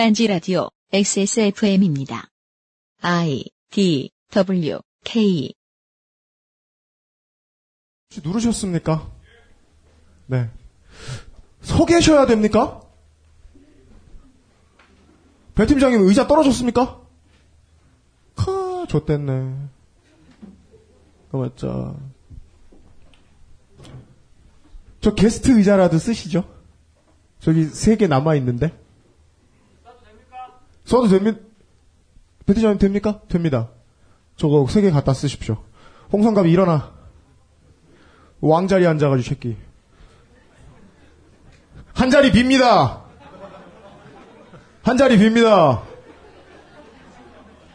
딴지 0.00 0.26
라디오 0.26 0.70
XSFM입니다. 0.94 2.30
I 3.02 3.44
D 3.70 4.10
W 4.30 4.78
K 5.04 5.52
혹시 8.08 8.26
누르셨습니까? 8.26 9.12
네. 10.28 10.48
서 11.60 11.84
계셔야 11.84 12.24
됩니까? 12.24 12.80
배 15.54 15.66
팀장님 15.66 16.00
의자 16.08 16.26
떨어졌습니까? 16.26 17.02
카, 18.36 18.86
좆됐네. 18.88 19.54
어, 21.32 21.38
맞죠. 21.38 22.00
저 25.02 25.14
게스트 25.14 25.50
의자라도 25.50 25.98
쓰시죠? 25.98 26.48
저기 27.40 27.64
세 27.64 27.96
개 27.98 28.06
남아있는데? 28.06 28.79
써도 30.90 31.06
됩니까? 31.06 31.38
배 32.46 32.52
팀장님 32.54 32.78
됩니까? 32.78 33.20
됩니다. 33.28 33.68
저거 34.36 34.66
세 34.68 34.80
개 34.82 34.90
갖다 34.90 35.14
쓰십시오. 35.14 35.62
홍성갑이 36.12 36.50
일어나. 36.50 36.92
왕자리 38.40 38.88
앉아가지고 38.88 39.28
새끼. 39.28 39.56
한 41.94 42.10
자리 42.10 42.32
빕니다. 42.32 43.02
한 44.82 44.96
자리 44.96 45.16
빕니다. 45.16 45.82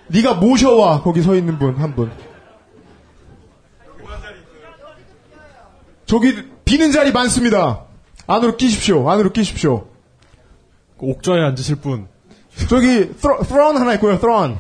네가 0.10 0.34
모셔와 0.34 1.02
거기 1.02 1.22
서 1.22 1.36
있는 1.36 1.58
분 1.58 1.76
한 1.80 1.96
분. 1.96 2.12
저기 6.06 6.50
비는 6.66 6.92
자리 6.92 7.14
많습니다. 7.14 7.86
안으로 8.28 8.58
끼십시오. 8.58 9.10
안으로 9.10 9.32
끼십시오. 9.32 9.88
그 11.00 11.06
옥좌에 11.06 11.42
앉으실 11.44 11.78
분. 11.78 12.08
저기 12.70 13.10
thro- 13.20 13.44
throne 13.46 13.78
하나 13.80 13.94
있고요. 13.96 14.18
throne. 14.18 14.56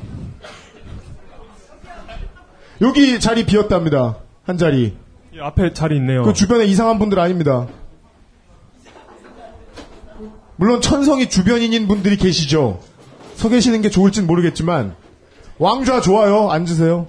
여기 2.82 3.20
자리 3.20 3.46
비었답니다. 3.46 4.18
한 4.44 4.58
자리. 4.58 4.96
이 5.34 5.40
앞에 5.40 5.74
자리 5.74 5.96
있네요. 5.98 6.24
그 6.24 6.34
주변에 6.34 6.66
이상한 6.66 7.00
분들 7.00 7.20
아닙니다. 7.20 7.68
물론 10.58 10.82
천성이 10.82 11.30
주변인인 11.30 11.88
분들이 11.88 12.16
계시죠. 12.18 12.82
서 13.36 13.50
계시는 13.50 13.82
게 13.82 13.90
좋을진 13.90 14.28
모르겠지만 14.28 14.96
왕좌 15.58 16.00
좋아요. 16.02 16.50
앉으세요. 16.52 17.08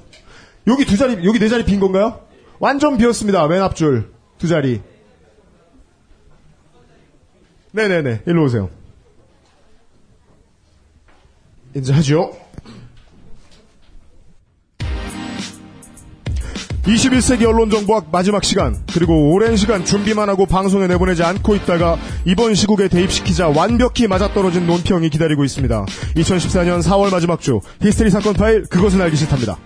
여기 0.66 0.84
두 0.84 0.96
자리, 0.96 1.24
여기 1.24 1.38
네 1.38 1.48
자리 1.48 1.64
빈 1.64 1.78
건가요? 1.78 2.20
완전 2.58 2.96
비었습니다. 2.98 3.46
맨 3.46 3.62
앞줄 3.62 4.10
두 4.38 4.48
자리. 4.48 4.82
네네네. 7.72 8.22
일로 8.26 8.44
오세요. 8.44 8.70
이제 11.76 11.92
하죠. 11.92 12.32
21세기 16.84 17.44
언론정보학 17.44 18.10
마지막 18.12 18.44
시간 18.44 18.76
그리고 18.94 19.32
오랜 19.32 19.56
시간 19.56 19.84
준비만 19.84 20.28
하고 20.28 20.46
방송에 20.46 20.86
내보내지 20.86 21.24
않고 21.24 21.56
있다가 21.56 21.98
이번 22.24 22.54
시국에 22.54 22.86
대입시키자 22.88 23.48
완벽히 23.48 24.06
맞아떨어진 24.06 24.66
논평이 24.66 25.10
기다리고 25.10 25.44
있습니다. 25.44 25.84
2014년 25.84 26.82
4월 26.82 27.10
마지막 27.10 27.40
주 27.40 27.60
히스테리 27.82 28.10
사건 28.10 28.34
파일 28.34 28.62
그것은 28.66 29.00
알기 29.00 29.16
싫답니다. 29.16 29.58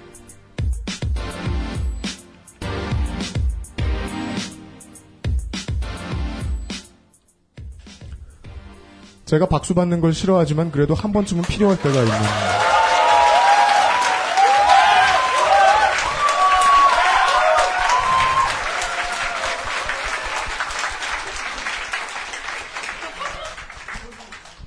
제가 9.31 9.47
박수 9.47 9.75
받는 9.75 10.01
걸 10.01 10.13
싫어하지만 10.13 10.73
그래도 10.73 10.93
한 10.93 11.13
번쯤은 11.13 11.43
필요할 11.43 11.81
때가 11.81 12.01
있는 12.01 12.17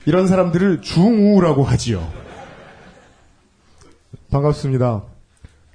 이런 0.06 0.28
사람들을 0.28 0.81
중우라고 0.81 1.66
하지요. 1.66 2.09
반갑습니다. 4.31 5.03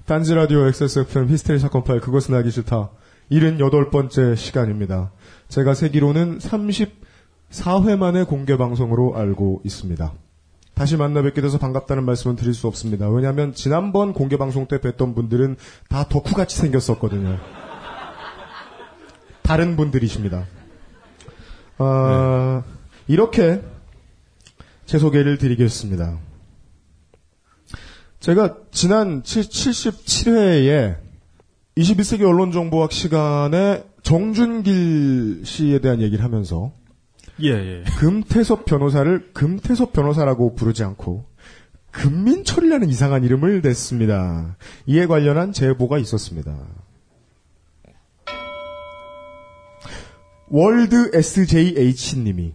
딴지 0.07 0.35
라디오 0.35 0.65
XSFM 0.65 1.29
히스테리 1.29 1.59
사건 1.59 1.85
파일 1.85 2.01
그것은 2.01 2.35
알기 2.35 2.51
싫다. 2.51 2.89
78번째 3.31 4.35
시간입니다. 4.35 5.13
제가 5.49 5.75
세기로는 5.75 6.41
34회 7.51 7.97
만에 7.97 8.25
공개 8.25 8.57
방송으로 8.57 9.17
알고 9.17 9.63
있습니다. 9.65 10.13
다시 10.75 10.97
만나 10.97 11.23
뵙게 11.23 11.41
돼서 11.41 11.59
반갑다는 11.59 12.05
말씀은 12.05 12.37
드릴 12.37 12.55
수 12.55 12.69
없습니다. 12.69 13.09
왜냐하면 13.09 13.53
지난번 13.53 14.13
공개 14.13 14.37
방송 14.37 14.67
때 14.67 14.79
뵀던 14.79 15.15
분들은 15.15 15.57
다 15.89 16.05
덕후같이 16.09 16.57
생겼었거든요. 16.59 17.39
다른 19.43 19.77
분들이십니다. 19.77 20.45
아, 21.79 22.63
이렇게 23.09 23.63
제 24.87 24.99
소개를 24.99 25.39
드리겠습니다. 25.39 26.19
제가 28.21 28.59
지난 28.71 29.23
77회에 29.23 30.97
21세기 31.77 32.23
언론정보학 32.23 32.93
시간에 32.93 33.85
정준길 34.03 35.43
씨에 35.45 35.79
대한 35.81 36.03
얘기를 36.03 36.25
하면서 36.25 36.73
예, 37.43 37.51
예. 37.51 37.85
금태섭 37.99 38.65
변호사를 38.65 39.31
금태섭 39.33 39.93
변호사라고 39.93 40.55
부르지 40.55 40.83
않고 40.83 41.27
금민철이라는 41.93 42.89
이상한 42.89 43.25
이름을 43.25 43.61
냈습니다. 43.63 44.57
이에 44.87 45.07
관련한 45.07 45.53
제보가 45.53 45.99
있었습니다. 45.99 46.57
월드 50.49 51.11
SJH님이 51.15 52.55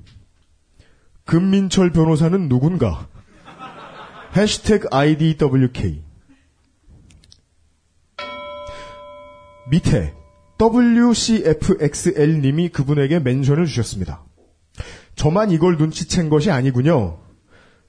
금민철 1.25 1.91
변호사는 1.91 2.49
누군가? 2.49 3.07
해시태그 4.35 4.89
IDWK 4.91 6.03
밑에 9.69 10.13
WCFXL님이 10.59 12.69
그분에게 12.69 13.19
멘션을 13.19 13.65
주셨습니다. 13.65 14.23
저만 15.15 15.51
이걸 15.51 15.77
눈치챈 15.77 16.29
것이 16.29 16.51
아니군요. 16.51 17.19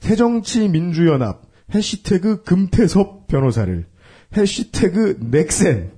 새정치민주연합 0.01 1.43
해시태그 1.75 2.43
금태섭 2.43 3.27
변호사를 3.27 3.87
해시태그 4.37 5.19
넥센 5.31 5.93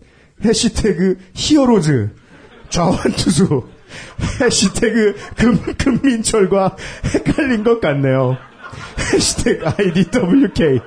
해시태그 0.44 1.18
히어로즈 1.34 2.10
좌완투수 2.68 3.68
해시태그 4.40 5.14
금, 5.36 5.74
금민철과 5.76 6.76
헷갈린 7.14 7.64
것 7.64 7.80
같네요. 7.80 8.36
해시태그 9.12 9.66
IDWK 9.66 10.80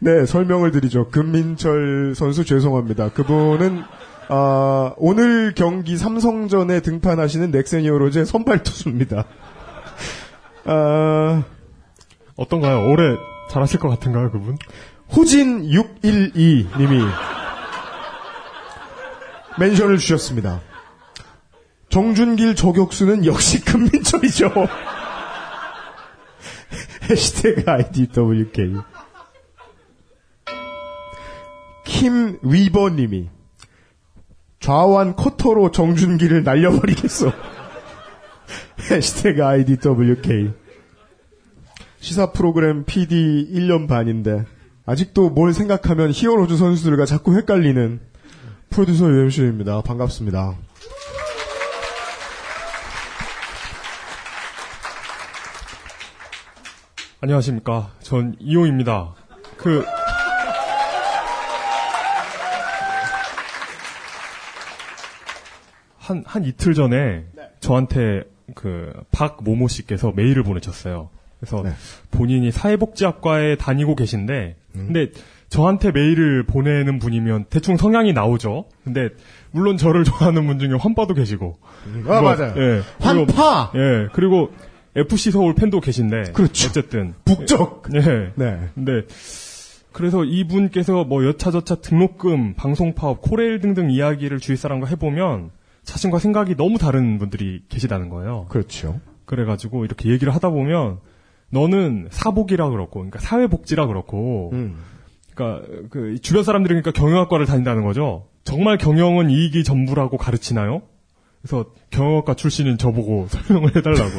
네, 0.00 0.24
설명을 0.26 0.70
드리죠. 0.70 1.08
금민철 1.10 2.14
선수 2.16 2.44
죄송합니다. 2.44 3.10
그분은 3.10 3.82
아, 4.28 4.92
오늘 4.98 5.54
경기 5.54 5.96
삼성전에 5.96 6.80
등판하시는 6.80 7.50
넥센 7.50 7.82
히어로즈의 7.84 8.26
선발 8.26 8.62
투수입니다. 8.62 9.24
아, 10.64 11.42
어떤가요? 12.36 12.90
올해 12.90 13.16
잘하실 13.50 13.80
것 13.80 13.88
같은가요, 13.88 14.30
그분? 14.30 14.58
호진 15.16 15.64
612 15.70 16.68
님이 16.78 17.04
멘션을 19.58 19.96
주셨습니다. 19.96 20.60
정준길 21.88 22.54
저격수는 22.54 23.24
역시 23.24 23.64
금민철이죠. 23.64 24.52
해시태그 27.08 27.64
IDWK. 27.66 28.74
킴 31.84 32.38
위버님이 32.42 33.30
좌완 34.68 35.16
커터로 35.16 35.70
정준기를 35.70 36.44
날려버리겠어. 36.44 37.32
해시태그 38.90 39.42
IDWK. 39.42 40.50
시사 42.00 42.32
프로그램 42.32 42.84
PD 42.84 43.48
1년 43.50 43.88
반인데, 43.88 44.44
아직도 44.84 45.30
뭘 45.30 45.54
생각하면 45.54 46.10
히어로즈 46.12 46.58
선수들과 46.58 47.06
자꾸 47.06 47.34
헷갈리는 47.34 47.98
프로듀서 48.68 49.06
UMC입니다. 49.06 49.80
반갑습니다. 49.80 50.58
안녕하십니까. 57.22 57.92
전 58.02 58.36
이용입니다. 58.38 59.14
그, 59.56 59.82
한, 66.08 66.24
한 66.26 66.44
이틀 66.44 66.72
전에 66.72 67.24
저한테 67.60 68.22
그 68.54 68.92
박모모 69.12 69.68
씨께서 69.68 70.12
메일을 70.16 70.42
보내셨어요. 70.42 71.10
그래서 71.38 71.62
네. 71.62 71.70
본인이 72.10 72.50
사회복지학과에 72.50 73.56
다니고 73.56 73.94
계신데, 73.94 74.56
근데 74.72 75.10
저한테 75.50 75.92
메일을 75.92 76.44
보내는 76.44 76.98
분이면 76.98 77.46
대충 77.50 77.76
성향이 77.76 78.12
나오죠. 78.12 78.64
근데 78.84 79.10
물론 79.50 79.76
저를 79.76 80.02
좋아하는 80.04 80.46
분 80.46 80.58
중에 80.58 80.72
환빠도 80.72 81.12
계시고, 81.12 81.58
아, 82.06 82.20
뭐, 82.20 82.22
맞아요. 82.22 82.54
예. 82.56 82.80
환파! 83.00 83.70
그리고, 83.72 83.84
예. 83.84 84.08
그리고 84.12 84.50
FC 84.96 85.30
서울 85.30 85.54
팬도 85.54 85.80
계신데, 85.80 86.32
그렇죠. 86.32 86.68
어쨌든 86.68 87.14
북적! 87.24 87.88
예. 87.94 88.32
네. 88.34 88.68
근데 88.74 89.02
그래서 89.92 90.24
이분께서 90.24 91.04
뭐 91.04 91.24
여차저차 91.24 91.76
등록금, 91.76 92.54
방송 92.54 92.94
파업, 92.94 93.20
코레일 93.20 93.60
등등 93.60 93.90
이야기를 93.90 94.38
주위 94.38 94.56
사람과 94.56 94.86
해보면 94.86 95.50
자신과 95.88 96.18
생각이 96.18 96.54
너무 96.54 96.76
다른 96.76 97.18
분들이 97.18 97.62
계시다는 97.70 98.10
거예요. 98.10 98.44
그렇죠. 98.50 99.00
그래가지고 99.24 99.86
이렇게 99.86 100.10
얘기를 100.10 100.34
하다 100.34 100.50
보면 100.50 100.98
너는 101.50 102.08
사복이라 102.10 102.68
그렇고, 102.68 103.00
그러니까 103.00 103.20
사회복지라 103.20 103.86
그렇고, 103.86 104.50
음. 104.52 104.76
그러니까 105.34 105.66
그 105.88 106.18
주변 106.20 106.44
사람들이 106.44 106.74
그러니까 106.74 106.90
경영학과를 106.92 107.46
다닌다는 107.46 107.84
거죠. 107.84 108.26
정말 108.44 108.76
경영은 108.76 109.30
이익이 109.30 109.64
전부라고 109.64 110.18
가르치나요? 110.18 110.82
그래서 111.40 111.70
경영학과 111.90 112.34
출신인 112.34 112.76
저보고 112.76 113.28
설명을 113.32 113.74
해달라고 113.74 114.12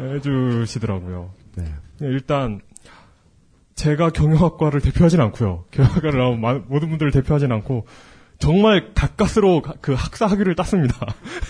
해주시더라고요. 0.16 1.30
네. 1.56 1.64
일단 2.00 2.60
제가 3.74 4.10
경영학과를 4.10 4.82
대표하진 4.82 5.20
않고요. 5.22 5.64
경영학과를 5.72 6.18
나온 6.18 6.40
모든 6.68 6.90
분들을 6.90 7.10
대표하진 7.10 7.52
않고 7.52 7.86
정말 8.40 8.92
가까스로 8.94 9.62
가- 9.62 9.74
그 9.80 9.92
학사 9.92 10.26
학위를 10.26 10.56
땄습니다. 10.56 10.96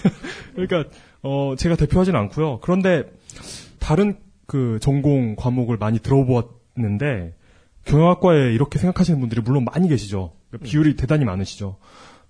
그러니까 0.54 0.84
어 1.22 1.54
제가 1.56 1.76
대표하진 1.76 2.14
않고요. 2.16 2.58
그런데 2.60 3.04
다른 3.78 4.16
그 4.46 4.78
전공 4.82 5.36
과목을 5.36 5.76
많이 5.78 5.98
들어보았는데 6.00 7.34
경영학과에 7.84 8.52
이렇게 8.52 8.78
생각하시는 8.78 9.18
분들이 9.20 9.40
물론 9.40 9.64
많이 9.64 9.88
계시죠. 9.88 10.32
그러니까 10.50 10.68
비율이 10.68 10.96
대단히 10.96 11.24
많으시죠. 11.24 11.76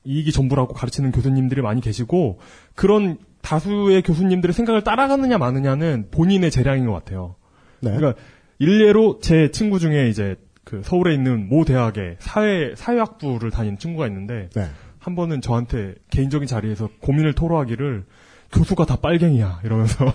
이익이 0.05 0.31
전부라고 0.33 0.75
가르치는 0.75 1.11
교수님들이 1.13 1.63
많이 1.63 1.81
계시고 1.81 2.39
그런 2.75 3.19
다수의 3.43 4.03
교수님들의 4.03 4.53
생각을 4.55 4.85
따라가느냐 4.85 5.39
마느냐는 5.39 6.09
본인의 6.11 6.51
재량인 6.51 6.87
것 6.87 6.93
같아요. 6.93 7.37
네. 7.81 7.95
그러니까 7.97 8.21
일례로 8.59 9.21
제 9.23 9.51
친구 9.51 9.79
중에 9.79 10.09
이제 10.09 10.37
그 10.71 10.83
서울에 10.85 11.13
있는 11.13 11.49
모 11.49 11.65
대학의 11.65 12.17
사회 12.21 12.75
사회학부를 12.77 13.51
다니는 13.51 13.77
친구가 13.79 14.07
있는데 14.07 14.49
네. 14.55 14.69
한 15.01 15.17
번은 15.17 15.41
저한테 15.41 15.97
개인적인 16.11 16.47
자리에서 16.47 16.89
고민을 17.01 17.33
토로하기를 17.33 18.05
교수가 18.53 18.85
다 18.85 18.97
빨갱이야 18.97 19.63
이러면서 19.65 20.07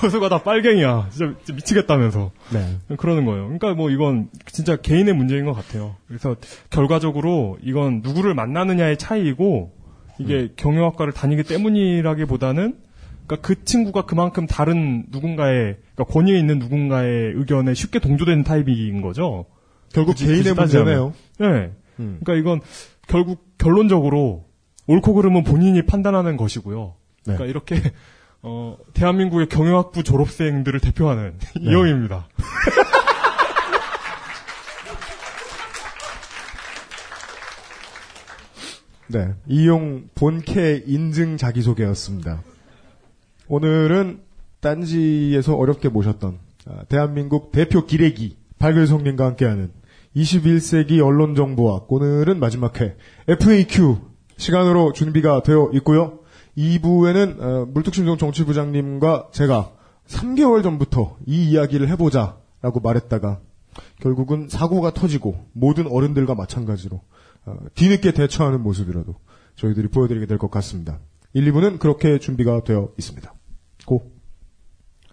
교수가 0.00 0.30
다 0.30 0.42
빨갱이야 0.42 1.08
진짜, 1.10 1.34
진짜 1.44 1.54
미치겠다면서 1.54 2.30
네. 2.54 2.78
그러는 2.96 3.26
거예요. 3.26 3.44
그러니까 3.44 3.74
뭐 3.74 3.90
이건 3.90 4.30
진짜 4.46 4.76
개인의 4.76 5.12
문제인 5.14 5.44
것 5.44 5.52
같아요. 5.52 5.96
그래서 6.08 6.36
결과적으로 6.70 7.58
이건 7.62 8.00
누구를 8.02 8.34
만나느냐의 8.34 8.96
차이이고 8.96 9.72
이게 10.18 10.48
경영학과를 10.56 11.12
다니기 11.12 11.42
때문이라기보다는 11.42 12.78
그러니까 13.26 13.46
그 13.46 13.64
친구가 13.64 14.02
그만큼 14.06 14.46
다른 14.46 15.06
누군가의 15.08 15.76
그러니까 15.94 16.12
권위에 16.12 16.38
있는 16.38 16.58
누군가의 16.58 17.32
의견에 17.34 17.74
쉽게 17.74 17.98
동조되는 17.98 18.44
타입인 18.44 19.00
거죠. 19.00 19.46
결국 19.92 20.14
개인의. 20.16 20.54
문제네요. 20.54 21.14
네. 21.38 21.72
음. 22.00 22.20
그러니까 22.22 22.34
이건 22.34 22.60
결국 23.06 23.56
결론적으로 23.58 24.44
옳고 24.86 25.14
그름은 25.14 25.44
본인이 25.44 25.82
판단하는 25.82 26.36
것이고요. 26.36 26.94
네. 27.26 27.34
그러니까 27.34 27.46
이렇게 27.46 27.80
어, 28.42 28.76
대한민국의 28.92 29.48
경영학부 29.48 30.02
졸업생들을 30.02 30.80
대표하는 30.80 31.38
이영입니다. 31.60 32.28
네. 39.08 39.34
이용 39.46 40.08
본캐 40.14 40.84
인증 40.86 41.36
자기소개였습니다. 41.36 42.42
오늘은 43.48 44.20
딴지에서 44.60 45.54
어렵게 45.56 45.88
모셨던 45.88 46.38
아, 46.66 46.84
대한민국 46.88 47.52
대표 47.52 47.84
기레기 47.84 48.36
발글성님과 48.58 49.26
함께하는 49.26 49.70
21세기 50.16 51.04
언론 51.04 51.34
정보학 51.34 51.90
오늘은 51.92 52.38
마지막 52.38 52.80
회 52.80 52.96
FAQ 53.28 53.96
시간으로 54.36 54.92
준비가 54.92 55.42
되어 55.42 55.70
있고요. 55.74 56.20
2부에는 56.56 57.40
어, 57.40 57.66
물뚝심송 57.66 58.16
정치부장님과 58.16 59.28
제가 59.32 59.72
3개월 60.06 60.62
전부터 60.62 61.16
이 61.26 61.50
이야기를 61.50 61.88
해보자라고 61.88 62.80
말했다가 62.82 63.40
결국은 64.00 64.48
사고가 64.48 64.94
터지고 64.94 65.46
모든 65.52 65.86
어른들과 65.88 66.34
마찬가지로 66.34 67.00
어, 67.46 67.56
뒤늦게 67.74 68.12
대처하는 68.12 68.62
모습이라도 68.62 69.16
저희들이 69.56 69.88
보여드리게 69.88 70.26
될 70.26 70.38
것 70.38 70.50
같습니다. 70.50 70.98
1, 71.34 71.52
2부는 71.52 71.80
그렇게 71.80 72.18
준비가 72.18 72.62
되어 72.62 72.90
있습니다. 72.96 73.34
고. 73.86 74.12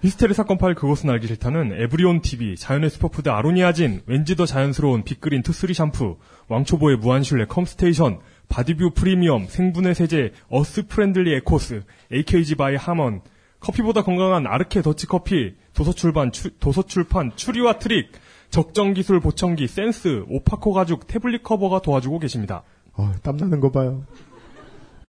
히스테리 0.04 0.34
사건 0.34 0.58
파일 0.58 0.76
그것은 0.76 1.10
알기 1.10 1.28
싫다는 1.28 1.74
에브리온 1.74 2.22
TV, 2.22 2.56
자연의 2.56 2.90
슈퍼푸드 2.90 3.30
아로니아진, 3.30 4.02
왠지 4.06 4.36
더 4.36 4.46
자연스러운 4.46 5.04
빅그린 5.04 5.42
투쓰리 5.42 5.74
샴푸, 5.74 6.18
왕초보의 6.48 6.98
무한실내 6.98 7.46
컴스테이션, 7.46 8.20
바디뷰 8.50 8.92
프리미엄, 8.92 9.48
생분해 9.48 9.94
세제, 9.94 10.32
어스 10.50 10.88
프렌들리 10.88 11.36
에코스, 11.36 11.82
AKG 12.12 12.56
by 12.56 12.76
Harman, 12.76 13.22
커피보다 13.60 14.04
건강한 14.04 14.48
아르케 14.48 14.82
더치커피, 14.82 15.56
도서출판, 15.74 16.32
추, 16.32 16.58
도서출판 16.60 17.32
추리와 17.36 17.78
트릭, 17.78 18.12
적정기술 18.50 19.20
보청기, 19.20 19.68
센스, 19.68 20.24
오파코 20.28 20.74
가죽, 20.74 21.08
태블릿 21.08 21.44
커버가 21.44 21.82
도와주고 21.82 22.20
계십니다. 22.20 22.64
어, 22.94 23.12
땀나는 23.22 23.60
거 23.60 23.72
봐요. 23.72 24.06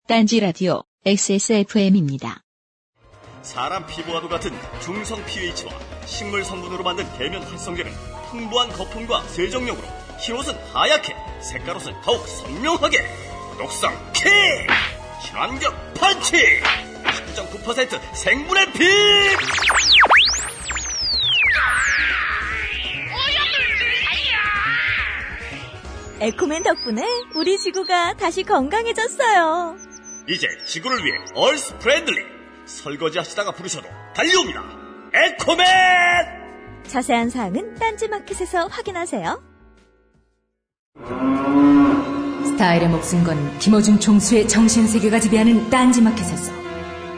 딴지 0.07 0.39
라디오 0.39 0.83
XSFM입니다. 1.07 2.43
사람 3.41 3.87
피부와도 3.87 4.27
같은 4.27 4.51
중성 4.81 5.23
pH와 5.23 5.71
식물 6.05 6.43
성분으로 6.43 6.83
만든 6.83 7.05
계면 7.17 7.43
활성제는 7.43 7.89
풍부한 8.29 8.67
거품과 8.73 9.21
세정력으로 9.29 9.87
흰옷은 10.19 10.53
하얗게 10.73 11.15
색깔옷은 11.41 11.93
더욱 12.03 12.27
선명하게 12.27 12.97
녹성 13.57 13.93
킥 14.11 14.25
친환경 15.25 15.73
펀치 15.93 16.59
19.9% 17.05 18.01
생분해 18.13 18.65
피 18.73 18.83
에코맨 26.19 26.63
덕분에 26.63 27.01
우리 27.33 27.57
지구가 27.57 28.15
다시 28.15 28.43
건강해졌어요. 28.43 29.86
이제 30.29 30.47
지구를 30.65 30.97
위해 31.05 31.17
얼스 31.35 31.77
프렌들리 31.79 32.25
설거지 32.65 33.17
하시다가 33.17 33.53
부르셔도 33.53 33.87
달려옵니다 34.13 34.61
에코맨 35.13 35.65
자세한 36.85 37.29
사항은 37.29 37.75
딴지마켓에서 37.75 38.67
확인하세요. 38.67 39.43
스타일에 42.45 42.87
목숨 42.87 43.23
건 43.23 43.57
김어준 43.59 43.99
총수의 43.99 44.47
정신세계가 44.47 45.19
지배하는 45.19 45.69
딴지마켓에서 45.69 46.53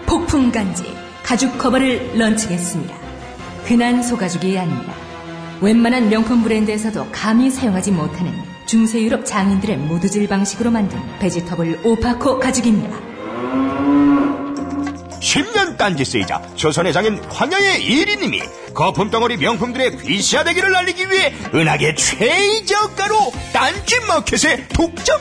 폭풍간지 0.05 0.83
가죽 1.23 1.57
커버를 1.57 2.17
런칭했습니다. 2.17 2.95
흔한 3.65 4.01
소가죽이 4.01 4.57
아닙니다. 4.57 4.93
웬만한 5.61 6.09
명품 6.09 6.43
브랜드에서도 6.43 7.11
감히 7.11 7.49
사용하지 7.49 7.91
못하는 7.91 8.48
중세 8.69 9.01
유럽 9.01 9.25
장인들의 9.25 9.77
모두질 9.77 10.27
방식으로 10.27 10.69
만든 10.69 10.99
베지터블 11.17 11.81
오파코 11.83 12.37
가죽입니다. 12.37 12.99
10년 15.19 15.75
딴지 15.75 16.05
세이자 16.05 16.53
조선의 16.53 16.93
장인 16.93 17.17
황야의 17.31 17.81
1인님이 17.81 18.75
거품덩어리 18.75 19.37
명품들의 19.37 19.97
귀시화되기를 20.03 20.75
알리기 20.75 21.09
위해 21.09 21.33
은하계 21.51 21.95
최저가로 21.95 23.15
딴지 23.51 23.99
마켓에 24.07 24.67
독점 24.67 25.19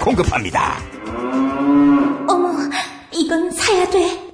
공급합니다. 0.00 0.78
어머, 2.28 2.52
이건 3.12 3.50
사야 3.50 3.90
돼. 3.90 4.32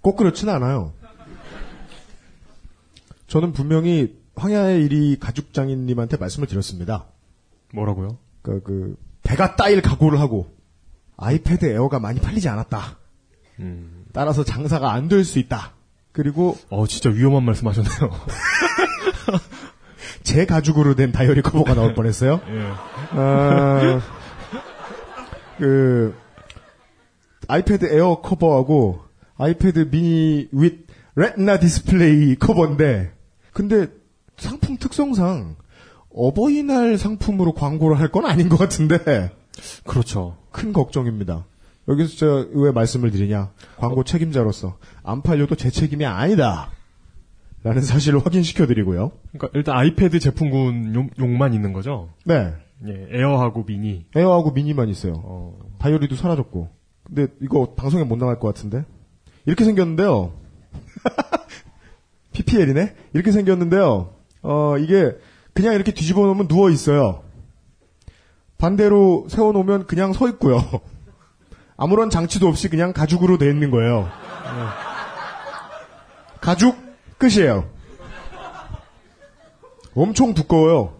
꼭 0.00 0.16
그렇진 0.16 0.48
않아요. 0.48 0.94
저는 3.26 3.52
분명히 3.52 4.21
황야의 4.36 4.84
일이 4.84 5.18
가죽 5.18 5.52
장인님한테 5.52 6.16
말씀을 6.16 6.48
드렸습니다. 6.48 7.06
뭐라고요? 7.74 8.18
그, 8.42 8.62
그, 8.62 8.96
배가 9.22 9.56
따일 9.56 9.82
각오를 9.82 10.20
하고, 10.20 10.54
아이패드 11.16 11.64
에어가 11.66 11.98
많이 12.00 12.20
팔리지 12.20 12.48
않았다. 12.48 12.98
따라서 14.12 14.44
장사가 14.44 14.92
안 14.92 15.08
될 15.08 15.24
수 15.24 15.38
있다. 15.38 15.72
그리고 16.12 16.58
어, 16.68 16.86
진짜 16.86 17.10
위험한 17.10 17.44
말씀 17.44 17.66
하셨네요. 17.68 18.10
제 20.24 20.46
가죽으로 20.46 20.94
된 20.94 21.12
다이어리 21.12 21.42
커버가 21.42 21.74
나올 21.74 21.94
뻔했어요. 21.94 22.40
예. 22.48 22.72
아, 23.18 24.00
그, 25.58 26.14
아이패드 27.48 27.94
에어 27.94 28.20
커버하고 28.22 29.00
아이패드 29.36 29.90
미니 29.90 30.48
with 30.52 30.86
Retina 31.14 31.58
디스플레이 31.58 32.36
커버인데 32.36 33.12
근데 33.52 33.88
상품 34.42 34.76
특성상 34.76 35.56
어버이날 36.14 36.98
상품으로 36.98 37.54
광고를 37.54 37.98
할 37.98 38.08
건 38.10 38.26
아닌 38.26 38.48
것 38.48 38.58
같은데 38.58 39.30
그렇죠. 39.86 40.36
큰 40.50 40.72
걱정입니다. 40.72 41.46
여기서 41.88 42.16
제가 42.16 42.46
왜 42.52 42.70
말씀을 42.72 43.10
드리냐 43.10 43.50
광고 43.78 44.04
책임자로서 44.04 44.76
안 45.02 45.22
팔려도 45.22 45.54
제 45.56 45.70
책임이 45.70 46.04
아니다. 46.04 46.70
라는 47.64 47.80
사실을 47.80 48.24
확인시켜 48.24 48.66
드리고요. 48.66 49.12
그러니까 49.32 49.48
일단 49.54 49.76
아이패드 49.76 50.18
제품군 50.18 50.94
용, 50.94 51.10
용만 51.18 51.54
있는 51.54 51.72
거죠. 51.72 52.10
네. 52.24 52.52
예, 52.86 53.06
에어하고 53.12 53.64
미니. 53.64 54.04
에어하고 54.16 54.50
미니만 54.50 54.88
있어요. 54.88 55.12
어, 55.24 55.56
바이오리도 55.78 56.16
사라졌고. 56.16 56.68
근데 57.04 57.28
이거 57.40 57.74
방송에 57.74 58.02
못 58.02 58.16
나갈 58.16 58.40
것 58.40 58.48
같은데? 58.48 58.84
이렇게 59.46 59.64
생겼는데요. 59.64 60.32
PPL이네? 62.32 62.94
이렇게 63.12 63.30
생겼는데요. 63.30 64.14
어, 64.42 64.76
이게 64.78 65.16
그냥 65.54 65.74
이렇게 65.74 65.92
뒤집어 65.92 66.26
놓으면 66.26 66.48
누워 66.48 66.70
있어요. 66.70 67.22
반대로 68.58 69.26
세워 69.28 69.52
놓으면 69.52 69.86
그냥 69.86 70.12
서 70.12 70.28
있고요. 70.28 70.60
아무런 71.76 72.10
장치도 72.10 72.46
없이 72.46 72.68
그냥 72.68 72.92
가죽으로 72.92 73.38
돼 73.38 73.48
있는 73.48 73.70
거예요. 73.70 74.08
가죽 76.40 76.76
끝이에요. 77.18 77.68
엄청 79.94 80.34
두꺼워요. 80.34 80.94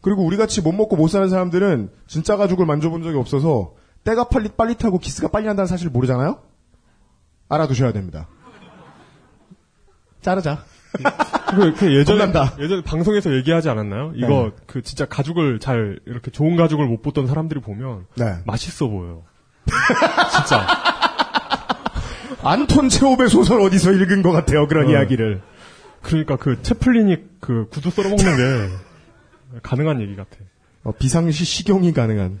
그리고 0.00 0.24
우리 0.24 0.36
같이 0.36 0.60
못 0.60 0.72
먹고 0.72 0.96
못 0.96 1.08
사는 1.08 1.28
사람들은 1.28 1.90
진짜 2.06 2.36
가죽을 2.36 2.66
만져본 2.66 3.02
적이 3.02 3.18
없어서 3.18 3.74
때가 4.04 4.24
빨리 4.24 4.50
빨리 4.50 4.74
타고 4.74 4.98
기스가 4.98 5.28
빨리 5.28 5.46
난다는 5.46 5.66
사실 5.66 5.88
모르잖아요? 5.88 6.42
알아두셔야 7.48 7.92
됩니다. 7.92 8.28
자르자. 10.20 10.64
그, 11.50 11.74
그 11.74 11.94
예전에 11.94 12.18
겁난다. 12.18 12.56
예전에 12.58 12.82
방송에서 12.82 13.34
얘기하지 13.34 13.68
않았나요? 13.68 14.12
이거 14.14 14.52
네. 14.56 14.62
그 14.66 14.82
진짜 14.82 15.06
가죽을 15.06 15.58
잘 15.58 15.98
이렇게 16.06 16.30
좋은 16.30 16.56
가죽을 16.56 16.86
못 16.86 17.02
보던 17.02 17.26
사람들이 17.26 17.60
보면 17.60 18.06
네. 18.16 18.36
맛있어 18.44 18.88
보여요. 18.88 19.22
진짜. 20.36 20.66
안톤 22.42 22.90
체홉의 22.90 23.28
소설 23.30 23.60
어디서 23.60 23.92
읽은 23.92 24.22
것 24.22 24.30
같아요, 24.30 24.66
그런 24.68 24.88
어. 24.88 24.90
이야기를. 24.90 25.40
그러니까 26.02 26.36
그 26.36 26.60
채플린이 26.62 27.16
그 27.40 27.66
구두 27.70 27.90
썰어 27.90 28.10
먹는 28.10 28.18
게 28.18 29.60
가능한 29.62 30.02
얘기 30.02 30.14
같아. 30.14 30.36
어, 30.82 30.92
비상시 30.92 31.44
식용이 31.44 31.92
가능한 31.92 32.38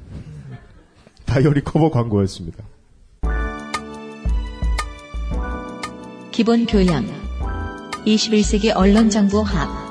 다이어리 1.24 1.62
커버 1.62 1.90
광고였습니다. 1.90 2.62
기본 6.30 6.66
교양 6.66 7.23
21세기 8.06 8.74
언론정보 8.74 9.42
합 9.42 9.84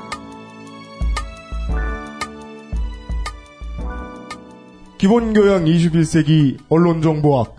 기본교양 4.98 5.64
21세기 5.64 6.58
언론정보학 6.68 7.56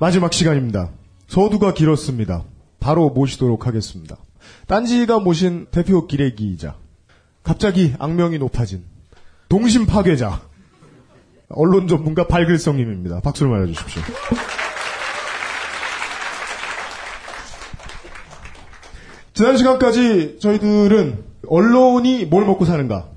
마지막 0.00 0.32
시간입니다. 0.32 0.90
서두가 1.28 1.74
길었습니다. 1.74 2.44
바로 2.80 3.10
모시도록 3.10 3.66
하겠습니다. 3.66 4.16
딴지가 4.66 5.20
모신 5.20 5.66
대표 5.70 6.06
기레기이자 6.06 6.76
갑자기 7.42 7.94
악명이 7.98 8.38
높아진 8.38 8.84
동심 9.48 9.86
파괴자 9.86 10.40
언론 11.50 11.86
전문가 11.86 12.26
발글성님입니다. 12.26 13.20
박수를 13.20 13.52
맞아주십시오. 13.52 14.02
지난 19.40 19.56
시간까지 19.56 20.36
저희들은 20.38 21.24
언론이 21.48 22.26
뭘 22.26 22.44
먹고 22.44 22.66
사는가, 22.66 23.08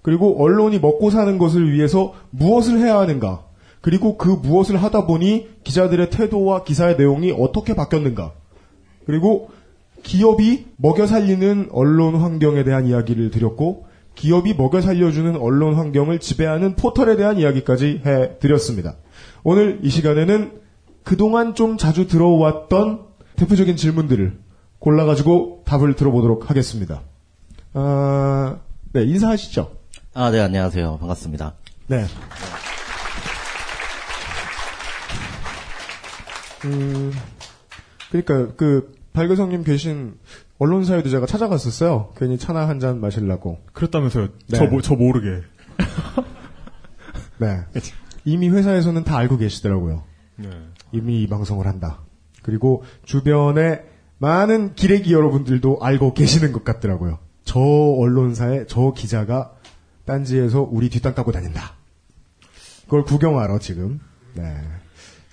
그리고 0.00 0.42
언론이 0.42 0.78
먹고 0.78 1.10
사는 1.10 1.36
것을 1.36 1.74
위해서 1.74 2.14
무엇을 2.30 2.78
해야 2.78 2.98
하는가, 2.98 3.44
그리고 3.82 4.16
그 4.16 4.30
무엇을 4.30 4.82
하다 4.82 5.04
보니 5.04 5.46
기자들의 5.64 6.08
태도와 6.08 6.64
기사의 6.64 6.96
내용이 6.96 7.32
어떻게 7.32 7.74
바뀌었는가, 7.74 8.32
그리고 9.04 9.50
기업이 10.04 10.68
먹여 10.76 11.06
살리는 11.06 11.68
언론 11.70 12.14
환경에 12.14 12.64
대한 12.64 12.86
이야기를 12.86 13.30
드렸고, 13.30 13.84
기업이 14.14 14.54
먹여 14.54 14.80
살려주는 14.80 15.36
언론 15.36 15.74
환경을 15.74 16.18
지배하는 16.18 16.76
포털에 16.76 17.16
대한 17.16 17.38
이야기까지 17.38 18.00
해 18.06 18.38
드렸습니다. 18.38 18.96
오늘 19.44 19.80
이 19.82 19.90
시간에는 19.90 20.50
그동안 21.04 21.54
좀 21.54 21.76
자주 21.76 22.08
들어왔던 22.08 23.00
대표적인 23.36 23.76
질문들을 23.76 24.47
골라가지고 24.78 25.62
답을 25.66 25.94
들어보도록 25.94 26.50
하겠습니다. 26.50 27.02
아, 27.74 28.58
네, 28.92 29.02
인사하시죠. 29.04 29.72
아, 30.14 30.30
네, 30.30 30.40
안녕하세요. 30.40 30.98
반갑습니다. 30.98 31.54
네. 31.88 32.04
음, 36.64 37.12
그러니까 38.10 38.54
그 38.56 38.94
발교성님 39.12 39.64
계신 39.64 40.16
언론사에도 40.58 41.08
제가 41.08 41.26
찾아갔었어요. 41.26 42.12
괜히 42.16 42.38
차나 42.38 42.68
한 42.68 42.80
잔 42.80 43.00
마시려고. 43.00 43.58
그랬다면서요. 43.72 44.28
네. 44.48 44.58
저, 44.58 44.64
모- 44.66 44.80
저 44.80 44.94
모르게. 44.94 45.42
네. 47.38 47.60
이미 48.24 48.48
회사에서는 48.48 49.04
다 49.04 49.16
알고 49.18 49.36
계시더라고요. 49.38 50.02
네. 50.36 50.50
이미 50.92 51.22
이 51.22 51.26
방송을 51.28 51.66
한다. 51.66 52.00
그리고 52.42 52.82
주변에 53.04 53.82
많은 54.18 54.74
기레기 54.74 55.12
여러분들도 55.12 55.78
알고 55.80 56.14
계시는 56.14 56.52
것 56.52 56.64
같더라고요. 56.64 57.18
저 57.44 57.58
언론사의 57.60 58.66
저 58.68 58.92
기자가 58.92 59.52
딴지에서 60.04 60.68
우리 60.70 60.90
뒷땅 60.90 61.14
따고 61.14 61.32
다닌다. 61.32 61.74
그걸 62.84 63.04
구경하러 63.04 63.58
지금. 63.58 64.00
네. 64.34 64.54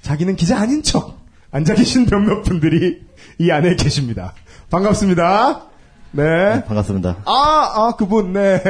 자기는 0.02 0.36
기자 0.36 0.60
아닌 0.60 0.84
척 0.84 1.18
앉아 1.52 1.74
계신 1.76 2.06
몇몇 2.06 2.44
분들이 2.44 3.02
이 3.40 3.52
안에 3.52 3.76
계십니다. 3.76 4.34
반갑습니다. 4.70 5.68
네. 6.12 6.64
반갑습니다. 6.66 7.18
아, 7.26 7.32
아, 7.76 7.96
그분, 7.98 8.34
네. 8.34 8.62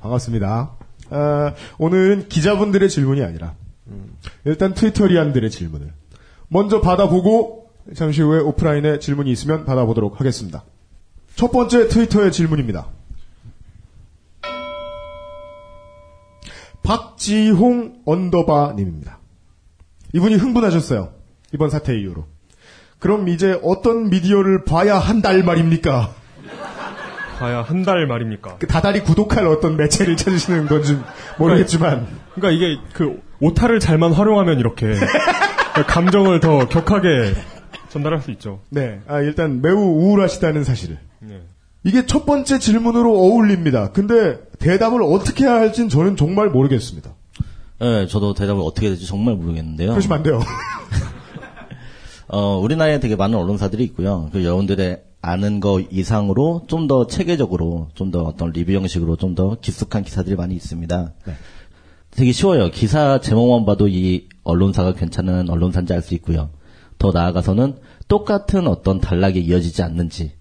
반갑습니다. 0.00 0.72
아, 1.10 1.54
오늘은 1.78 2.28
기자분들의 2.28 2.88
질문이 2.88 3.22
아니라, 3.22 3.54
음, 3.88 4.16
일단 4.44 4.72
트위터리안들의 4.74 5.50
질문을 5.50 5.92
먼저 6.48 6.80
받아보고, 6.80 7.61
잠시 7.94 8.22
후에 8.22 8.40
오프라인에 8.40 8.98
질문이 8.98 9.30
있으면 9.32 9.64
받아보도록 9.64 10.20
하겠습니다. 10.20 10.64
첫 11.34 11.50
번째 11.50 11.88
트위터의 11.88 12.30
질문입니다. 12.32 12.86
박지홍 16.82 18.02
언더바님입니다. 18.04 19.18
이분이 20.14 20.34
흥분하셨어요. 20.36 21.12
이번 21.54 21.70
사태 21.70 21.96
이후로. 21.98 22.26
그럼 22.98 23.28
이제 23.28 23.58
어떤 23.62 24.10
미디어를 24.10 24.64
봐야 24.64 24.98
한 24.98 25.22
달 25.22 25.42
말입니까? 25.42 26.10
가야 27.38 27.62
한 27.62 27.84
달 27.84 28.06
말입니까? 28.06 28.56
그 28.58 28.66
다달이 28.66 29.00
구독할 29.02 29.46
어떤 29.46 29.76
매체를 29.76 30.16
찾으시는 30.16 30.66
건지 30.66 30.96
모르겠지만 31.38 32.06
그러니까 32.34 32.50
이게 32.50 32.80
그 32.92 33.20
오타를 33.40 33.80
잘만 33.80 34.12
활용하면 34.12 34.58
이렇게 34.60 34.94
감정을 35.88 36.38
더 36.40 36.68
격하게 36.68 37.34
전달할 37.92 38.20
수 38.22 38.30
있죠. 38.32 38.60
네 38.70 39.00
아, 39.06 39.20
일단 39.20 39.60
매우 39.60 39.76
우울하시다는 39.78 40.64
사실을 40.64 40.98
네. 41.20 41.40
이게 41.84 42.06
첫 42.06 42.24
번째 42.26 42.58
질문으로 42.58 43.12
어울립니다. 43.18 43.90
근데 43.92 44.38
대답을 44.58 45.02
어떻게 45.02 45.44
해야 45.44 45.54
할진 45.54 45.88
저는 45.88 46.16
정말 46.16 46.48
모르겠습니다. 46.48 47.10
네, 47.80 48.06
저도 48.06 48.34
대답을 48.34 48.62
어떻게 48.62 48.86
해야 48.86 48.94
될지 48.94 49.06
정말 49.08 49.34
모르겠는데요. 49.34 49.90
그러시면 49.90 50.18
안 50.18 50.22
돼요. 50.22 50.40
어, 52.28 52.56
우리나라에 52.58 53.00
되게 53.00 53.16
많은 53.16 53.36
언론사들이 53.36 53.82
있고요. 53.84 54.30
그 54.32 54.42
여러분들의 54.44 55.02
아는 55.20 55.60
거 55.60 55.80
이상으로 55.80 56.62
좀 56.66 56.86
더 56.88 57.06
체계적으로, 57.06 57.88
좀 57.94 58.10
더 58.10 58.22
어떤 58.22 58.50
리뷰 58.52 58.72
형식으로 58.72 59.16
좀 59.16 59.34
더 59.34 59.56
깊숙한 59.60 60.02
기사들이 60.04 60.36
많이 60.36 60.54
있습니다. 60.54 61.12
되게 62.10 62.32
쉬워요. 62.32 62.70
기사 62.70 63.20
제목만 63.20 63.66
봐도 63.66 63.86
이 63.88 64.28
언론사가 64.44 64.94
괜찮은 64.94 65.50
언론사인지 65.50 65.92
알 65.92 66.02
수 66.02 66.14
있고요. 66.14 66.50
더 67.02 67.10
나아가서는 67.10 67.74
똑같은 68.06 68.68
어떤 68.68 69.00
단락이 69.00 69.40
이어지지 69.40 69.82
않는지. 69.82 70.32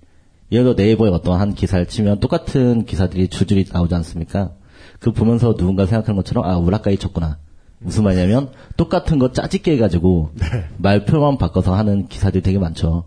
예를 0.51 0.63
들어 0.65 0.75
네이버에 0.75 1.09
어떤 1.09 1.39
한 1.39 1.55
기사를 1.55 1.83
치면 1.87 2.19
똑같은 2.19 2.85
기사들이 2.85 3.29
줄줄이 3.29 3.65
나오지 3.71 3.95
않습니까? 3.95 4.51
그 4.99 5.11
보면서 5.11 5.55
누군가 5.55 5.87
생각하는 5.87 6.15
것처럼 6.17 6.45
아 6.45 6.57
우라카이 6.57 6.97
쳤구나. 6.97 7.39
무슨 7.79 8.03
말이냐면 8.03 8.51
똑같은 8.77 9.17
거 9.17 9.31
짜집게 9.31 9.71
해가지고 9.73 10.33
말표만 10.77 11.39
바꿔서 11.39 11.73
하는 11.73 12.07
기사들이 12.07 12.43
되게 12.43 12.59
많죠. 12.59 13.05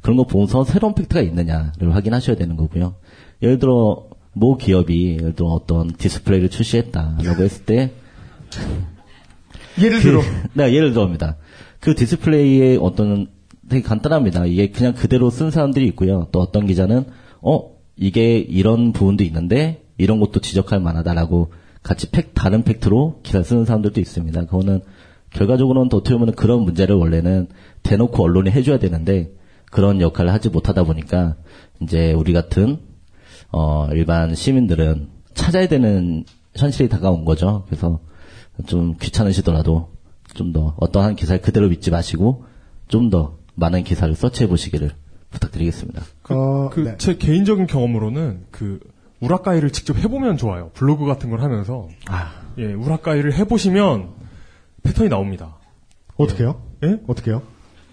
그런 0.00 0.16
거 0.16 0.24
보면서 0.24 0.64
새로운 0.64 0.94
팩트가 0.94 1.20
있느냐를 1.20 1.94
확인하셔야 1.94 2.36
되는 2.36 2.56
거고요. 2.56 2.94
예를 3.42 3.58
들어 3.58 4.06
모 4.32 4.56
기업이 4.56 5.18
예를 5.18 5.34
들어 5.34 5.48
어떤 5.48 5.92
디스플레이를 5.92 6.48
출시했다라고 6.48 7.42
했을 7.42 7.66
때 7.66 7.92
예를 9.78 10.00
들어 10.00 10.22
네, 10.54 10.72
예를 10.72 10.94
들어입니다. 10.94 11.36
그 11.84 11.94
디스플레이의 11.94 12.78
어떤 12.80 13.26
되게 13.68 13.82
간단합니다. 13.86 14.46
이게 14.46 14.70
그냥 14.70 14.94
그대로 14.94 15.28
쓴 15.28 15.50
사람들이 15.50 15.86
있고요. 15.88 16.28
또 16.32 16.40
어떤 16.40 16.64
기자는 16.66 17.04
어 17.42 17.72
이게 17.94 18.38
이런 18.38 18.92
부분도 18.92 19.22
있는데 19.22 19.84
이런 19.98 20.18
것도 20.18 20.40
지적할 20.40 20.80
만하다라고 20.80 21.52
같이 21.82 22.10
팩 22.10 22.32
다른 22.32 22.62
팩트로 22.62 23.20
기사 23.22 23.42
쓰는 23.42 23.66
사람들도 23.66 24.00
있습니다. 24.00 24.46
그거는 24.46 24.80
결과적으로는 25.28 25.90
더 25.90 25.98
어떻게 25.98 26.16
보면 26.16 26.34
그런 26.34 26.62
문제를 26.62 26.96
원래는 26.96 27.48
대놓고 27.82 28.22
언론이 28.22 28.50
해줘야 28.50 28.78
되는데 28.78 29.34
그런 29.70 30.00
역할을 30.00 30.32
하지 30.32 30.48
못하다 30.48 30.84
보니까 30.84 31.36
이제 31.82 32.14
우리 32.14 32.32
같은 32.32 32.78
어 33.52 33.88
일반 33.92 34.34
시민들은 34.34 35.08
찾아야 35.34 35.68
되는 35.68 36.24
현실이 36.56 36.88
다가온 36.88 37.26
거죠. 37.26 37.64
그래서 37.66 38.00
좀 38.66 38.94
귀찮으시더라도 38.98 39.93
좀 40.34 40.52
더 40.52 40.74
어떠한 40.78 41.16
기사를 41.16 41.40
그대로 41.40 41.68
믿지 41.68 41.90
마시고 41.90 42.44
좀 42.88 43.10
더 43.10 43.38
많은 43.54 43.84
기사를 43.84 44.12
서치해 44.14 44.48
보시기를 44.48 44.90
부탁드리겠습니다. 45.30 46.02
어, 46.30 46.70
그 46.70 46.80
네. 46.80 46.96
제 46.98 47.16
개인적인 47.16 47.66
경험으로는 47.66 48.46
그 48.50 48.80
우라카이를 49.20 49.70
직접 49.70 49.96
해보면 49.96 50.36
좋아요. 50.36 50.70
블로그 50.74 51.06
같은 51.06 51.30
걸 51.30 51.40
하면서 51.40 51.88
예 52.58 52.72
우라카이를 52.72 53.34
해보시면 53.34 54.10
패턴이 54.82 55.08
나옵니다. 55.08 55.56
어떻게요? 56.16 56.62
예? 56.84 57.00
어떻게요? 57.06 57.42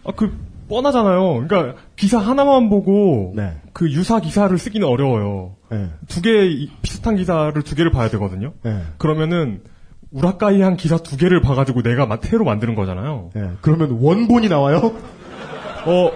아그 0.04 0.38
뻔하잖아요. 0.68 1.48
그러니까 1.48 1.82
기사 1.96 2.18
하나만 2.20 2.70
보고 2.70 3.34
네. 3.36 3.58
그 3.74 3.92
유사 3.92 4.20
기사를 4.20 4.56
쓰기는 4.58 4.88
어려워요. 4.88 5.56
네. 5.70 5.90
두개 6.08 6.68
비슷한 6.82 7.16
기사를 7.16 7.60
두 7.64 7.76
개를 7.76 7.92
봐야 7.92 8.10
되거든요. 8.10 8.54
네. 8.64 8.82
그러면은 8.98 9.62
우라카이한 10.12 10.75
기사 10.77 10.98
두 10.98 11.18
개를 11.18 11.41
봐가지고 11.41 11.82
내가 11.84 12.06
마- 12.06 12.18
새로 12.22 12.44
만드는 12.44 12.75
거잖아요. 12.75 13.30
네. 13.34 13.50
그러면 13.62 13.98
원본이 14.01 14.50
나와요? 14.50 14.94
어 15.86 16.12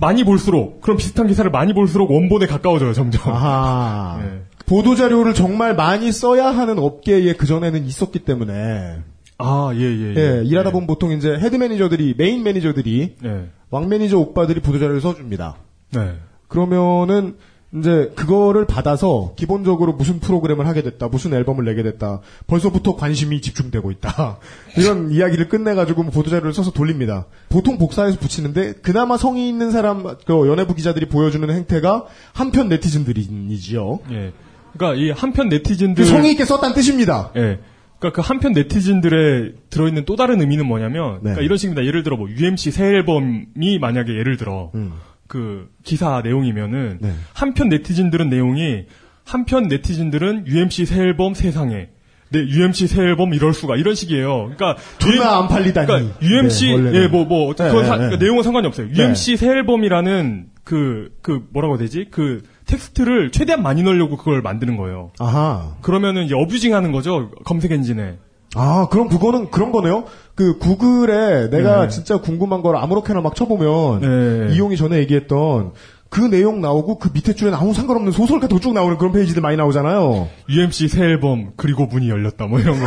많이 0.00 0.24
볼수록 0.24 0.80
그럼 0.80 0.96
비슷한 0.96 1.26
기사를 1.26 1.50
많이 1.50 1.74
볼수록 1.74 2.10
원본에 2.10 2.46
가까워져요 2.46 2.92
점점. 2.92 3.32
아하. 3.32 4.18
네. 4.22 4.42
보도 4.66 4.94
자료를 4.94 5.34
정말 5.34 5.74
많이 5.76 6.10
써야 6.12 6.46
하는 6.46 6.78
업계에 6.78 7.34
그 7.34 7.44
전에는 7.46 7.84
있었기 7.84 8.20
때문에 8.20 8.98
아, 9.36 9.72
예, 9.74 9.80
예, 9.80 10.14
예, 10.16 10.42
일하다 10.44 10.70
보면 10.70 10.86
보통 10.86 11.10
이제 11.10 11.34
헤드 11.36 11.56
매니저들이 11.56 12.14
메인 12.16 12.44
매니저들이 12.44 13.16
네. 13.20 13.48
왕 13.70 13.88
매니저 13.88 14.16
오빠들이 14.16 14.60
보도 14.60 14.78
자료를 14.78 15.00
써줍니다. 15.00 15.56
네. 15.92 16.12
그러면은 16.48 17.34
이제 17.76 18.12
그거를 18.14 18.66
받아서 18.66 19.34
기본적으로 19.36 19.94
무슨 19.94 20.20
프로그램을 20.20 20.66
하게 20.66 20.82
됐다, 20.82 21.08
무슨 21.08 21.34
앨범을 21.34 21.64
내게 21.64 21.82
됐다, 21.82 22.20
벌써부터 22.46 22.94
관심이 22.94 23.40
집중되고 23.40 23.90
있다. 23.90 24.38
이런 24.78 25.10
이야기를 25.10 25.48
끝내가지고 25.48 26.04
뭐 26.04 26.12
보도자료를 26.12 26.52
써서 26.52 26.70
돌립니다. 26.70 27.26
보통 27.48 27.76
복사해서 27.76 28.18
붙이는데 28.18 28.74
그나마 28.74 29.16
성의 29.16 29.48
있는 29.48 29.72
사람, 29.72 30.04
그 30.24 30.48
연예부 30.48 30.74
기자들이 30.74 31.06
보여주는 31.06 31.48
행태가 31.48 32.06
한편 32.32 32.68
네티즌들이지요. 32.68 34.00
예. 34.12 34.32
그러니까 34.72 35.00
이 35.00 35.10
한편 35.10 35.48
네티즌들 35.48 36.04
그 36.04 36.08
성의 36.08 36.32
있게 36.32 36.44
썼다는 36.44 36.74
뜻입니다. 36.74 37.32
예. 37.36 37.58
그러니까 37.98 38.22
그 38.22 38.26
한편 38.26 38.52
네티즌들의 38.52 39.54
들어있는 39.70 40.04
또 40.04 40.14
다른 40.14 40.40
의미는 40.40 40.66
뭐냐면, 40.66 41.14
네. 41.14 41.20
그러니까 41.22 41.42
이런 41.42 41.58
식입니다. 41.58 41.84
예를 41.86 42.02
들어 42.02 42.16
뭐 42.16 42.28
UMC 42.28 42.70
새 42.70 42.84
앨범이 42.84 43.78
만약에 43.80 44.12
예를 44.12 44.36
들어 44.36 44.70
음. 44.74 44.92
그 45.26 45.68
기사 45.82 46.20
내용이면은 46.22 46.98
네. 47.00 47.12
한편 47.32 47.68
네티즌들은 47.68 48.28
내용이 48.28 48.84
한편 49.24 49.68
네티즌들은 49.68 50.46
UMC 50.46 50.86
새 50.86 51.00
앨범 51.00 51.34
세상에 51.34 51.88
네 52.30 52.40
UMC 52.40 52.88
새 52.88 53.02
앨범 53.02 53.32
이럴 53.32 53.54
수가 53.54 53.76
이런 53.76 53.94
식이에요. 53.94 54.50
그러니까 54.56 54.76
존나 54.98 55.38
안 55.38 55.48
팔리다니. 55.48 55.86
그러니까 55.86 56.18
UMC 56.20 56.66
네, 56.66 56.72
원래는. 56.72 57.02
예뭐뭐 57.02 57.54
네, 57.54 57.64
네, 57.64 57.72
네. 57.72 57.86
그러니까 57.88 58.16
내용은 58.16 58.42
상관이 58.42 58.66
없어요. 58.66 58.88
UMC 58.88 59.36
새 59.36 59.48
앨범이라는 59.48 60.46
그그 60.64 61.46
뭐라고 61.52 61.74
해야 61.74 61.78
되지? 61.78 62.08
그 62.10 62.42
텍스트를 62.66 63.30
최대한 63.30 63.62
많이 63.62 63.82
넣으려고 63.82 64.16
그걸 64.16 64.42
만드는 64.42 64.76
거예요. 64.76 65.12
아하. 65.18 65.76
그러면은 65.82 66.24
이제 66.24 66.34
abusing하는 66.34 66.92
거죠 66.92 67.30
검색 67.44 67.72
엔진에. 67.72 68.18
아, 68.54 68.86
그럼 68.90 69.08
그거는 69.08 69.50
그런 69.50 69.72
거네요. 69.72 70.04
그 70.34 70.58
구글에 70.58 71.50
내가 71.50 71.82
네. 71.82 71.88
진짜 71.88 72.18
궁금한 72.18 72.62
걸 72.62 72.76
아무렇게나 72.76 73.20
막 73.20 73.34
쳐보면 73.34 74.00
네. 74.48 74.54
이용이 74.54 74.76
전에 74.76 74.98
얘기했던 74.98 75.72
그 76.08 76.20
내용 76.20 76.60
나오고 76.60 76.98
그 76.98 77.10
밑에 77.12 77.34
줄에 77.34 77.52
아무 77.52 77.74
상관없는 77.74 78.12
소설 78.12 78.38
같은 78.38 78.56
거쭉 78.56 78.72
나오는 78.72 78.96
그런 78.98 79.12
페이지들 79.12 79.42
많이 79.42 79.56
나오잖아요. 79.56 80.28
UMC 80.48 80.88
새 80.88 81.02
앨범 81.02 81.52
그리고 81.56 81.86
문이 81.86 82.08
열렸다 82.08 82.46
뭐 82.46 82.60
이런 82.60 82.78
거. 82.78 82.86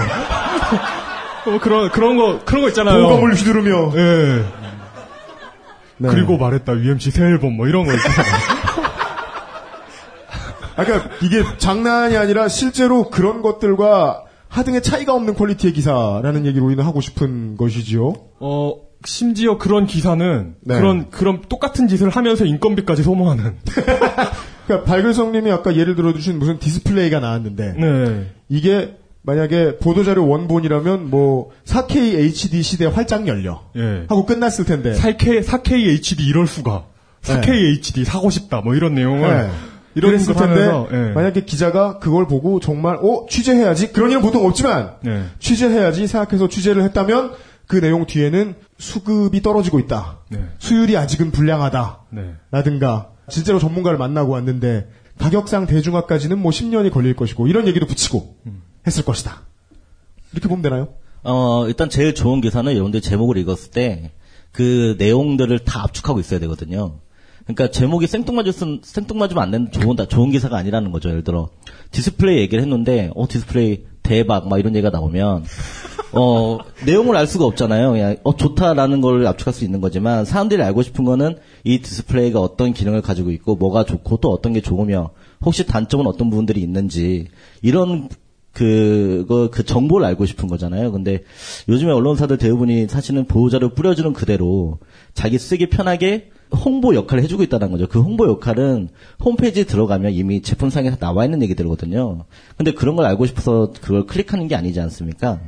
뭐 1.46 1.60
그런 1.60 1.90
그런 1.92 2.18
거 2.18 2.40
그런 2.46 2.62
거 2.62 2.70
있잖아요. 2.70 3.04
보감을 3.04 3.34
휘두르며. 3.36 3.92
예. 3.96 4.46
네. 5.98 6.10
그리고 6.10 6.38
말했다 6.38 6.74
UMC 6.74 7.12
새 7.12 7.24
앨범 7.26 7.58
뭐 7.58 7.68
이런 7.68 7.86
거 7.86 7.94
있잖아요. 7.94 8.34
아, 10.78 10.84
그러니까 10.86 11.10
이게 11.22 11.44
장난이 11.58 12.16
아니라 12.16 12.48
실제로 12.48 13.10
그런 13.10 13.42
것들과 13.42 14.27
하등의 14.58 14.82
차이가 14.82 15.14
없는 15.14 15.36
quality의 15.36 15.74
기사라는 15.74 16.46
얘기를 16.46 16.66
우리는 16.66 16.84
하고 16.84 17.00
싶은 17.00 17.58
것이지요. 17.58 18.14
어 18.40 18.74
심지어 19.06 19.58
그런 19.60 19.86
기사는 19.86 20.56
네. 20.62 20.76
그런 20.76 21.10
그런 21.12 21.42
똑같은 21.48 21.88
짓을 21.88 22.10
하면서 22.10 22.44
인건비까지 22.46 23.04
소모하는. 23.04 23.58
그러니까 24.66 24.86
발글성님이 24.86 25.52
아까 25.52 25.76
예를 25.76 25.96
들어주신 25.96 26.40
무슨 26.40 26.58
디스플레이가 26.58 27.20
나왔는데 27.20 27.74
네. 27.78 28.32
이게 28.50 28.96
만약에 29.22 29.78
보도자료 29.78 30.28
원본이라면 30.28 31.10
뭐 31.10 31.52
4K 31.66 32.16
HD 32.16 32.64
시대 32.64 32.86
활짝 32.86 33.28
열려 33.28 33.62
예. 33.76 34.06
하고 34.10 34.26
끝났을 34.26 34.66
텐데 34.66 34.94
4K 34.94 35.44
4K 35.44 35.74
HD 35.74 36.26
이럴 36.26 36.48
수가. 36.48 36.86
4K 37.22 37.50
HD 37.78 38.06
사고 38.06 38.30
싶다 38.30 38.62
뭐 38.62 38.74
이런 38.74 38.96
내용을 38.96 39.30
네. 39.30 39.52
이런 39.98 40.12
그랬을 40.12 40.34
걸 40.34 40.48
텐데 40.48 40.66
하면서 40.66 40.88
예. 40.92 41.14
만약에 41.14 41.42
기자가 41.42 42.00
그걸 42.00 42.28
보고 42.28 42.60
정말 42.60 42.98
어 42.98 43.26
취재해야지 43.30 43.92
그런 43.92 44.12
일은 44.12 44.22
보통 44.22 44.46
없지만 44.46 44.96
네. 45.02 45.26
취재해야지 45.40 46.08
생각해서 46.08 46.48
취재를 46.48 46.84
했다면 46.84 47.34
그 47.68 47.82
내용 47.82 48.06
뒤에는 48.06 48.56
수급이 48.78 49.42
떨어지고 49.42 49.80
있다 49.80 50.20
네. 50.30 50.40
수율이 50.60 50.96
아직은 50.98 51.32
불량하다 51.32 52.00
네. 52.12 52.34
라든가 52.52 53.10
실제로 53.30 53.60
전문가를 53.60 53.98
만나고 53.98 54.32
왔는데 54.32 54.90
가격상 55.20 55.68
대중화까지는 55.68 56.40
뭐 56.40 56.52
10년이 56.52 56.92
걸릴 56.92 57.16
것이고 57.16 57.48
이런 57.48 57.68
얘기도 57.68 57.86
붙이고 57.86 58.38
했을 58.86 59.04
것이다 59.04 59.42
이렇게 60.32 60.48
보면 60.48 60.62
되나요? 60.62 60.90
어, 61.24 61.66
일단 61.68 61.90
제일 61.90 62.14
좋은 62.14 62.40
기사는 62.40 62.72
여러분들 62.72 63.02
제목을 63.02 63.38
읽었을 63.38 63.72
때 63.72 64.12
그 64.58 64.96
내용들을 64.98 65.60
다 65.60 65.84
압축하고 65.84 66.20
있어야 66.20 66.40
되거든요. 66.40 67.00
그러니까 67.48 67.72
제목이 67.72 68.08
생뚱맞으면 68.08 68.82
생뚱맞으면 68.84 69.42
안 69.42 69.52
되는 69.52 69.72
좋은 69.72 69.96
좋은 70.10 70.32
기사가 70.32 70.58
아니라는 70.58 70.92
거죠. 70.92 71.10
예를 71.10 71.24
들어 71.24 71.50
디스플레이 71.92 72.40
얘기를 72.40 72.62
했는데 72.62 73.10
어 73.16 73.26
디스플레이 73.28 73.86
대박 74.04 74.50
막 74.50 74.60
이런 74.60 74.76
얘기가 74.76 74.90
나오면 74.90 75.46
어 76.12 76.58
내용을 76.86 77.16
알 77.16 77.26
수가 77.26 77.46
없잖아요. 77.46 77.92
그냥 77.92 78.18
어 78.24 78.36
좋다라는 78.36 79.00
걸 79.00 79.26
압축할 79.26 79.54
수 79.54 79.64
있는 79.64 79.80
거지만 79.80 80.26
사람들이 80.26 80.62
알고 80.62 80.82
싶은 80.82 81.06
거는 81.06 81.38
이 81.64 81.80
디스플레이가 81.80 82.42
어떤 82.42 82.74
기능을 82.74 83.02
가지고 83.02 83.32
있고 83.32 83.56
뭐가 83.56 83.86
좋고 83.86 84.18
또 84.18 84.32
어떤 84.32 84.52
게 84.52 84.60
좋으며 84.60 85.12
혹시 85.42 85.66
단점은 85.66 86.06
어떤 86.06 86.30
부분들이 86.30 86.62
있는지 86.62 87.28
이런 87.62 88.10
그거 88.52 89.50
그 89.52 89.64
정보를 89.64 90.06
알고 90.06 90.26
싶은 90.26 90.50
거잖아요. 90.50 90.92
근데 90.92 91.24
요즘에 91.70 91.94
언론사들 91.94 92.38
대부분이 92.40 92.88
사실은 92.88 93.26
보호자료 93.26 93.70
뿌려주는 93.70 94.12
그대로 94.14 94.80
자기 95.14 95.38
쓰기 95.38 95.70
편하게 95.70 96.32
홍보 96.52 96.96
역할을 96.96 97.24
해주고 97.24 97.44
있다는 97.44 97.72
거죠. 97.72 97.88
그 97.88 98.02
홍보 98.02 98.28
역할은 98.28 98.90
홈페이지에 99.24 99.64
들어가면 99.66 100.14
이미 100.14 100.42
제품상에 100.42 100.90
다 100.92 100.98
나와 100.98 101.26
있는 101.26 101.42
얘기들거든요. 101.44 102.26
근데 102.56 102.72
그런 102.72 102.96
걸 102.96 103.06
알고 103.06 103.26
싶어서 103.26 103.72
그걸 103.82 104.06
클릭하는 104.06 104.48
게 104.48 104.56
아니지 104.56 104.80
않습니까? 104.80 105.40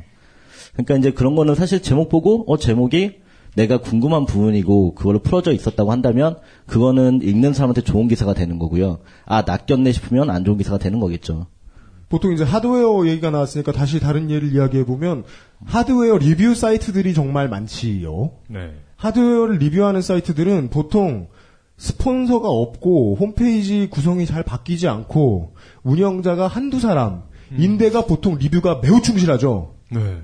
그러니까 0.72 0.96
이제 0.96 1.10
그런 1.12 1.34
거는 1.34 1.54
사실 1.54 1.82
제목 1.82 2.08
보고 2.08 2.44
어 2.50 2.56
제목이 2.56 3.20
내가 3.56 3.78
궁금한 3.78 4.26
부분이고 4.26 4.94
그걸로 4.94 5.18
풀어져 5.20 5.52
있었다고 5.52 5.90
한다면 5.90 6.36
그거는 6.66 7.20
읽는 7.22 7.52
사람한테 7.52 7.80
좋은 7.82 8.06
기사가 8.08 8.34
되는 8.34 8.58
거고요. 8.58 9.00
아 9.24 9.42
낚였네 9.42 9.92
싶으면 9.92 10.30
안 10.30 10.44
좋은 10.44 10.56
기사가 10.56 10.78
되는 10.78 11.00
거겠죠. 11.00 11.46
보통 12.08 12.32
이제 12.32 12.42
하드웨어 12.42 13.06
얘기가 13.06 13.30
나왔으니까 13.30 13.72
다시 13.72 14.00
다른 14.00 14.30
예를 14.30 14.52
이야기해 14.52 14.84
보면 14.84 15.24
하드웨어 15.64 16.18
리뷰 16.18 16.54
사이트들이 16.54 17.14
정말 17.14 17.48
많지요. 17.48 18.32
네. 18.48 18.72
하드웨어를 19.00 19.56
리뷰하는 19.56 20.02
사이트들은 20.02 20.68
보통 20.68 21.28
스폰서가 21.78 22.48
없고 22.48 23.16
홈페이지 23.18 23.88
구성이 23.88 24.26
잘 24.26 24.42
바뀌지 24.42 24.88
않고 24.88 25.54
운영자가 25.82 26.46
한두 26.46 26.78
사람 26.78 27.22
인데가 27.56 28.04
보통 28.04 28.36
리뷰가 28.36 28.80
매우 28.82 29.00
충실하죠. 29.00 29.74
네. 29.90 30.18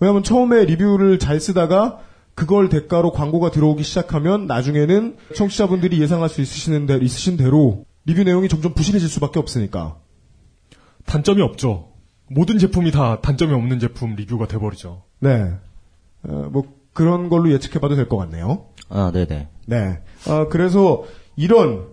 왜냐하면 0.00 0.22
처음에 0.22 0.64
리뷰를 0.64 1.18
잘 1.18 1.38
쓰다가 1.40 2.00
그걸 2.34 2.70
대가로 2.70 3.12
광고가 3.12 3.50
들어오기 3.50 3.84
시작하면 3.84 4.46
나중에는 4.46 5.16
청취자분들이 5.36 6.00
예상할 6.00 6.28
수 6.28 6.40
있으시는 6.40 6.86
대로, 6.86 7.04
있으신 7.04 7.36
대로 7.36 7.84
리뷰 8.06 8.24
내용이 8.24 8.48
점점 8.48 8.72
부실해질 8.72 9.08
수밖에 9.08 9.38
없으니까. 9.38 9.98
단점이 11.04 11.42
없죠. 11.42 11.92
모든 12.28 12.58
제품이 12.58 12.90
다 12.90 13.20
단점이 13.20 13.52
없는 13.52 13.78
제품 13.78 14.16
리뷰가 14.16 14.48
돼버리죠. 14.48 15.02
네. 15.20 15.52
어, 16.26 16.48
뭐 16.50 16.73
그런 16.94 17.28
걸로 17.28 17.52
예측해봐도 17.52 17.96
될 17.96 18.08
것 18.08 18.16
같네요. 18.16 18.64
아, 18.88 19.10
네네. 19.12 19.48
네. 19.66 19.98
아, 20.26 20.46
그래서 20.48 21.04
이런 21.36 21.88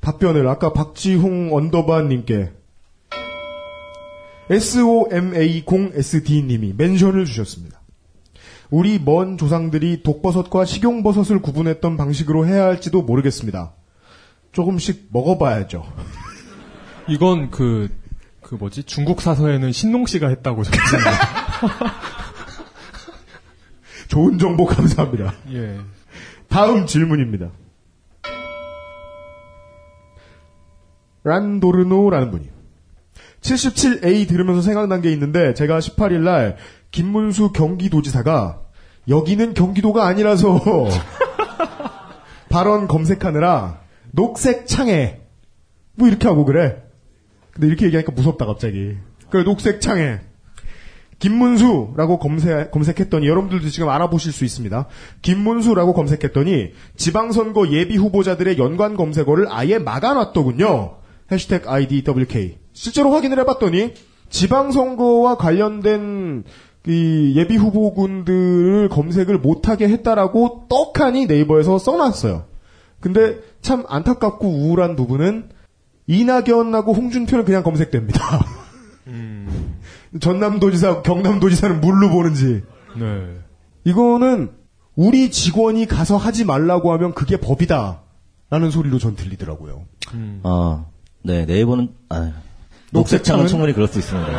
답변을 0.00 0.48
아까 0.48 0.72
박지홍 0.72 1.54
언더바님께 1.54 2.50
SOMA0SD님이 4.50 6.76
멘션을 6.76 7.24
주셨습니다. 7.24 7.80
우리 8.70 8.98
먼 8.98 9.38
조상들이 9.38 10.02
독버섯과 10.02 10.64
식용버섯을 10.64 11.40
구분했던 11.42 11.96
방식으로 11.96 12.46
해야 12.46 12.64
할지도 12.64 13.02
모르겠습니다. 13.02 13.74
조금씩 14.52 15.08
먹어봐야죠. 15.12 15.84
이건 17.08 17.50
그, 17.50 17.88
그 18.40 18.54
뭐지? 18.54 18.84
중국 18.84 19.20
사서에는 19.20 19.72
신농 19.72 20.06
씨가 20.06 20.28
했다고 20.28 20.62
적혔는데. 20.64 21.10
좋은 24.14 24.38
정보 24.38 24.64
감사합니다. 24.64 25.34
예. 25.54 25.76
다음 26.46 26.86
질문입니다. 26.86 27.50
란도르노라는 31.24 32.30
분이 32.30 32.48
77A 33.40 34.28
들으면서 34.28 34.62
생각난 34.62 35.00
게 35.02 35.10
있는데 35.10 35.52
제가 35.54 35.80
18일 35.80 36.20
날 36.20 36.56
김문수 36.92 37.50
경기도지사가 37.50 38.60
여기는 39.08 39.52
경기도가 39.52 40.06
아니라서 40.06 40.60
발언 42.50 42.86
검색하느라 42.86 43.80
녹색 44.12 44.68
창에 44.68 45.22
뭐 45.96 46.06
이렇게 46.06 46.28
하고 46.28 46.44
그래. 46.44 46.84
근데 47.50 47.66
이렇게 47.66 47.86
얘기하니까 47.86 48.12
무섭다 48.12 48.46
갑자기. 48.46 48.96
그 49.30 49.42
녹색 49.42 49.80
창에 49.80 50.20
김문수라고 51.18 52.18
검색, 52.18 52.70
검색했더니 52.70 53.26
여러분들도 53.26 53.68
지금 53.68 53.88
알아보실 53.88 54.32
수 54.32 54.44
있습니다. 54.44 54.86
김문수라고 55.22 55.94
검색했더니 55.94 56.72
지방선거 56.96 57.68
예비 57.68 57.96
후보자들의 57.96 58.58
연관 58.58 58.96
검색어를 58.96 59.46
아예 59.48 59.78
막아놨더군요. 59.78 60.96
해시태그 61.30 61.70
IDWK. 61.70 62.58
실제로 62.72 63.12
확인을 63.12 63.38
해봤더니 63.40 63.94
지방선거와 64.30 65.36
관련된 65.36 66.44
이 66.86 67.32
예비 67.36 67.56
후보군들을 67.56 68.88
검색을 68.90 69.38
못하게 69.38 69.88
했다라고 69.88 70.66
떡하니 70.68 71.26
네이버에서 71.26 71.78
써놨어요. 71.78 72.44
근데 73.00 73.38
참 73.62 73.84
안타깝고 73.88 74.46
우울한 74.46 74.96
부분은 74.96 75.50
이낙연하고 76.06 76.92
홍준표는 76.92 77.44
그냥 77.44 77.62
검색됩니다. 77.62 78.44
전남도지사, 80.20 81.02
경남도지사는 81.02 81.80
물로 81.80 82.10
보는지. 82.10 82.62
네. 82.98 83.38
이거는 83.84 84.50
우리 84.96 85.30
직원이 85.30 85.86
가서 85.86 86.16
하지 86.16 86.44
말라고 86.44 86.92
하면 86.92 87.14
그게 87.14 87.36
법이다. 87.36 88.00
라는 88.50 88.70
소리로 88.70 88.98
전 88.98 89.16
들리더라고요. 89.16 89.82
아, 90.44 90.84
네, 91.22 91.44
네이버는, 91.46 91.88
아, 92.10 92.32
녹색 92.92 92.92
녹색창은 92.92 93.38
창은? 93.40 93.48
충분히 93.48 93.72
그럴 93.72 93.88
수 93.88 93.98
있습니다. 93.98 94.30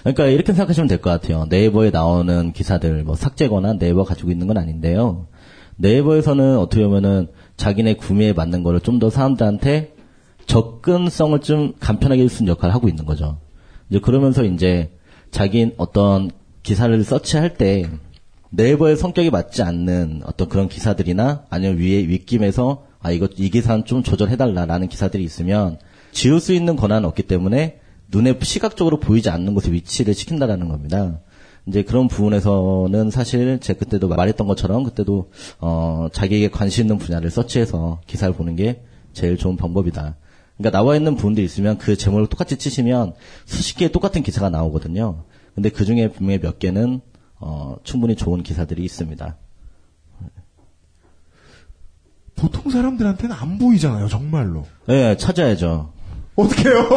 그러니까 0.00 0.26
이렇게 0.26 0.52
생각하시면 0.52 0.88
될 0.88 0.98
것 1.00 1.10
같아요. 1.10 1.46
네이버에 1.48 1.90
나오는 1.90 2.52
기사들, 2.52 3.04
뭐 3.04 3.14
삭제거나 3.14 3.74
네이버 3.78 4.02
가지고 4.04 4.30
있는 4.30 4.46
건 4.48 4.58
아닌데요. 4.58 5.26
네이버에서는 5.76 6.58
어떻게 6.58 6.84
보면은 6.84 7.28
자기네 7.56 7.94
구매에 7.94 8.32
맞는 8.32 8.62
거를 8.62 8.80
좀 8.80 8.98
더 8.98 9.10
사람들한테 9.10 9.94
접근성을 10.46 11.38
좀 11.40 11.74
간편하게 11.80 12.22
해주는 12.24 12.48
역할을 12.50 12.74
하고 12.74 12.88
있는 12.88 13.04
거죠. 13.04 13.38
이제 13.90 13.98
그러면서 14.00 14.44
이제 14.44 14.90
자기 15.30 15.72
어떤 15.76 16.30
기사를 16.62 17.02
서치할 17.02 17.54
때 17.54 17.88
네이버의 18.50 18.96
성격이 18.96 19.30
맞지 19.30 19.62
않는 19.62 20.22
어떤 20.26 20.48
그런 20.48 20.68
기사들이나 20.68 21.46
아니면 21.48 21.78
위에 21.78 22.06
윗김에서 22.06 22.84
아 23.00 23.10
이거 23.10 23.28
이 23.36 23.50
기사는 23.50 23.84
좀 23.84 24.02
조절해달라라는 24.02 24.88
기사들이 24.88 25.24
있으면 25.24 25.78
지울 26.12 26.38
수 26.40 26.52
있는 26.52 26.76
권한은 26.76 27.08
없기 27.08 27.24
때문에 27.24 27.80
눈에 28.12 28.38
시각적으로 28.40 29.00
보이지 29.00 29.30
않는 29.30 29.54
곳에 29.54 29.72
위치를 29.72 30.14
시킨다라는 30.14 30.68
겁니다. 30.68 31.20
이제 31.66 31.82
그런 31.82 32.08
부분에서는 32.08 33.10
사실 33.10 33.58
제가 33.60 33.78
그때도 33.78 34.08
말했던 34.08 34.46
것처럼 34.46 34.84
그때도 34.84 35.30
어 35.60 36.08
자기에게 36.12 36.50
관심 36.50 36.82
있는 36.82 36.98
분야를 36.98 37.30
서치해서 37.30 38.00
기사를 38.06 38.34
보는 38.34 38.56
게 38.56 38.82
제일 39.12 39.38
좋은 39.38 39.56
방법이다. 39.56 40.16
그러니까 40.62 40.70
나와 40.78 40.94
있는 40.96 41.16
부분들이 41.16 41.44
있으면 41.44 41.76
그 41.78 41.96
제목을 41.96 42.28
똑같이 42.28 42.56
치시면 42.56 43.14
수십 43.44 43.76
개의 43.76 43.90
똑같은 43.90 44.22
기사가 44.22 44.48
나오거든요. 44.48 45.24
근데 45.54 45.68
그 45.68 45.84
중에 45.84 46.08
분명히 46.08 46.38
몇 46.40 46.58
개는 46.60 47.00
어 47.40 47.76
충분히 47.82 48.14
좋은 48.14 48.42
기사들이 48.44 48.84
있습니다. 48.84 49.36
보통 52.36 52.70
사람들한테는 52.70 53.36
안 53.36 53.58
보이잖아요, 53.58 54.08
정말로. 54.08 54.64
네, 54.86 55.16
찾아야죠. 55.16 55.92
어떡해요? 56.34 56.88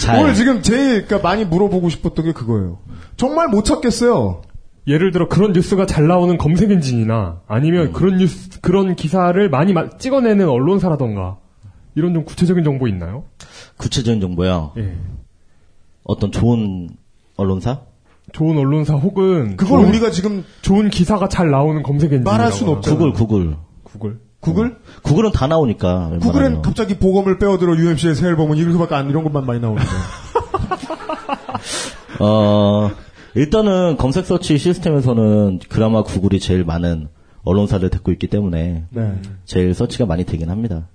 잘. 0.00 0.18
오늘 0.20 0.34
지금 0.34 0.60
제일 0.62 1.06
그러니까 1.06 1.18
많이 1.28 1.44
물어보고 1.44 1.88
싶었던 1.88 2.24
게 2.24 2.32
그거예요. 2.32 2.78
정말 3.16 3.48
못 3.48 3.64
찾겠어요. 3.64 4.42
예를 4.86 5.12
들어 5.12 5.28
그런 5.28 5.52
뉴스가 5.52 5.86
잘 5.86 6.08
나오는 6.08 6.36
검색 6.36 6.70
엔진이나 6.70 7.42
아니면 7.46 7.88
음. 7.88 7.92
그런 7.92 8.16
뉴스 8.16 8.60
그런 8.60 8.96
기사를 8.96 9.48
많이 9.50 9.72
마- 9.72 9.88
찍어내는 9.90 10.48
언론사라던가 10.48 11.38
이런 12.00 12.14
좀 12.14 12.24
구체적인 12.24 12.64
정보 12.64 12.88
있나요? 12.88 13.24
구체적인 13.76 14.20
정보요. 14.20 14.72
예. 14.78 14.96
어떤 16.04 16.32
좋은 16.32 16.88
언론사? 17.36 17.80
좋은 18.32 18.56
언론사 18.56 18.94
혹은 18.94 19.56
그걸 19.56 19.80
좋은, 19.80 19.88
우리가 19.90 20.10
지금 20.10 20.44
좋은 20.62 20.88
기사가 20.88 21.28
잘 21.28 21.50
나오는 21.50 21.82
검색 21.82 22.12
엔진 22.12 22.24
말할 22.24 22.52
순 22.52 22.68
없잖아요. 22.68 22.98
구글, 22.98 23.12
구글. 23.12 23.56
구글. 23.82 24.20
구글? 24.40 24.78
구글은 25.02 25.32
다 25.32 25.46
나오니까. 25.46 26.12
구글은 26.20 26.24
웬만하면. 26.24 26.62
갑자기 26.62 26.96
보검을 26.96 27.38
빼어들어 27.38 27.76
UMC의 27.76 28.14
새 28.14 28.28
앨범은 28.28 28.56
이렇게밖에 28.56 28.94
안 28.94 29.10
이런 29.10 29.22
것만 29.24 29.44
많이 29.44 29.60
나오는데. 29.60 29.86
어, 32.20 32.90
일단은 33.34 33.98
검색 33.98 34.24
서치 34.24 34.56
시스템에서는 34.56 35.60
그나마 35.68 36.02
구글이 36.02 36.40
제일 36.40 36.64
많은 36.64 37.08
언론사를 37.44 37.88
데리고 37.90 38.12
있기 38.12 38.28
때문에 38.28 38.84
네. 38.88 39.20
제일 39.44 39.74
서치가 39.74 40.06
많이 40.06 40.24
되긴 40.24 40.48
합니다. 40.50 40.86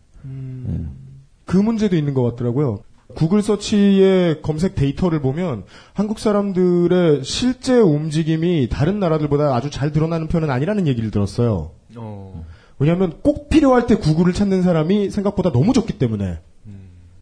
그 1.46 1.58
문제도 1.58 1.96
있는 1.96 2.14
것 2.14 2.24
같더라고요. 2.24 2.80
구글 3.14 3.42
서치의 3.42 4.42
검색 4.42 4.76
데이터를 4.76 5.22
보면 5.22 5.64
한국 5.94 6.20
사람들의 6.20 7.24
실제 7.24 7.78
움직임이 7.78 8.68
다른 8.70 9.00
나라들보다 9.00 9.56
아주 9.56 9.70
잘 9.70 9.92
드러나는 9.92 10.28
편은 10.28 10.50
아니라는 10.50 10.88
얘기를 10.88 11.12
들었어요. 11.12 11.72
어. 11.96 12.46
왜냐하면 12.80 13.14
꼭 13.22 13.50
필요할 13.50 13.88
때 13.88 13.96
구글을 13.96 14.34
찾는 14.34 14.64
사람이 14.64 15.12
생각보다 15.12 15.52
너무 15.52 15.72
적기 15.72 15.94
때문에 15.94 16.40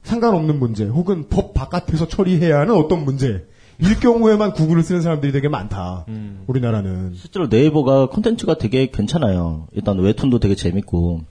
상관없는 0.04 0.58
문제 0.60 0.86
혹은 0.86 1.28
법 1.30 1.54
바깥에서 1.54 2.08
처리해야 2.08 2.60
하는 2.60 2.76
어떤 2.76 3.06
문제 3.06 3.46
일 3.80 4.00
경우에만 4.00 4.54
구글을 4.54 4.84
쓰는 4.84 5.02
사람들이 5.02 5.32
되게 5.32 5.48
많다. 5.50 6.06
우리나라는 6.48 7.14
실제로 7.16 7.48
네이버가 7.48 8.08
콘텐츠가 8.10 8.58
되게 8.58 8.88
괜찮아요. 8.88 9.68
일단 9.74 10.00
웹툰도 10.00 10.40
되게 10.40 10.56
재밌고 10.56 11.22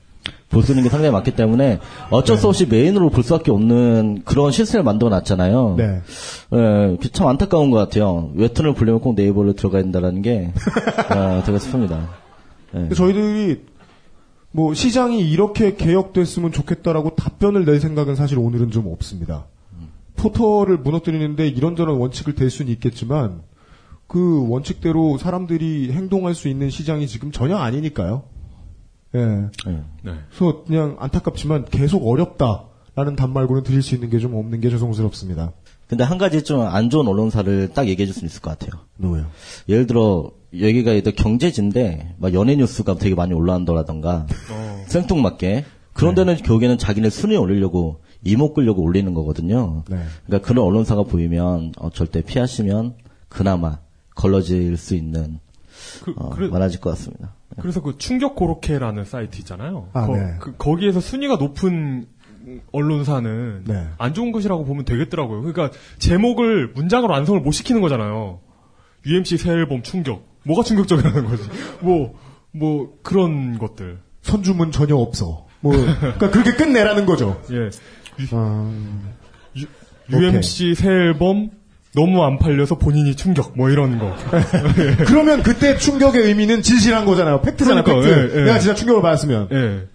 볼 0.50 0.62
수 0.62 0.72
있는 0.72 0.82
게 0.84 0.90
상당히 0.90 1.10
많기 1.12 1.30
때문에 1.32 1.78
어쩔 2.10 2.36
수 2.36 2.46
없이 2.48 2.66
메인으로 2.66 3.08
볼 3.10 3.24
수밖에 3.24 3.50
없는 3.50 4.22
그런 4.24 4.50
시스템을 4.52 4.84
만들어 4.84 5.08
놨잖아요. 5.10 5.74
네. 5.78 6.00
예, 6.54 6.96
그참 7.00 7.26
안타까운 7.26 7.70
것 7.70 7.78
같아요. 7.78 8.30
웹툰을 8.34 8.74
보려면 8.74 9.00
꼭 9.00 9.14
네이버로 9.14 9.54
들어가야 9.54 9.82
된다는 9.82 10.20
게 10.22 10.52
아, 11.08 11.42
되게 11.44 11.56
슬픕니다. 11.58 12.06
예. 12.74 12.88
저희들이 12.94 13.62
뭐 14.50 14.74
시장이 14.74 15.20
이렇게 15.30 15.74
개혁됐으면 15.76 16.52
좋겠다라고 16.52 17.14
답변을 17.16 17.64
낼 17.64 17.80
생각은 17.80 18.14
사실 18.16 18.38
오늘은 18.38 18.70
좀 18.70 18.86
없습니다. 18.88 19.46
포털을 20.16 20.76
무너뜨리는데 20.78 21.48
이런저런 21.48 21.96
원칙을 21.96 22.34
댈 22.34 22.50
수는 22.50 22.70
있겠지만 22.72 23.40
그 24.06 24.46
원칙대로 24.48 25.16
사람들이 25.16 25.90
행동할 25.92 26.34
수 26.34 26.48
있는 26.48 26.68
시장이 26.68 27.06
지금 27.06 27.32
전혀 27.32 27.56
아니니까요. 27.56 28.24
예. 29.14 29.20
예. 29.20 29.70
네. 30.02 30.12
그래서 30.30 30.64
그냥 30.64 30.96
안타깝지만 30.98 31.66
계속 31.66 32.06
어렵다라는 32.06 33.16
단말고는 33.16 33.62
드릴 33.62 33.82
수 33.82 33.94
있는 33.94 34.10
게 34.10 34.18
좀 34.18 34.34
없는 34.34 34.60
게 34.60 34.70
죄송스럽습니다. 34.70 35.52
근데 35.88 36.04
한 36.04 36.16
가지 36.18 36.42
좀 36.42 36.62
안 36.62 36.88
좋은 36.90 37.06
언론사를 37.06 37.72
딱 37.74 37.86
얘기해 37.88 38.06
줄 38.06 38.14
수 38.14 38.24
있을 38.24 38.40
것 38.40 38.58
같아요. 38.58 38.80
누구요? 38.98 39.26
예를 39.68 39.86
들어 39.86 40.30
여기가 40.58 40.92
일단 40.92 41.14
경제지인데 41.14 42.14
막 42.18 42.32
연예 42.34 42.56
뉴스가 42.56 42.96
되게 42.96 43.14
많이 43.14 43.34
올라온다라던가 43.34 44.26
어. 44.50 44.84
생뚱맞게 44.88 45.64
그런 45.92 46.14
데는 46.14 46.36
결국에는 46.36 46.78
자기네 46.78 47.10
순위 47.10 47.36
올리려고 47.36 48.00
이목 48.24 48.54
끌려고 48.54 48.82
올리는 48.82 49.12
거거든요. 49.12 49.84
네. 49.88 49.98
그러니까 50.26 50.46
그런 50.46 50.64
언론사가 50.64 51.02
보이면 51.02 51.72
어, 51.78 51.90
절대 51.90 52.22
피하시면 52.22 52.94
그나마 53.28 53.78
걸러질 54.14 54.76
수 54.78 54.94
있는 54.94 55.40
그, 56.04 56.14
어, 56.16 56.30
그래, 56.30 56.48
많아질 56.48 56.80
것 56.80 56.90
같습니다. 56.90 57.34
그래서 57.60 57.82
그 57.82 57.98
충격 57.98 58.34
고로케라는 58.34 59.04
사이트 59.04 59.38
있잖아요. 59.38 59.88
아, 59.92 60.06
거, 60.06 60.16
네. 60.16 60.36
그, 60.40 60.56
거기에서 60.56 61.00
순위가 61.00 61.36
높은 61.36 62.06
언론사는 62.72 63.64
네. 63.66 63.88
안 63.98 64.14
좋은 64.14 64.32
것이라고 64.32 64.64
보면 64.64 64.84
되겠더라고요. 64.84 65.42
그러니까 65.42 65.70
제목을 65.98 66.72
문장으로 66.74 67.12
완성을 67.12 67.40
못 67.40 67.52
시키는 67.52 67.80
거잖아요. 67.80 68.40
UMC 69.06 69.36
새 69.36 69.50
앨범 69.50 69.82
충격. 69.82 70.26
뭐가 70.44 70.62
충격적이라는 70.62 71.26
거지? 71.26 71.44
뭐, 71.80 72.14
뭐, 72.52 72.98
그런 73.02 73.58
것들. 73.58 74.00
선주문 74.22 74.72
전혀 74.72 74.96
없어. 74.96 75.46
뭐, 75.60 75.72
그러니까 75.72 76.30
그렇게 76.30 76.52
끝내라는 76.52 77.06
거죠. 77.06 77.40
예. 77.52 77.70
아, 78.32 78.72
UMC 80.10 80.74
새 80.74 80.88
앨범 80.88 81.50
너무 81.94 82.24
안 82.24 82.38
팔려서 82.38 82.76
본인이 82.76 83.14
충격, 83.14 83.56
뭐 83.56 83.68
이런 83.70 83.98
거. 83.98 84.14
그러면 85.06 85.42
그때 85.42 85.76
충격의 85.76 86.22
의미는 86.22 86.62
진실한 86.62 87.04
거잖아요. 87.04 87.42
팩트잖아요, 87.42 87.84
그러니까, 87.84 88.08
팩트. 88.08 88.34
예, 88.34 88.40
예. 88.40 88.44
내가 88.44 88.58
진짜 88.58 88.74
충격을 88.74 89.02
받았으면. 89.02 89.48
예. 89.52 89.88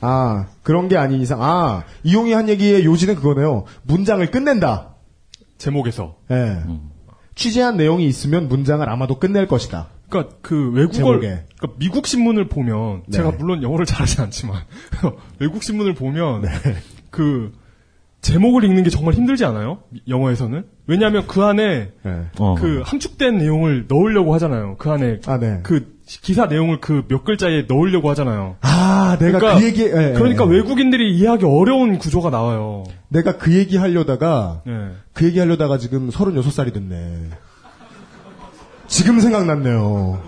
아, 0.00 0.46
그런 0.62 0.88
게 0.88 0.96
아닌 0.96 1.20
이상, 1.20 1.42
아, 1.42 1.84
이용이 2.04 2.32
한 2.32 2.48
얘기의 2.48 2.86
요지는 2.86 3.16
그거네요. 3.16 3.64
문장을 3.82 4.28
끝낸다. 4.30 4.94
제목에서. 5.58 6.16
예. 6.30 6.62
취재한 7.34 7.76
내용이 7.76 8.06
있으면 8.06 8.48
문장을 8.48 8.88
아마도 8.88 9.18
끝낼 9.18 9.46
것이다. 9.46 9.88
그러니까 10.08 10.36
그 10.42 10.70
외국어. 10.72 11.18
그러니까 11.18 11.46
미국 11.78 12.06
신문을 12.06 12.48
보면 12.48 13.04
네. 13.06 13.18
제가 13.18 13.30
물론 13.32 13.62
영어를 13.62 13.86
잘하지 13.86 14.20
않지만 14.20 14.62
외국 15.38 15.62
신문을 15.62 15.94
보면 15.94 16.42
네. 16.42 16.48
그 17.10 17.52
제목을 18.20 18.64
읽는 18.64 18.82
게 18.82 18.90
정말 18.90 19.14
힘들지 19.14 19.44
않아요? 19.46 19.78
영어에서는? 20.06 20.64
왜냐하면 20.86 21.26
그 21.26 21.42
안에 21.42 21.90
예. 22.04 22.20
어. 22.38 22.54
그 22.58 22.82
함축된 22.84 23.38
내용을 23.38 23.86
넣으려고 23.88 24.34
하잖아요. 24.34 24.76
그 24.78 24.90
안에 24.90 25.20
아, 25.26 25.38
네. 25.38 25.60
그 25.62 25.98
기사 26.04 26.46
내용을 26.46 26.80
그 26.80 27.04
몇 27.08 27.24
글자에 27.24 27.62
넣으려고 27.68 28.10
하잖아요. 28.10 28.56
아, 28.60 29.16
내가 29.18 29.38
그러니까- 29.38 29.60
그 29.60 29.64
얘기, 29.66 29.82
예, 29.84 29.86
예, 29.86 30.12
그러니까 30.12 30.44
예. 30.46 30.50
외국인들이 30.50 31.16
이해하기 31.16 31.44
어려운 31.46 31.96
구조가 31.98 32.28
나와요. 32.30 32.84
내가 33.08 33.38
그 33.38 33.54
얘기 33.56 33.76
하려다가, 33.78 34.62
예. 34.66 34.72
그 35.14 35.24
얘기 35.24 35.38
하려다가 35.38 35.78
지금 35.78 36.10
36살이 36.10 36.74
됐네. 36.74 37.28
지금 38.86 39.20
생각났네요. 39.20 40.20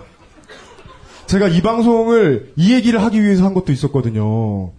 제가 1.27 1.47
이 1.47 1.61
방송을 1.61 2.53
이 2.55 2.73
얘기를 2.73 3.01
하기 3.03 3.21
위해서 3.21 3.45
한 3.45 3.53
것도 3.53 3.71
있었거든요. 3.71 4.71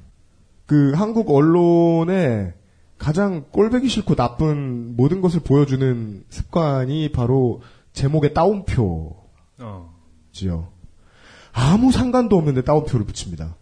그 0.67 0.93
한국 0.97 1.31
언론에 1.31 2.55
가장 2.99 3.45
꼴배기 3.51 3.89
싫고 3.89 4.15
나쁜 4.15 4.97
모든 4.97 5.21
것을 5.21 5.41
보여주는 5.41 6.25
습관이 6.29 7.13
바로 7.13 7.63
제목에 7.93 8.33
따옴표지요. 8.33 9.19
어. 9.61 10.73
아무 11.53 11.93
상관도 11.93 12.37
없는데 12.37 12.63
따옴표를 12.63 13.07
붙입니다. 13.07 13.57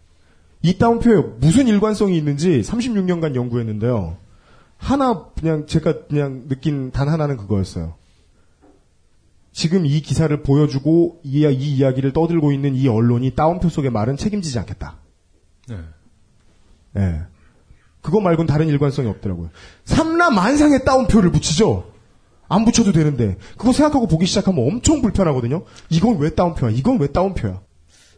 이 0.62 0.78
따옴표에 0.78 1.22
무슨 1.38 1.66
일관성이 1.66 2.16
있는지 2.16 2.60
36년간 2.60 3.34
연구했는데요. 3.34 4.16
하나 4.76 5.26
그냥 5.38 5.66
제가 5.66 6.06
그냥 6.06 6.48
느낀 6.48 6.90
단 6.90 7.08
하나는 7.08 7.36
그거였어요. 7.36 7.94
지금 9.52 9.84
이 9.84 10.00
기사를 10.00 10.42
보여주고 10.42 11.20
이, 11.24 11.46
이 11.46 11.76
이야기를 11.76 12.12
떠들고 12.12 12.52
있는 12.52 12.74
이 12.74 12.88
언론이 12.88 13.34
따옴표 13.34 13.68
속의 13.68 13.90
말은 13.90 14.16
책임지지 14.16 14.58
않겠다. 14.60 14.96
네. 15.68 15.78
예. 16.96 17.22
그거 18.02 18.20
말고는 18.20 18.46
다른 18.46 18.68
일관성이 18.68 19.08
없더라고요. 19.08 19.50
삼라 19.84 20.30
만상의 20.30 20.84
따옴표를 20.84 21.30
붙이죠. 21.32 21.90
안 22.48 22.64
붙여도 22.66 22.92
되는데 22.92 23.36
그거 23.56 23.72
생각하고 23.72 24.06
보기 24.06 24.26
시작하면 24.26 24.66
엄청 24.66 25.00
불편하거든요. 25.00 25.62
이건 25.88 26.18
왜 26.18 26.30
따옴표야? 26.34 26.70
이건 26.72 26.98
왜 26.98 27.06
따옴표야? 27.06 27.60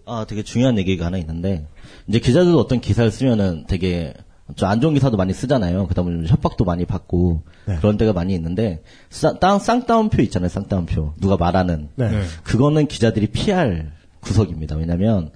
아, 0.06 0.26
되게 0.28 0.42
중요한 0.42 0.76
얘기가 0.76 1.06
하나 1.06 1.16
있는데, 1.18 1.66
이제 2.08 2.18
기자들도 2.18 2.58
어떤 2.58 2.80
기사를 2.80 3.10
쓰면은 3.10 3.64
되게 3.68 4.12
좀 4.56 4.68
안 4.68 4.80
좋은 4.82 4.92
기사도 4.92 5.16
많이 5.16 5.32
쓰잖아요. 5.32 5.86
그다음에 5.86 6.10
좀 6.12 6.26
협박도 6.26 6.64
많이 6.66 6.84
받고 6.84 7.42
네. 7.66 7.76
그런 7.76 7.96
데가 7.96 8.12
많이 8.12 8.34
있는데 8.34 8.82
쌍, 9.08 9.38
땅- 9.40 9.58
쌍따옴표 9.58 10.20
있잖아요. 10.24 10.50
쌍따옴표 10.50 11.14
누가 11.18 11.38
말하는 11.38 11.88
네. 11.94 12.10
네. 12.10 12.22
그거는 12.42 12.86
기자들이 12.86 13.28
피할 13.28 13.92
구석입니다. 14.20 14.76
왜냐하면 14.76 15.30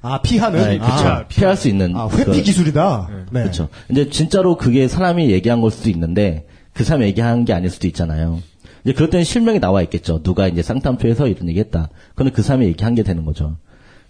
아 0.00 0.22
피하는 0.22 0.62
네, 0.62 0.78
그쵸. 0.78 0.92
아, 0.92 1.26
피할 1.26 1.56
수 1.56 1.68
있는 1.68 1.96
아, 1.96 2.08
회피 2.08 2.24
그- 2.24 2.42
기술이다. 2.42 3.08
네. 3.32 3.42
그렇죠. 3.42 3.68
이제 3.90 4.08
진짜로 4.08 4.56
그게 4.56 4.86
사람이 4.88 5.30
얘기한 5.30 5.60
걸 5.60 5.70
수도 5.70 5.90
있는데 5.90 6.46
그 6.72 6.84
사람이 6.84 7.04
얘기한 7.06 7.44
게 7.44 7.52
아닐 7.52 7.68
수도 7.70 7.86
있잖아요. 7.88 8.40
이제 8.84 8.92
그럴 8.92 9.10
때는 9.10 9.24
실명이 9.24 9.58
나와 9.60 9.82
있겠죠. 9.82 10.22
누가 10.22 10.46
이제 10.46 10.62
쌍따옴표에서 10.62 11.26
이런 11.26 11.48
얘기했다. 11.48 11.88
그거는 12.10 12.32
그 12.32 12.42
사람이 12.42 12.66
얘기한 12.66 12.94
게 12.94 13.02
되는 13.02 13.24
거죠. 13.24 13.56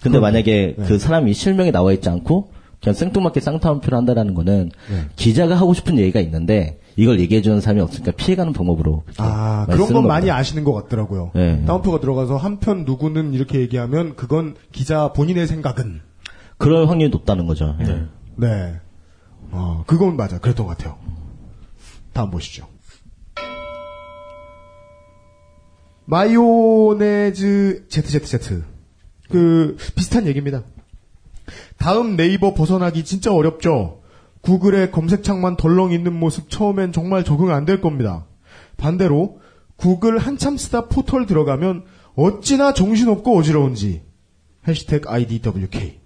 근데 0.03 0.19
만약에 0.19 0.75
네. 0.79 0.85
그 0.87 0.99
사람이 0.99 1.33
실명이 1.33 1.73
나와 1.73 1.93
있지 1.93 2.09
않고 2.09 2.51
그냥 2.81 2.95
생뚱맞게 2.95 3.41
쌍따옴표를 3.41 3.97
한다라는 3.99 4.35
거는 4.35 4.71
네. 4.91 5.07
기자가 5.17 5.57
하고 5.57 5.75
싶은 5.75 5.99
얘기가 5.99 6.21
있는데 6.21 6.81
이걸 6.97 7.19
얘기해 7.21 7.43
주는 7.43 7.61
사람이 7.61 7.81
없으니까 7.81 8.13
피해가는 8.13 8.53
방법으로 8.53 9.05
아 9.19 9.67
그런 9.69 9.93
건. 9.93 10.07
많이 10.07 10.31
아시는 10.31 10.65
것 10.65 10.73
같더라고요. 10.73 11.33
네. 11.35 11.65
따옴표가 11.65 12.01
들어가서 12.01 12.37
한편 12.37 12.85
누구는 12.85 13.35
이렇게 13.35 13.61
얘기하면 13.61 14.17
그건 14.17 14.55
기자 14.73 15.13
본인의 15.13 15.47
생각은 15.47 16.01
그럴 16.57 16.89
확률이 16.89 17.11
높다는 17.11 17.47
거죠. 17.47 17.77
예. 17.81 18.07
네. 18.37 18.81
어 19.51 19.85
그건 19.87 20.17
맞아. 20.17 20.39
그랬던 20.39 20.67
것 20.67 20.77
같아요. 20.77 20.99
다음 22.13 22.31
보시죠. 22.31 22.67
마요네즈 26.59 27.87
ZZZ 27.89 28.63
그 29.31 29.77
비슷한 29.95 30.27
얘기입니다. 30.27 30.63
다음 31.77 32.17
네이버 32.17 32.55
벗어나기 32.55 33.05
진짜 33.05 33.33
어렵죠. 33.33 34.03
구글에 34.41 34.91
검색창만 34.91 35.57
덜렁 35.57 35.93
있는 35.93 36.13
모습 36.19 36.49
처음엔 36.51 36.93
정말 36.93 37.25
적응 37.25 37.51
안 37.51 37.65
될 37.65 37.81
겁니다. 37.81 38.27
반대로 38.77 39.41
구글 39.77 40.19
한참 40.19 40.57
쓰다 40.57 40.87
포털 40.89 41.27
들어가면 41.27 41.85
어찌나 42.15 42.73
정신없고 42.73 43.37
어지러운지 43.37 44.03
해시태그 44.67 45.09
IDWK 45.09 45.99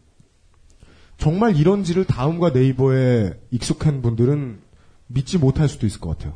정말 1.18 1.57
이런지를 1.57 2.05
다음과 2.05 2.50
네이버에 2.50 3.35
익숙한 3.50 4.02
분들은 4.02 4.59
믿지 5.07 5.38
못할 5.38 5.68
수도 5.68 5.87
있을 5.87 6.00
것 6.00 6.18
같아요. 6.18 6.35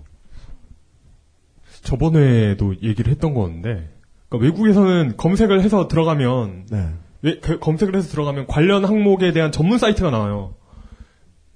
저번에도 1.82 2.74
얘기를 2.82 3.10
했던 3.10 3.34
거였는데, 3.34 3.90
그러니까 4.28 4.44
외국에서는 4.44 5.16
검색을 5.16 5.62
해서 5.62 5.88
들어가면, 5.88 6.66
네. 6.70 6.88
왜- 7.26 7.40
그 7.40 7.58
검색을 7.58 7.96
해서 7.96 8.08
들어가면 8.08 8.46
관련 8.46 8.84
항목에 8.84 9.32
대한 9.32 9.50
전문 9.50 9.78
사이트가 9.78 10.10
나와요. 10.10 10.54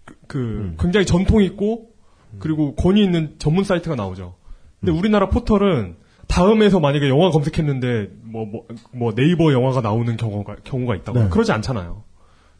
그, 0.04 0.14
그 0.26 0.38
음. 0.38 0.76
굉장히 0.78 1.06
전통 1.06 1.42
있고, 1.42 1.90
그리고 2.38 2.74
권위 2.74 3.02
있는 3.02 3.36
전문 3.38 3.64
사이트가 3.64 3.94
나오죠. 3.94 4.34
근데 4.80 4.92
음. 4.92 4.98
우리나라 4.98 5.28
포털은 5.28 5.96
다음에서 6.26 6.80
만약에 6.80 7.08
영화 7.08 7.30
검색했는데, 7.30 8.10
뭐, 8.22 8.46
뭐, 8.46 8.66
뭐 8.92 9.14
네이버 9.14 9.52
영화가 9.52 9.80
나오는 9.80 10.16
경우가, 10.16 10.56
경우가 10.64 10.96
있다고. 10.96 11.18
네. 11.18 11.28
그러지 11.28 11.52
않잖아요. 11.52 12.02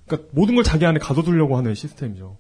그러니까 0.07 0.29
모든 0.33 0.55
걸 0.55 0.64
자기 0.64 0.87
안에 0.87 0.99
가둬두려고 0.99 1.57
하는 1.57 1.75
시스템이죠. 1.75 2.37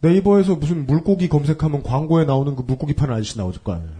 네이버에서 0.00 0.56
무슨 0.56 0.86
물고기 0.86 1.28
검색하면 1.28 1.82
광고에 1.82 2.24
나오는 2.24 2.54
그 2.56 2.62
물고기 2.62 2.94
파는 2.94 3.14
아저씨 3.14 3.36
나올 3.38 3.52
거 3.52 3.72
아니에요. 3.72 3.92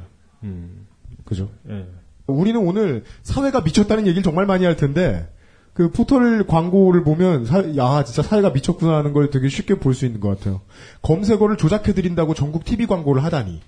음, 0.42 0.86
그죠? 1.24 1.50
예. 1.68 1.86
우리는 2.32 2.58
오늘 2.60 3.04
사회가 3.22 3.60
미쳤다는 3.62 4.06
얘기를 4.06 4.22
정말 4.22 4.46
많이 4.46 4.64
할 4.64 4.76
텐데 4.76 5.28
그 5.74 5.90
포털 5.90 6.46
광고를 6.46 7.02
보면 7.02 7.46
사, 7.46 7.58
야 7.76 8.04
진짜 8.04 8.22
사회가 8.22 8.50
미쳤구나 8.50 8.96
하는 8.96 9.12
걸 9.12 9.30
되게 9.30 9.48
쉽게 9.48 9.76
볼 9.76 9.94
수 9.94 10.04
있는 10.06 10.20
것 10.20 10.28
같아요. 10.28 10.60
검색어를 11.02 11.56
조작해 11.56 11.94
드린다고 11.94 12.34
전국 12.34 12.64
TV 12.64 12.86
광고를 12.86 13.24
하다니. 13.24 13.60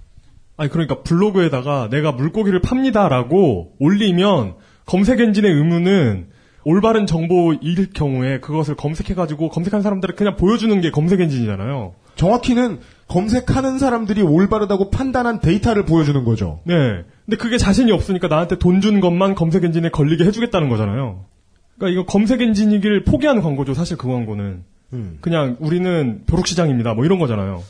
아니 0.57 0.70
그러니까 0.70 1.03
블로그에다가 1.03 1.88
내가 1.90 2.12
물고기를 2.12 2.61
팝니다라고 2.61 3.72
올리면 3.81 4.55
검색 4.87 5.20
엔진의 5.20 5.50
의무는 5.53 6.27
올바른 6.66 7.07
정보일 7.07 7.92
경우에 7.92 8.40
그것을 8.40 8.74
검색해 8.74 9.14
가지고 9.14 9.48
검색한 9.48 9.83
사람들을 9.83 10.14
그냥 10.14 10.37
보여주는 10.37 10.79
게 10.81 10.90
검색 10.90 11.20
엔진이잖아요. 11.20 11.94
정확히는 12.16 12.79
검색하는 13.09 13.79
사람들이 13.79 14.22
올바르다고 14.22 14.90
판단한 14.90 15.40
데이터를 15.40 15.85
보여주는 15.85 16.22
거죠. 16.24 16.61
네. 16.64 16.74
근데 17.24 17.37
그게 17.38 17.56
자신이 17.58 17.90
없으니까 17.92 18.28
나한테 18.28 18.58
돈 18.58 18.80
준 18.80 19.00
것만 19.00 19.34
검색 19.34 19.64
엔진에 19.64 19.88
걸리게 19.90 20.24
해주겠다는 20.24 20.68
거잖아요. 20.68 21.24
그러니까 21.78 21.92
이거 22.00 22.06
검색 22.10 22.40
엔진이길 22.42 23.04
포기하는 23.04 23.42
광고죠. 23.42 23.74
사실 23.74 23.96
그 23.96 24.06
광고는 24.08 24.64
음. 24.92 25.18
그냥 25.20 25.56
우리는 25.60 26.22
벼룩시장입니다. 26.26 26.94
뭐 26.94 27.04
이런 27.04 27.18
거잖아요. 27.18 27.62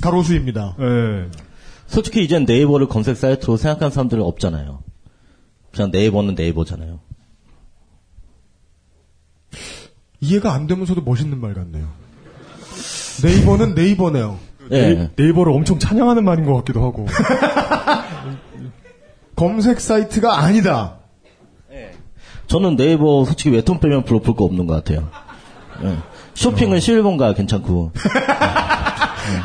가로수입니다. 0.00 0.76
예. 0.80 1.28
솔직히 1.86 2.24
이젠 2.24 2.44
네이버를 2.44 2.86
검색 2.88 3.16
사이트로 3.16 3.56
생각하는 3.56 3.90
사람들은 3.90 4.22
없잖아요. 4.22 4.82
그냥 5.72 5.90
네이버는 5.90 6.34
네이버잖아요. 6.34 7.00
이해가 10.20 10.54
안 10.54 10.66
되면서도 10.66 11.02
멋있는 11.02 11.40
말 11.40 11.52
같네요. 11.54 11.88
네이버는 13.24 13.74
네이버네요. 13.74 14.38
예. 14.70 14.94
네, 14.94 15.10
네이버를 15.16 15.52
엄청 15.52 15.78
찬양하는 15.78 16.24
말인 16.24 16.46
것 16.46 16.54
같기도 16.56 16.82
하고. 16.82 17.06
검색 19.36 19.80
사이트가 19.80 20.38
아니다. 20.38 20.98
저는 22.46 22.76
네이버 22.76 23.24
솔직히 23.24 23.50
웹툰 23.50 23.80
빼면 23.80 24.04
부러울 24.04 24.22
거 24.22 24.44
없는 24.44 24.66
것 24.66 24.74
같아요. 24.74 25.08
예. 25.84 25.96
쇼핑은 26.34 26.78
11번가 26.78 27.34
괜찮고. 27.34 27.92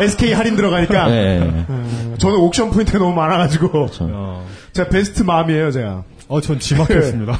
SK 0.02 0.34
할인 0.34 0.56
들어가니까. 0.56 1.08
네. 1.08 1.40
네. 1.40 1.66
음, 1.70 2.16
저는 2.18 2.38
옥션 2.38 2.72
포인트가 2.72 3.00
너무 3.00 3.14
많아가지고. 3.14 3.70
그렇죠. 3.70 4.10
어, 4.12 4.46
제가 4.74 4.90
베스트 4.90 5.24
맘이에요, 5.24 5.72
제가. 5.72 6.04
어, 6.28 6.42
전 6.42 6.60
지마켓 6.60 6.93
씁니다. 6.93 7.40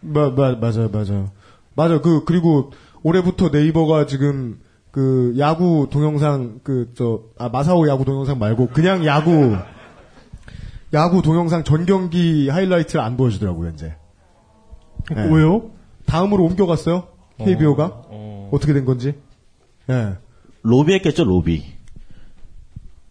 마, 0.00 0.30
마, 0.30 0.56
맞아요, 0.56 0.88
맞아요. 0.90 1.30
맞아요. 1.74 2.00
그, 2.00 2.24
그리고 2.24 2.72
올해부터 3.02 3.50
네이버가 3.50 4.06
지금 4.06 4.60
그 4.90 5.34
야구 5.38 5.88
동영상 5.90 6.60
그, 6.62 6.92
저, 6.96 7.22
아, 7.38 7.48
마사오 7.48 7.88
야구 7.88 8.04
동영상 8.04 8.38
말고 8.38 8.68
그냥 8.68 9.04
야구, 9.06 9.56
야구 10.92 11.22
동영상 11.22 11.62
전 11.64 11.86
경기 11.86 12.48
하이라이트를 12.48 13.00
안 13.00 13.16
보여주더라고요, 13.16 13.70
이제. 13.70 13.94
네. 15.14 15.28
왜요? 15.32 15.70
다음으로 16.06 16.44
옮겨갔어요? 16.44 17.04
KBO가? 17.38 18.02
어... 18.08 18.50
떻게된 18.52 18.84
건지? 18.84 19.14
예. 19.88 20.16
로비 20.62 20.92
했겠죠, 20.94 21.24
로비. 21.24 21.64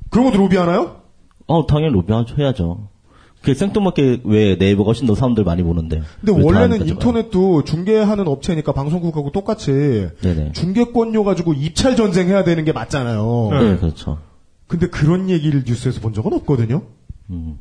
그런 0.10 0.26
것도 0.26 0.38
로비 0.38 0.58
하나요? 0.58 1.02
어, 1.48 1.66
당연히 1.66 1.94
로비 1.94 2.14
해야죠. 2.38 2.90
그 3.42 3.54
생뚱맞게 3.54 4.22
왜 4.26 4.56
네이버가 4.56 4.88
훨씬 4.88 5.08
더 5.08 5.16
사람들 5.16 5.44
많이 5.44 5.64
보는데. 5.64 6.02
근데 6.20 6.38
왜 6.38 6.44
원래는 6.44 6.88
인터넷도 6.88 7.64
중계하는 7.64 8.28
업체니까 8.28 8.74
방송국하고 8.74 9.32
똑같이 9.32 10.10
네네. 10.22 10.52
중계권료 10.54 11.24
가지고 11.24 11.54
입찰 11.54 11.96
전쟁해야 11.96 12.44
되는 12.44 12.66
게 12.66 12.74
맞잖아요. 12.74 13.50
네, 13.52 13.78
그렇죠. 13.78 14.18
근데 14.68 14.88
그런 14.88 15.30
얘기를 15.30 15.64
뉴스에서 15.66 16.02
본 16.02 16.14
적은 16.14 16.34
없거든요. 16.34 16.84
음. 17.30 17.58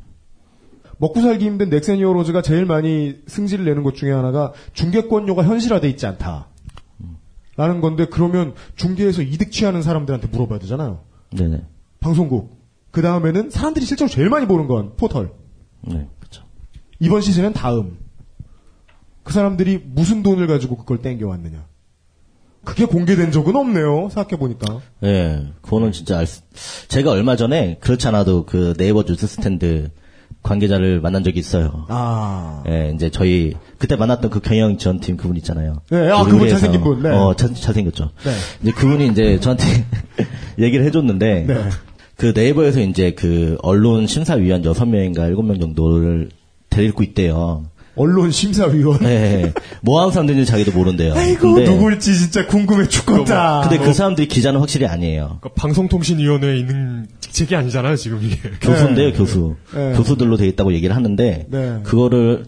먹고 0.97 1.21
살기 1.21 1.45
힘든 1.45 1.69
넥센 1.69 1.97
히어로즈가 1.97 2.41
제일 2.41 2.65
많이 2.65 3.15
승질을 3.25 3.63
내는 3.63 3.83
것 3.83 3.95
중에 3.95 4.11
하나가 4.11 4.51
중계권료가 4.73 5.43
현실화돼 5.43 5.89
있지 5.89 6.05
않다. 6.05 6.47
라는 7.55 7.81
건데 7.81 8.05
그러면 8.09 8.53
중계에서 8.75 9.21
이득 9.21 9.51
취하는 9.51 9.81
사람들한테 9.81 10.27
물어봐야 10.27 10.59
되잖아요. 10.59 11.01
네네. 11.35 11.63
방송국. 11.99 12.57
그 12.91 13.01
다음에는 13.01 13.49
사람들이 13.49 13.85
실제로 13.85 14.09
제일 14.09 14.29
많이 14.29 14.45
보는 14.45 14.67
건 14.67 14.93
포털. 14.95 15.31
네, 15.81 16.07
그렇죠. 16.19 16.43
이번 16.99 17.21
시즌은 17.21 17.53
다음. 17.53 17.97
그 19.23 19.33
사람들이 19.33 19.83
무슨 19.85 20.23
돈을 20.23 20.47
가지고 20.47 20.77
그걸 20.77 21.01
땡겨왔느냐. 21.01 21.65
그게 22.63 22.85
공개된 22.85 23.31
적은 23.31 23.55
없네요. 23.55 24.09
생각해보니까. 24.09 24.81
예, 25.03 25.47
그거는 25.61 25.91
진짜 25.91 26.17
알 26.17 26.27
수, 26.27 26.41
제가 26.87 27.11
얼마 27.11 27.35
전에 27.35 27.77
그렇지 27.79 28.07
않아도 28.07 28.45
그 28.45 28.73
네이버 28.77 29.03
뉴스 29.03 29.27
스탠드 29.27 29.89
관계자를 30.43 31.01
만난 31.01 31.23
적이 31.23 31.39
있어요. 31.39 31.85
아. 31.89 32.63
예, 32.69 32.91
이제 32.95 33.09
저희 33.09 33.53
그때 33.77 33.95
만났던 33.95 34.29
그 34.29 34.39
경영 34.39 34.77
지원팀 34.77 35.17
그분 35.17 35.35
있잖아요. 35.37 35.81
네, 35.89 36.09
아, 36.11 36.23
그 36.23 36.31
그분 36.31 36.47
잘생긴 36.47 36.81
분, 36.81 37.01
네. 37.01 37.09
어, 37.09 37.33
잘, 37.35 37.53
잘생겼죠. 37.53 38.11
네. 38.23 38.31
이제 38.61 38.71
그분이 38.71 39.07
이제 39.07 39.39
저한테 39.39 39.63
얘기를 40.59 40.85
해줬는데 40.85 41.45
네. 41.47 41.69
그 42.19 42.33
네이버에서 42.35 42.81
이제 42.81 43.11
그 43.11 43.57
언론 43.61 44.05
심사위원 44.05 44.61
6명인가 44.63 45.33
7명 45.33 45.61
정도를 45.61 46.29
데리고 46.69 47.01
있대요. 47.01 47.63
언론 47.95 48.29
심사위원. 48.29 49.01
예, 49.03 49.53
뭐 49.81 50.01
하는 50.01 50.11
사람들인지 50.11 50.45
자기도 50.45 50.73
모른대요. 50.73 51.13
아이고, 51.13 51.55
근데, 51.55 51.69
누굴지 51.69 52.13
진짜 52.17 52.45
궁금해 52.45 52.89
죽겠다. 52.89 53.61
근데 53.61 53.77
그 53.77 53.93
사람들이 53.93 54.27
기자는 54.27 54.59
확실히 54.59 54.85
아니에요. 54.85 55.39
그러니까 55.39 55.49
방송통신위원회에 55.55 56.57
있는 56.59 57.07
직책이 57.21 57.55
아니잖아요, 57.55 57.95
지금 57.95 58.21
이게. 58.21 58.35
교수인데요, 58.61 59.13
교수. 59.13 59.55
네. 59.73 59.93
교수들로 59.93 60.35
돼 60.35 60.45
있다고 60.47 60.73
얘기를 60.73 60.95
하는데 60.97 61.47
네. 61.49 61.79
그거를 61.83 62.43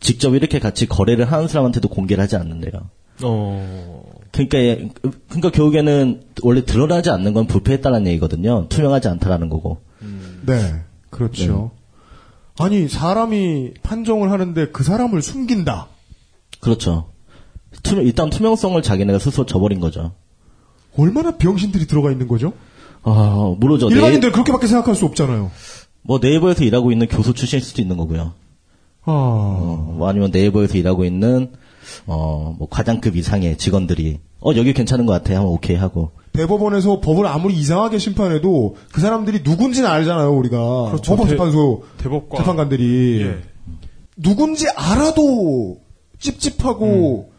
직접 0.00 0.34
이렇게 0.34 0.58
같이 0.58 0.86
거래를 0.86 1.32
하는 1.32 1.48
사람한테도 1.48 1.88
공개를 1.88 2.22
하지 2.22 2.36
않는데요. 2.36 2.90
어, 3.22 4.02
그러니까 4.34 4.58
예, 4.58 4.88
그러니까 5.28 5.50
결국에는 5.50 6.22
원래 6.42 6.64
드러나지 6.64 7.08
않는 7.10 7.34
건 7.34 7.46
부패했다는 7.46 8.08
얘기거든요. 8.08 8.66
투명하지 8.68 9.06
않다라는 9.06 9.48
거고. 9.48 9.78
네, 10.44 10.82
그렇죠. 11.10 11.70
아니, 12.58 12.88
사람이 12.88 13.74
판정을 13.84 14.32
하는데 14.32 14.68
그 14.72 14.82
사람을 14.82 15.22
숨긴다. 15.22 15.86
그렇죠. 16.60 17.10
투명, 17.84 18.04
일단 18.04 18.28
투명성을 18.28 18.80
자기네가 18.82 19.20
스스로 19.20 19.46
저버린 19.46 19.78
거죠. 19.78 20.12
얼마나 20.96 21.36
병신들이 21.36 21.86
들어가 21.86 22.10
있는 22.10 22.26
거죠? 22.26 22.54
아, 23.04 23.54
모르죠. 23.58 23.88
일반인들 23.88 24.30
네이, 24.30 24.32
그렇게밖에 24.32 24.66
생각할 24.66 24.96
수 24.96 25.04
없잖아요. 25.04 25.52
뭐 26.02 26.18
네이버에서 26.20 26.64
일하고 26.64 26.90
있는 26.90 27.06
교수 27.06 27.34
출신일 27.34 27.62
수도 27.62 27.82
있는 27.82 27.96
거고요. 27.96 28.32
아, 29.04 29.12
어, 29.12 29.94
뭐 29.96 30.08
아니면 30.08 30.30
네이버에서 30.32 30.76
일하고 30.76 31.04
있는 31.04 31.52
어, 32.06 32.54
뭐 32.58 32.68
과장급 32.68 33.16
이상의 33.16 33.56
직원들이 33.58 34.18
어, 34.40 34.50
여기 34.56 34.72
괜찮은 34.72 35.06
것 35.06 35.12
같아. 35.12 35.34
하면 35.36 35.46
오케이 35.48 35.76
하고. 35.76 36.12
대법원에서 36.32 37.00
법을 37.00 37.26
아무리 37.26 37.54
이상하게 37.54 37.98
심판해도 37.98 38.76
그 38.92 39.00
사람들이 39.00 39.40
누군지는 39.44 39.88
알잖아요, 39.88 40.32
우리가. 40.36 40.56
그렇죠. 40.90 41.12
법원재판소 41.12 41.84
대- 41.96 42.04
대법관. 42.04 42.40
재판관들이. 42.42 43.22
예. 43.22 43.38
누군지 44.16 44.66
알아도 44.68 45.78
찝찝하고 46.18 47.28
음. 47.30 47.34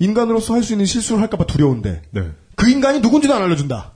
인간으로서 0.00 0.54
할 0.54 0.62
수 0.62 0.72
있는 0.72 0.86
실수를 0.86 1.20
할까봐 1.22 1.46
두려운데 1.46 2.02
네. 2.10 2.22
그 2.56 2.68
인간이 2.70 3.00
누군지도 3.00 3.34
안 3.34 3.42
알려준다. 3.42 3.92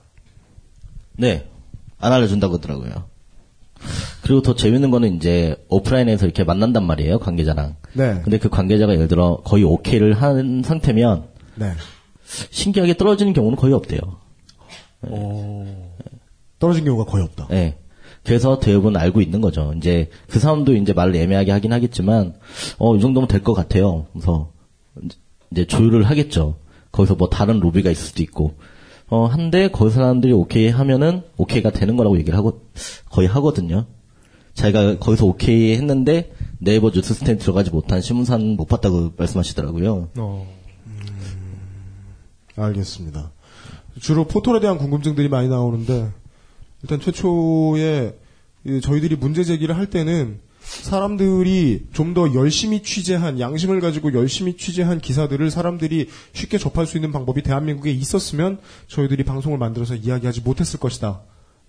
네. 1.17 1.47
안 1.99 2.11
알려준다고 2.11 2.55
하더라고요. 2.55 3.05
그리고 4.23 4.41
더 4.41 4.55
재밌는 4.55 4.89
거는 4.89 5.15
이제 5.17 5.55
오프라인에서 5.67 6.25
이렇게 6.25 6.43
만난단 6.45 6.85
말이에요, 6.85 7.19
관계자랑. 7.19 7.75
네. 7.93 8.21
근데 8.23 8.37
그 8.39 8.49
관계자가 8.49 8.93
예를 8.93 9.07
들어 9.09 9.41
거의 9.43 9.63
오케이를 9.63 10.13
한 10.13 10.63
상태면 10.63 11.25
네. 11.55 11.71
신기하게 12.23 12.95
떨어지는 12.95 13.33
경우는 13.33 13.57
거의 13.57 13.73
없대요. 13.73 13.99
떨어진 16.59 16.85
경우가 16.85 17.11
거의 17.11 17.23
없다. 17.25 17.47
예. 17.51 17.75
그래서 18.23 18.59
대부분 18.59 18.95
알고 18.95 19.19
있는 19.19 19.41
거죠. 19.41 19.73
이제 19.75 20.09
그 20.29 20.39
사람도 20.39 20.75
이제 20.75 20.93
말을 20.93 21.13
애매하게 21.15 21.51
하긴 21.51 21.73
하겠지만, 21.73 22.35
어, 22.77 22.95
이 22.95 23.01
정도면 23.01 23.27
될 23.27 23.41
것 23.43 23.53
같아요. 23.53 24.05
그래서 24.13 24.51
이제 25.51 25.65
조율을 25.65 26.03
하겠죠. 26.03 26.55
거기서 26.93 27.15
뭐 27.15 27.27
다른 27.29 27.59
로비가 27.59 27.91
있을 27.91 28.01
수도 28.05 28.23
있고, 28.23 28.53
어, 29.09 29.25
한데 29.25 29.67
거기 29.67 29.91
사람들이 29.91 30.31
오케이 30.31 30.69
하면은 30.69 31.23
오케이가 31.35 31.71
되는 31.71 31.97
거라고 31.97 32.17
얘기를 32.17 32.37
하고, 32.37 32.61
거의 33.09 33.27
하거든요. 33.27 33.85
자기가 34.53 34.99
거기서 34.99 35.25
오케이 35.25 35.73
했는데 35.73 36.31
네이버 36.59 36.91
뉴스 36.91 37.13
스탠드 37.13 37.43
들어가지 37.43 37.71
못한 37.71 38.01
신문사는 38.01 38.55
못 38.55 38.65
봤다고 38.65 39.13
말씀하시더라고요. 39.17 40.09
어, 40.17 40.47
알겠습니다. 42.55 43.31
주로 43.99 44.25
포털에 44.25 44.59
대한 44.59 44.77
궁금증들이 44.77 45.29
많이 45.29 45.47
나오는데 45.49 46.11
일단 46.83 46.99
최초에 46.99 48.15
이 48.65 48.81
저희들이 48.81 49.15
문제 49.17 49.43
제기를 49.43 49.75
할 49.75 49.87
때는 49.87 50.39
사람들이 50.61 51.87
좀 51.91 52.13
더 52.13 52.33
열심히 52.33 52.83
취재한 52.83 53.39
양심을 53.39 53.81
가지고 53.81 54.13
열심히 54.13 54.55
취재한 54.55 54.99
기사들을 54.99 55.49
사람들이 55.51 56.07
쉽게 56.33 56.57
접할 56.57 56.85
수 56.85 56.97
있는 56.97 57.11
방법이 57.11 57.41
대한민국에 57.41 57.91
있었으면 57.91 58.59
저희들이 58.87 59.23
방송을 59.23 59.57
만들어서 59.57 59.95
이야기하지 59.95 60.41
못했을 60.41 60.79
것이다. 60.79 61.21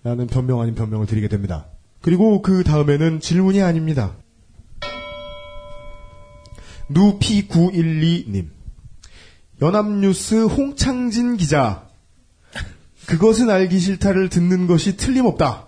라는 0.03 0.27
변명 0.27 0.61
아닌 0.61 0.75
변명을 0.75 1.07
드리게 1.07 1.27
됩니다. 1.27 1.65
그리고 2.05 2.43
그 2.43 2.63
다음에는 2.63 3.19
질문이 3.19 3.63
아닙니다. 3.63 4.13
누피912님. 6.91 8.49
연합뉴스 9.59 10.43
홍창진 10.43 11.35
기자. 11.35 11.87
그것은 13.07 13.49
알기 13.49 13.79
싫다를 13.79 14.29
듣는 14.29 14.67
것이 14.67 14.97
틀림없다. 14.97 15.65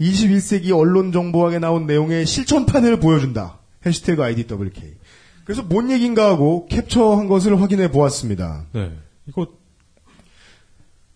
21세기 0.00 0.74
언론 0.74 1.12
정보학에 1.12 1.58
나온 1.58 1.86
내용의 1.86 2.24
실천판을 2.24 2.98
보여준다. 2.98 3.58
해시태그 3.84 4.24
IDWK. 4.24 4.94
그래서 5.44 5.62
뭔 5.62 5.90
얘기인가 5.90 6.30
하고 6.30 6.66
캡처한 6.70 7.28
것을 7.28 7.60
확인해 7.60 7.90
보았습니다. 7.90 8.64
네. 8.72 8.92
이거 9.26 9.48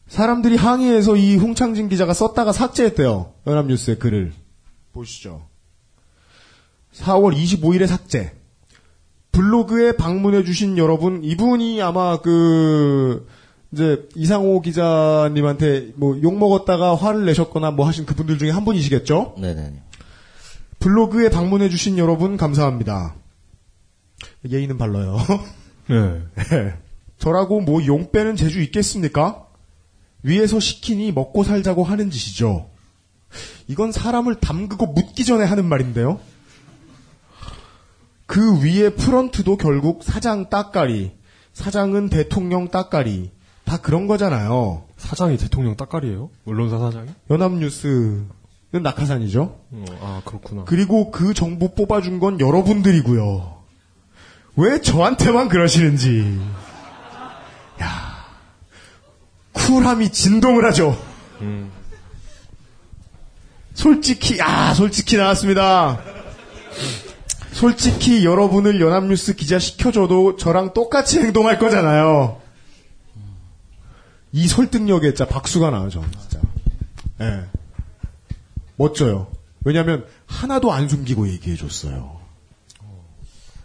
사람들이 0.09 0.57
항의해서 0.57 1.17
이 1.17 1.39
홍창진 1.39 1.89
기자가 1.89 2.13
썼다가 2.13 2.53
삭제했대요. 2.53 3.33
연합뉴스의 3.47 3.99
글을. 3.99 4.42
보시죠. 4.93 5.47
4월 6.95 7.35
25일에 7.37 7.87
삭제. 7.87 8.37
블로그에 9.33 9.93
방문해주신 9.97 10.77
여러분, 10.77 11.25
이분이 11.25 11.81
아마 11.81 12.21
그, 12.21 13.27
이제, 13.73 14.07
이상호 14.15 14.61
기자님한테 14.61 15.93
뭐 15.97 16.19
욕 16.23 16.37
먹었다가 16.37 16.95
화를 16.95 17.25
내셨거나 17.25 17.71
뭐 17.71 17.87
하신 17.87 18.05
그분들 18.05 18.37
중에 18.39 18.51
한 18.51 18.65
분이시겠죠? 18.67 19.37
네네. 19.39 19.83
블로그에 20.81 21.31
방문해주신 21.31 21.97
여러분, 21.97 22.37
감사합니다. 22.37 23.15
예의는 24.51 24.77
발라요. 24.77 25.17
네. 25.89 26.75
저라고 27.19 27.61
뭐 27.63 27.87
용 27.87 28.11
빼는 28.11 28.37
재주 28.37 28.61
있겠습니까? 28.61 29.47
위에서 30.23 30.61
시키니 30.61 31.13
먹고 31.13 31.43
살자고 31.45 31.85
하는 31.85 32.11
짓이죠. 32.11 32.69
이건 33.69 33.93
사람을 33.93 34.37
담그고 34.37 34.87
묻기 34.89 35.25
전에 35.25 35.45
하는 35.45 35.65
말인데요. 35.67 36.21
그 38.27 38.63
위에 38.63 38.91
프런트도 38.91 39.57
결국 39.57 40.03
사장 40.03 40.49
따까리, 40.49 41.13
사장은 41.53 42.09
대통령 42.09 42.69
따까리, 42.69 43.31
다 43.65 43.79
그런 43.79 44.07
거잖아요. 44.07 44.85
사장이 44.97 45.37
대통령 45.37 45.77
따까리예요? 45.77 46.31
언론사 46.47 46.79
사장이? 46.79 47.11
연합뉴스는 47.31 48.29
낙하산이죠. 48.71 49.43
어, 49.71 49.85
아 50.01 50.23
그렇구나. 50.25 50.65
그리고 50.65 51.11
그 51.11 51.35
정보 51.35 51.75
뽑아준 51.75 52.21
건 52.21 52.41
여러분들이고요. 52.41 53.63
왜 54.57 54.81
저한테만 54.81 55.49
그러시는지. 55.49 56.41
야, 57.83 58.25
쿨함이 59.53 60.11
진동을 60.11 60.65
하죠. 60.67 60.97
솔직히, 63.75 64.41
아, 64.43 64.75
솔직히 64.75 65.17
나왔습니다. 65.17 66.01
솔직히 67.53 68.25
여러분을 68.25 68.81
연합뉴스 68.81 69.35
기자 69.35 69.59
시켜줘도 69.59 70.37
저랑 70.37 70.73
똑같이 70.75 71.19
행동할 71.21 71.59
거잖아요. 71.59 72.41
이 74.33 74.49
설득력에 74.49 75.09
진짜 75.15 75.27
박수가 75.27 75.71
나요, 75.71 75.91
저는 75.91 76.09
진짜. 76.21 76.39
예. 77.21 77.45
멋져요. 78.77 79.29
왜냐면, 79.65 80.05
하나도 80.27 80.73
안 80.73 80.89
숨기고 80.89 81.29
얘기해 81.29 81.57
줬어요. 81.57 82.21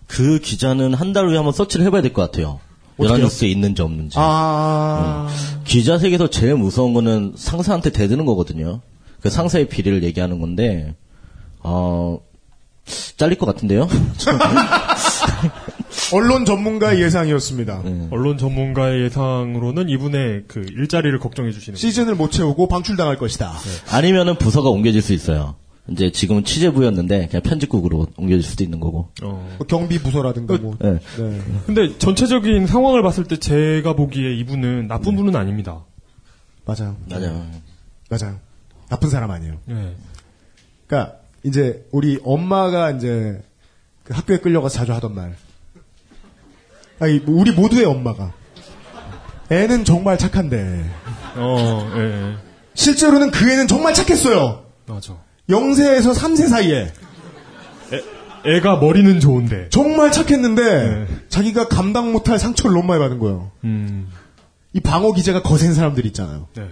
그 0.08 0.40
기자는 0.40 0.94
한 0.94 1.14
달 1.14 1.28
후에 1.28 1.36
한번 1.38 1.54
서치를 1.54 1.86
해봐야 1.86 2.02
될 2.02 2.14
것 2.14 2.22
같아요. 2.22 2.60
연합뉴스에 3.00 3.48
있는지 3.48 3.82
없는지. 3.82 4.16
아, 4.20 5.28
기자 5.66 5.98
세계에서 5.98 6.30
제일 6.30 6.56
무서운 6.56 6.94
거는 6.94 7.34
상사한테 7.38 7.92
대드는 7.92 8.26
거거든요. 8.26 8.82
그 9.22 9.30
상사의 9.30 9.68
비리를 9.68 10.04
얘기하는 10.04 10.40
건데, 10.40 10.96
어, 11.60 12.20
잘릴 13.18 13.38
것 13.38 13.46
같은데요? 13.46 13.88
언론 16.14 16.46
전문가의 16.46 17.02
예상이었습니다. 17.02 17.84
언론 18.12 18.38
전문가의 18.38 19.04
예상으로는 19.04 19.90
이분의 19.90 20.44
그 20.48 20.66
일자리를 20.72 21.18
걱정해 21.20 21.52
주시는 21.52 21.76
시즌을 21.76 22.16
못 22.16 22.32
채우고 22.32 22.68
방출당할 22.68 23.18
것이다. 23.18 23.54
아니면은 23.92 24.38
부서가 24.38 24.70
옮겨질 24.70 25.02
수 25.02 25.14
있어요. 25.14 25.56
이제 25.90 26.12
지금은 26.12 26.44
취재부였는데 26.44 27.28
그냥 27.28 27.42
편집국으로 27.42 28.08
옮겨질 28.18 28.44
수도 28.44 28.64
있는 28.64 28.80
거고. 28.80 29.10
어. 29.24 29.56
뭐 29.58 29.68
경비 29.68 30.00
부서라든가 30.00 30.58
뭐. 30.58 30.76
네. 30.80 31.00
네. 31.18 31.42
근데 31.66 31.98
전체적인 31.98 32.68
상황을 32.68 33.02
봤을 33.02 33.24
때 33.24 33.38
제가 33.38 33.94
보기에 33.94 34.34
이분은 34.36 34.88
나쁜 34.88 35.16
분은 35.16 35.36
아닙니다. 35.36 35.86
맞아요. 36.66 36.98
맞아요. 37.10 37.46
맞아요. 38.10 38.47
나쁜 38.90 39.10
사람 39.10 39.32
아니에요. 39.32 39.58
예. 39.70 39.96
그러니까 40.88 41.18
이제 41.44 41.86
우리 41.92 42.20
엄마가 42.24 42.92
이제 42.92 43.42
그 44.04 44.14
학교에 44.14 44.38
끌려가서 44.40 44.76
자주 44.80 44.94
하던 44.94 45.16
말. 45.16 45.36
아니 47.00 47.22
우리 47.28 47.52
모두의 47.52 47.86
엄마가 47.86 48.34
애는 49.52 49.86
정말 49.86 50.18
착한데 50.18 50.90
어, 51.36 51.92
예, 51.96 52.00
예. 52.02 52.36
실제로는 52.74 53.32
그 53.32 53.50
애는 53.50 53.68
정말 53.68 53.94
착했어요. 53.94 54.66
맞아. 54.88 55.16
0세에서 55.50 56.14
3세 56.14 56.48
사이에 56.50 56.92
애가 58.46 58.78
머리는 58.78 59.20
좋은데. 59.20 59.70
정말 59.70 60.12
착했는데 60.12 60.64
네. 60.64 61.08
자기가 61.30 61.68
감당 61.68 62.12
못할 62.12 62.40
상처를 62.40 62.76
너무 62.76 62.88
많이 62.88 63.00
받은 63.00 63.20
거예요. 63.20 63.52
음, 63.64 64.10
이 64.74 64.80
방어 64.80 65.12
기자가 65.14 65.42
거센 65.42 65.74
사람들 65.74 66.06
있잖아요. 66.08 66.48
네. 66.56 66.70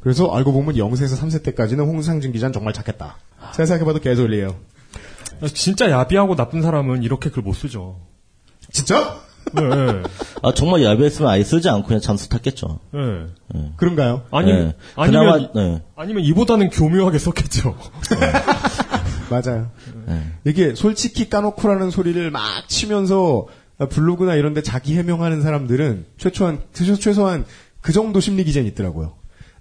그래서 0.00 0.30
알고 0.32 0.52
보면 0.52 0.74
0세에서 0.76 1.18
3세 1.20 1.42
때까지는 1.42 1.84
홍상진 1.84 2.32
기자는 2.32 2.52
정말 2.52 2.72
착했다. 2.72 3.16
생각해봐도 3.54 4.00
개소리예요. 4.00 4.56
진짜 5.54 5.90
야비하고 5.90 6.36
나쁜 6.36 6.62
사람은 6.62 7.02
이렇게 7.02 7.30
글 7.30 7.42
못 7.42 7.52
쓰죠. 7.54 8.00
진짜? 8.72 9.20
예, 9.58 9.62
예. 9.64 10.02
아, 10.42 10.52
정말 10.54 10.82
야비했으면 10.84 11.30
아예 11.30 11.42
쓰지 11.42 11.68
않고 11.68 11.88
그냥 11.88 12.00
잠수 12.00 12.28
탔겠죠. 12.28 12.78
예. 12.94 13.70
그런가요? 13.76 14.22
아니, 14.30 14.52
네. 14.52 14.74
아니면, 14.96 15.22
그나마, 15.50 15.52
네. 15.54 15.82
아니면 15.96 16.22
이보다는 16.24 16.70
교묘하게 16.70 17.18
썼겠죠. 17.18 17.76
맞아요. 19.30 19.70
네. 20.06 20.22
이게 20.44 20.74
솔직히 20.74 21.28
까놓고라는 21.28 21.90
소리를 21.90 22.30
막 22.30 22.42
치면서 22.68 23.46
블로그나 23.90 24.34
이런 24.34 24.54
데 24.54 24.62
자기 24.62 24.96
해명하는 24.96 25.40
사람들은 25.42 26.06
최소한, 26.18 26.60
최소- 26.72 26.96
최소한 26.96 27.44
그 27.80 27.92
정도 27.92 28.20
심리 28.20 28.44
기전이 28.44 28.66
있더라고요. 28.68 29.14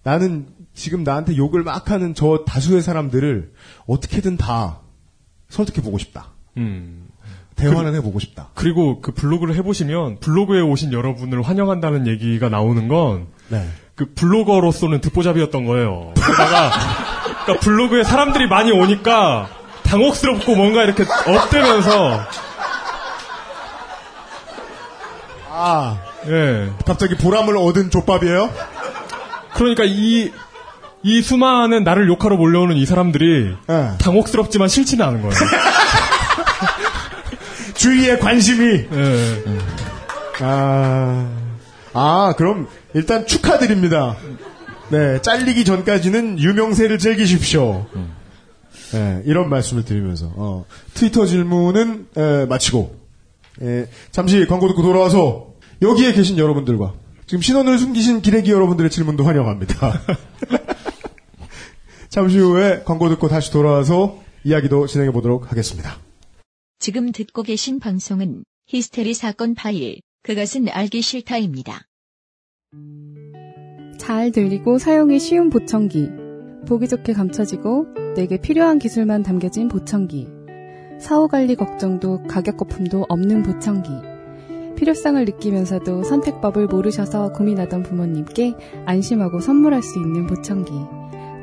나는 0.09 0.47
지금 0.73 1.03
나한테 1.03 1.37
욕을 1.37 1.61
막 1.61 1.91
하는 1.91 2.15
저 2.15 2.43
다수의 2.43 2.81
사람들을 2.81 3.51
어떻게든 3.85 4.37
다 4.37 4.79
설득해 5.49 5.83
보고 5.83 5.99
싶다. 5.99 6.29
음. 6.57 7.09
대화는 7.55 7.93
해보고 7.93 8.17
싶다. 8.17 8.49
그리고 8.55 9.01
그 9.01 9.11
블로그를 9.11 9.53
해보시면 9.57 10.19
블로그에 10.19 10.61
오신 10.61 10.93
여러분을 10.93 11.43
환영한다는 11.43 12.07
얘기가 12.07 12.49
나오는 12.49 12.87
건 12.87 13.27
네. 13.49 13.67
그 13.93 14.11
블로거로서는 14.15 14.99
듣보잡이었던 15.01 15.65
거예요. 15.65 16.13
그러다가 16.15 16.71
그러니까 17.45 17.59
블로그에 17.59 18.03
사람들이 18.03 18.47
많이 18.47 18.71
오니까 18.71 19.47
당혹스럽고 19.83 20.55
뭔가 20.55 20.85
이렇게 20.85 21.03
업되면서 21.03 22.21
아, 25.51 25.99
예. 26.25 26.71
갑자기 26.85 27.15
보람을 27.15 27.57
얻은 27.57 27.91
족밥이에요? 27.91 28.49
그러니까 29.59 29.83
이, 29.85 30.31
이 31.03 31.21
수많은 31.21 31.83
나를 31.83 32.07
욕하러 32.07 32.37
몰려오는 32.37 32.75
이 32.77 32.85
사람들이 32.85 33.53
예. 33.69 33.89
당혹스럽지만 33.99 34.67
싫지는 34.67 35.05
않은 35.05 35.21
거예요. 35.21 35.35
주위의 37.75 38.19
관심이. 38.19 38.87
예. 38.91 39.43
아, 40.41 41.29
아, 41.93 42.33
그럼 42.37 42.67
일단 42.93 43.27
축하드립니다. 43.27 44.15
네, 44.89 45.21
잘리기 45.21 45.65
전까지는 45.65 46.39
유명세를 46.39 46.97
즐기십시오. 46.97 47.85
네, 48.91 49.21
이런 49.25 49.49
말씀을 49.49 49.85
드리면서 49.85 50.31
어, 50.35 50.65
트위터 50.93 51.25
질문은 51.25 52.07
에, 52.17 52.45
마치고 52.45 52.95
에, 53.61 53.85
잠시 54.11 54.45
광고 54.47 54.67
듣고 54.67 54.81
돌아와서 54.81 55.47
여기에 55.81 56.13
계신 56.13 56.37
여러분들과 56.37 56.93
지금 57.29 57.43
신원을 57.43 57.77
숨기신 57.77 58.23
기레기 58.23 58.49
여러분들의 58.49 58.89
질문도 58.89 59.23
환영합니다. 59.23 60.01
잠시 62.09 62.39
후에 62.39 62.81
광고 62.85 63.07
듣고 63.07 63.27
다시 63.27 63.51
돌아와서 63.51 64.19
이야기도 64.43 64.87
진행해 64.87 65.11
보도록 65.11 65.51
하겠습니다. 65.51 65.99
지금 66.79 67.11
듣고 67.11 67.43
계신 67.43 67.79
방송은 67.79 68.45
히스테리 68.65 69.13
사건 69.13 69.53
파일, 69.53 70.01
그것은 70.23 70.69
알기 70.69 71.03
싫다입니다. 71.03 71.83
잘 73.99 74.31
들리고 74.31 74.79
사용이 74.79 75.19
쉬운 75.19 75.51
보청기. 75.51 76.09
보기 76.67 76.87
좋게 76.87 77.13
감춰지고 77.13 78.13
내게 78.15 78.41
필요한 78.41 78.79
기술만 78.79 79.21
담겨진 79.21 79.67
보청기. 79.67 80.27
사후 80.99 81.27
관리 81.27 81.55
걱정도 81.55 82.23
가격 82.23 82.57
거품도 82.57 83.05
없는 83.07 83.43
보청기. 83.43 84.08
필요성을 84.79 85.25
느끼면서도 85.25 86.03
선택법을 86.03 86.67
모르셔서 86.67 87.33
고민하던 87.33 87.83
부모님께 87.83 88.53
안심하고 88.85 89.41
선물할 89.41 89.83
수 89.83 89.99
있는 89.99 90.25
보청기. 90.25 90.71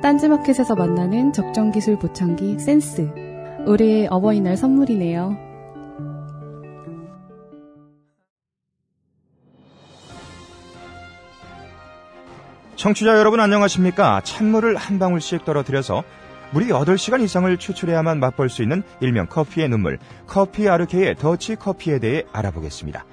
딴지마켓에서 0.00 0.74
만나는 0.74 1.34
적정 1.34 1.70
기술 1.70 1.98
보청기 1.98 2.58
센스. 2.58 3.10
올해의 3.66 4.08
어버이날 4.10 4.56
선물이네요. 4.56 5.36
청취자 12.76 13.18
여러분 13.18 13.40
안녕하십니까? 13.40 14.22
찬물을 14.22 14.76
한 14.76 14.98
방울씩 14.98 15.44
떨어뜨려서 15.44 16.04
무리 16.52 16.68
8시간 16.68 17.20
이상을 17.20 17.54
추출해야만 17.58 18.18
맛볼 18.18 18.48
수 18.48 18.62
있는 18.62 18.82
일명 19.00 19.26
커피의 19.26 19.68
눈물, 19.68 19.98
커피 20.26 20.70
아르케의 20.70 21.16
더치 21.16 21.56
커피에 21.56 21.98
대해 21.98 22.22
알아보겠습니다. 22.32 23.04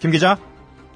김 0.00 0.10
기자, 0.10 0.38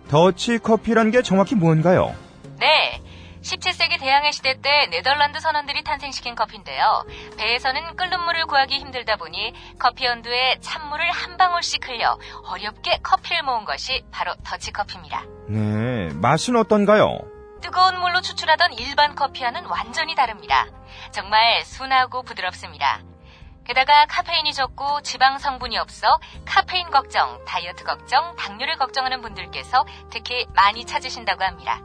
더치 0.08 0.58
커피란 0.58 1.10
게 1.10 1.20
정확히 1.22 1.54
뭔가요? 1.54 2.14
네. 2.58 3.00
17세기 3.42 4.00
대항해 4.00 4.32
시대 4.32 4.58
때 4.58 4.86
네덜란드 4.90 5.38
선원들이 5.38 5.84
탄생시킨 5.84 6.34
커피인데요. 6.34 7.04
배에서는 7.36 7.96
끓는 7.96 8.18
물을 8.24 8.46
구하기 8.46 8.78
힘들다 8.78 9.16
보니 9.16 9.52
커피 9.78 10.06
연두에 10.06 10.56
찬물을 10.60 11.10
한 11.10 11.36
방울씩 11.36 11.86
흘려 11.86 12.18
어렵게 12.46 13.00
커피를 13.02 13.42
모은 13.42 13.66
것이 13.66 14.02
바로 14.10 14.34
더치커피입니다. 14.42 15.24
네, 15.50 16.08
맛은 16.14 16.56
어떤가요? 16.56 17.18
뜨거운 17.60 18.00
물로 18.00 18.22
추출하던 18.22 18.72
일반 18.72 19.14
커피와는 19.14 19.66
완전히 19.66 20.14
다릅니다. 20.14 20.66
정말 21.12 21.62
순하고 21.64 22.22
부드럽습니다. 22.22 23.02
게다가 23.64 24.06
카페인이 24.06 24.52
적고 24.52 25.00
지방 25.02 25.38
성분이 25.38 25.78
없어 25.78 26.18
카페인 26.44 26.90
걱정, 26.90 27.42
다이어트 27.46 27.84
걱정, 27.84 28.36
당뇨를 28.36 28.76
걱정하는 28.76 29.22
분들께서 29.22 29.84
특히 30.10 30.46
많이 30.54 30.84
찾으신다고 30.84 31.42
합니다. 31.44 31.80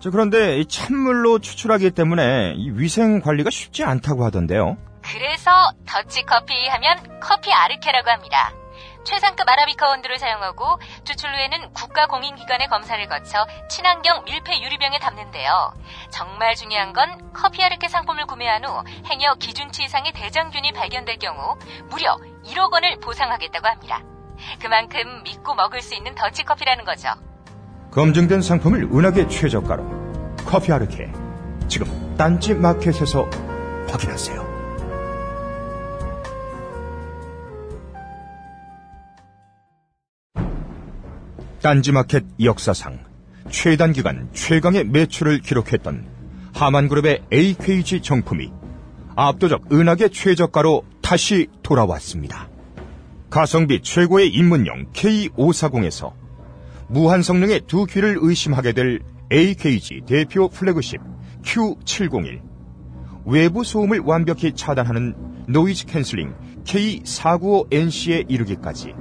저 0.00 0.10
그런데 0.10 0.58
이 0.58 0.66
찬물로 0.66 1.40
추출하기 1.40 1.90
때문에 1.90 2.54
이 2.56 2.70
위생 2.70 3.20
관리가 3.20 3.50
쉽지 3.50 3.84
않다고 3.84 4.24
하던데요. 4.24 4.78
그래서 5.02 5.50
더치 5.86 6.22
커피 6.24 6.68
하면 6.68 7.20
커피 7.20 7.52
아르케라고 7.52 8.10
합니다. 8.10 8.52
최상급 9.04 9.48
아라비카 9.48 9.88
원두를 9.88 10.18
사용하고 10.18 10.78
추출 11.04 11.30
후에는 11.30 11.72
국가 11.72 12.06
공인기관의 12.06 12.68
검사를 12.68 13.04
거쳐 13.08 13.46
친환경 13.68 14.24
밀폐 14.24 14.60
유리병에 14.60 14.98
담는데요. 14.98 15.74
정말 16.10 16.54
중요한 16.54 16.92
건 16.92 17.32
커피 17.32 17.62
아르케 17.62 17.88
상품을 17.88 18.26
구매한 18.26 18.64
후 18.64 18.82
행여 19.06 19.34
기준치 19.34 19.84
이상의 19.84 20.12
대장균이 20.12 20.72
발견될 20.72 21.18
경우 21.18 21.56
무려 21.88 22.16
1억 22.44 22.72
원을 22.72 23.00
보상하겠다고 23.00 23.66
합니다. 23.66 24.02
그만큼 24.60 25.22
믿고 25.24 25.54
먹을 25.54 25.82
수 25.82 25.94
있는 25.94 26.14
더치커피라는 26.14 26.84
거죠. 26.84 27.10
검증된 27.90 28.42
상품을 28.42 28.84
은하계 28.84 29.28
최저가로 29.28 29.84
커피 30.46 30.72
아르케 30.72 31.10
지금 31.68 32.16
딴지 32.16 32.54
마켓에서 32.54 33.28
확인하세요. 33.90 34.59
딴지 41.62 41.92
마켓 41.92 42.24
역사상 42.42 43.00
최단 43.50 43.92
기간 43.92 44.30
최강의 44.32 44.84
매출을 44.84 45.40
기록했던 45.40 46.06
하만그룹의 46.54 47.24
AKG 47.30 48.00
정품이 48.00 48.50
압도적 49.14 49.70
은하계 49.70 50.08
최저가로 50.08 50.84
다시 51.02 51.48
돌아왔습니다. 51.62 52.48
가성비 53.28 53.82
최고의 53.82 54.30
입문용 54.30 54.86
K540에서 54.92 56.14
무한 56.88 57.22
성능의 57.22 57.62
두 57.66 57.84
귀를 57.84 58.16
의심하게 58.18 58.72
될 58.72 59.00
AKG 59.30 60.02
대표 60.06 60.48
flagship 60.48 60.98
Q701 61.42 62.40
외부 63.26 63.64
소음을 63.64 64.00
완벽히 64.00 64.54
차단하는 64.54 65.14
noise 65.46 65.84
canceling 65.86 66.32
K495NC에 66.64 68.24
이르기까지 68.30 68.94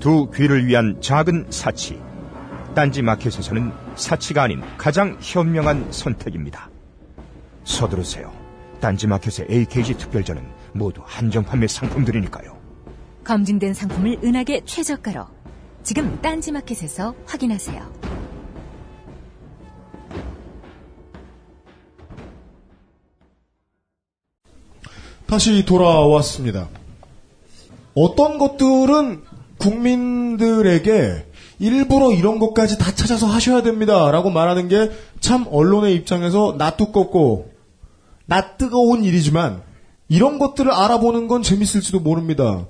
두 0.00 0.30
귀를 0.30 0.66
위한 0.66 0.98
작은 1.02 1.46
사치 1.50 2.00
딴지 2.74 3.02
마켓에서는 3.02 3.70
사치가 3.96 4.44
아닌 4.44 4.62
가장 4.78 5.18
현명한 5.20 5.92
선택입니다. 5.92 6.70
서두르세요. 7.64 8.32
딴지 8.80 9.06
마켓의 9.06 9.46
AKG 9.50 9.98
특별전은 9.98 10.42
모두 10.72 11.02
한정 11.04 11.44
판매 11.44 11.66
상품들이니까요. 11.66 12.58
검증된 13.24 13.74
상품을 13.74 14.20
은하계 14.24 14.62
최저가로 14.64 15.26
지금 15.82 16.18
딴지 16.22 16.50
마켓에서 16.50 17.14
확인하세요. 17.26 18.00
다시 25.26 25.64
돌아왔습니다. 25.64 26.68
어떤 27.94 28.38
것들은 28.38 29.29
국민들에게 29.60 31.26
일부러 31.60 32.12
이런 32.12 32.38
것까지 32.38 32.78
다 32.78 32.92
찾아서 32.94 33.26
하셔야 33.26 33.62
됩니다. 33.62 34.10
라고 34.10 34.30
말하는 34.30 34.68
게 34.68 34.90
참 35.20 35.46
언론의 35.50 35.94
입장에서 35.94 36.56
나 36.58 36.70
두껍고 36.76 37.50
나 38.26 38.56
뜨거운 38.56 39.04
일이지만 39.04 39.60
이런 40.08 40.38
것들을 40.38 40.70
알아보는 40.72 41.28
건 41.28 41.42
재밌을지도 41.42 42.00
모릅니다. 42.00 42.66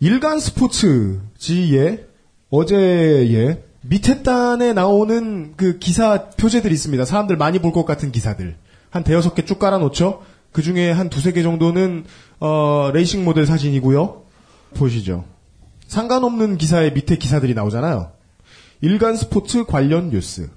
일간 0.00 0.38
스포츠지의 0.38 2.04
어제의 2.50 3.62
밑에 3.80 4.22
단에 4.22 4.72
나오는 4.74 5.54
그 5.56 5.78
기사 5.78 6.28
표제들이 6.30 6.74
있습니다. 6.74 7.04
사람들 7.04 7.36
많이 7.36 7.58
볼 7.58 7.72
것 7.72 7.84
같은 7.86 8.12
기사들. 8.12 8.56
한 8.90 9.02
대여섯 9.02 9.34
개 9.34 9.44
쭉 9.44 9.58
깔아놓죠? 9.58 10.22
그 10.52 10.62
중에 10.62 10.90
한 10.90 11.08
두세 11.08 11.32
개 11.32 11.42
정도는, 11.42 12.04
어, 12.40 12.90
레이싱 12.92 13.24
모델 13.24 13.46
사진이고요. 13.46 14.22
보시죠. 14.74 15.24
상관없는 15.86 16.58
기사의 16.58 16.92
밑에 16.92 17.16
기사들이 17.16 17.54
나오잖아요. 17.54 18.12
일간 18.80 19.16
스포츠 19.16 19.64
관련 19.64 20.10
뉴스. 20.10 20.50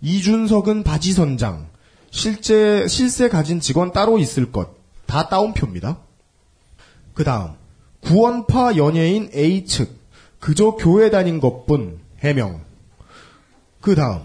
이준석은 0.00 0.82
바지 0.82 1.12
선장. 1.12 1.68
실제, 2.10 2.86
실세 2.88 3.28
가진 3.28 3.60
직원 3.60 3.92
따로 3.92 4.18
있을 4.18 4.50
것. 4.50 4.70
다 5.06 5.28
따옴표입니다. 5.28 5.98
그 7.14 7.24
다음. 7.24 7.52
구원파 8.02 8.76
연예인 8.76 9.30
A측. 9.34 9.98
그저 10.38 10.72
교회 10.72 11.10
다닌 11.10 11.40
것뿐. 11.40 11.98
해명. 12.20 12.62
그 13.80 13.94
다음. 13.94 14.22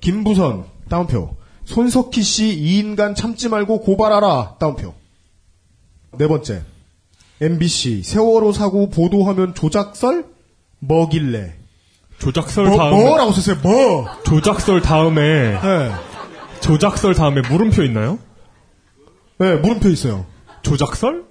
김부선. 0.00 0.66
따옴표. 0.88 1.36
손석희 1.64 2.22
씨 2.22 2.50
이 2.52 2.78
인간 2.78 3.14
참지 3.14 3.48
말고 3.48 3.80
고발하라. 3.80 4.56
따옴표. 4.58 4.94
네 6.18 6.26
번째. 6.28 6.62
MBC 7.40 8.02
세월호 8.02 8.52
사고 8.52 8.88
보도하면 8.90 9.54
조작설? 9.54 10.26
뭐길래? 10.78 11.54
조작설 12.18 12.66
뭐, 12.66 12.76
다음에 12.76 12.96
뭐라고 12.96 13.32
썼어요? 13.32 13.56
뭐? 13.62 14.06
조작설 14.24 14.80
다음에 14.80 15.60
네. 15.60 15.92
조작설 16.60 17.14
다음에 17.14 17.40
물음표 17.42 17.82
있나요? 17.82 18.18
네, 19.38 19.56
물음표 19.56 19.88
있어요. 19.88 20.26
조작설? 20.62 21.24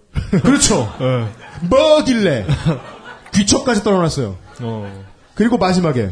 그렇죠. 0.43 0.93
네. 0.99 1.27
뭐길래? 1.67 2.45
귀척까지 3.33 3.83
떨어놨어요. 3.83 4.37
어. 4.61 5.05
그리고 5.35 5.57
마지막에 5.57 6.11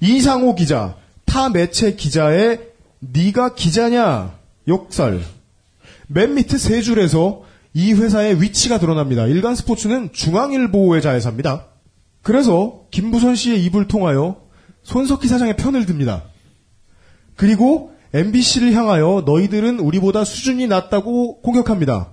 이상호 0.00 0.54
기자, 0.54 0.96
타 1.24 1.48
매체 1.48 1.94
기자의 1.94 2.60
네가 3.00 3.54
기자냐 3.54 4.34
욕설. 4.68 5.22
맨 6.06 6.34
밑에 6.34 6.58
세 6.58 6.82
줄에서 6.82 7.42
이 7.74 7.92
회사의 7.92 8.40
위치가 8.42 8.78
드러납니다. 8.78 9.26
일간 9.26 9.54
스포츠는 9.54 10.12
중앙일보의 10.12 11.00
자회사입니다. 11.00 11.66
그래서 12.22 12.84
김부선 12.90 13.34
씨의 13.34 13.64
입을 13.64 13.88
통하여 13.88 14.42
손석희 14.82 15.26
사장의 15.26 15.56
편을 15.56 15.86
듭니다. 15.86 16.24
그리고 17.36 17.92
MBC를 18.14 18.72
향하여 18.74 19.22
너희들은 19.24 19.80
우리보다 19.80 20.24
수준이 20.24 20.66
낮다고 20.66 21.40
공격합니다. 21.40 22.10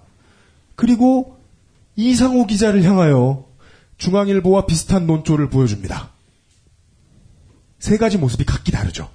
그리고 0.75 1.37
이상호 1.95 2.45
기자를 2.47 2.83
향하여 2.83 3.45
중앙일보와 3.97 4.65
비슷한 4.65 5.05
논조를 5.05 5.49
보여줍니다. 5.49 6.09
세 7.79 7.97
가지 7.97 8.17
모습이 8.17 8.45
각기 8.45 8.71
다르죠. 8.71 9.09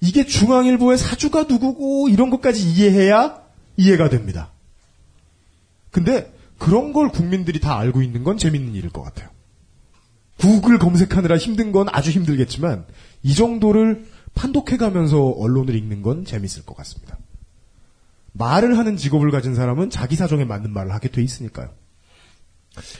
이게 0.00 0.24
중앙일보의 0.24 0.96
사주가 0.96 1.42
누구고 1.42 2.08
이런 2.08 2.30
것까지 2.30 2.66
이해해야 2.70 3.42
이해가 3.76 4.08
됩니다. 4.08 4.50
근데 5.90 6.32
그런 6.58 6.92
걸 6.92 7.08
국민들이 7.08 7.60
다 7.60 7.78
알고 7.78 8.02
있는 8.02 8.24
건 8.24 8.36
재밌는 8.38 8.74
일일 8.74 8.90
것 8.90 9.02
같아요. 9.02 9.28
구글 10.38 10.78
검색하느라 10.78 11.36
힘든 11.36 11.72
건 11.72 11.86
아주 11.90 12.10
힘들겠지만 12.10 12.86
이 13.22 13.34
정도를 13.34 14.06
판독해가면서 14.34 15.30
언론을 15.30 15.74
읽는 15.74 16.02
건 16.02 16.24
재밌을 16.24 16.64
것 16.64 16.76
같습니다. 16.76 17.18
말을 18.32 18.78
하는 18.78 18.96
직업을 18.96 19.30
가진 19.30 19.54
사람은 19.54 19.90
자기 19.90 20.16
사정에 20.16 20.44
맞는 20.44 20.72
말을 20.72 20.92
하게 20.92 21.08
돼 21.08 21.22
있으니까요. 21.22 21.70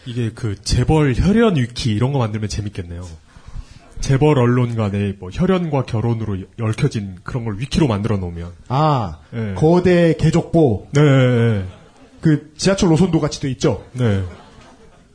이게 0.04 0.32
그 0.34 0.60
재벌 0.62 1.14
혈연 1.14 1.56
위키 1.56 1.92
이런 1.92 2.12
거 2.12 2.18
만들면 2.18 2.48
재밌겠네요. 2.48 3.06
재벌 4.00 4.38
언론 4.38 4.74
간의 4.74 5.16
뭐 5.18 5.30
혈연과 5.30 5.84
결혼으로 5.84 6.38
얽혀진 6.60 7.18
그런 7.22 7.44
걸 7.44 7.58
위키로 7.58 7.86
만들어 7.86 8.16
놓으면. 8.16 8.52
아, 8.68 9.20
네. 9.30 9.54
거대 9.54 10.14
개족보. 10.16 10.88
네, 10.92 11.02
네, 11.02 11.66
그 12.20 12.52
지하철 12.56 12.90
노선도 12.90 13.20
같이 13.20 13.40
돼 13.40 13.50
있죠. 13.50 13.84
네. 13.92 14.22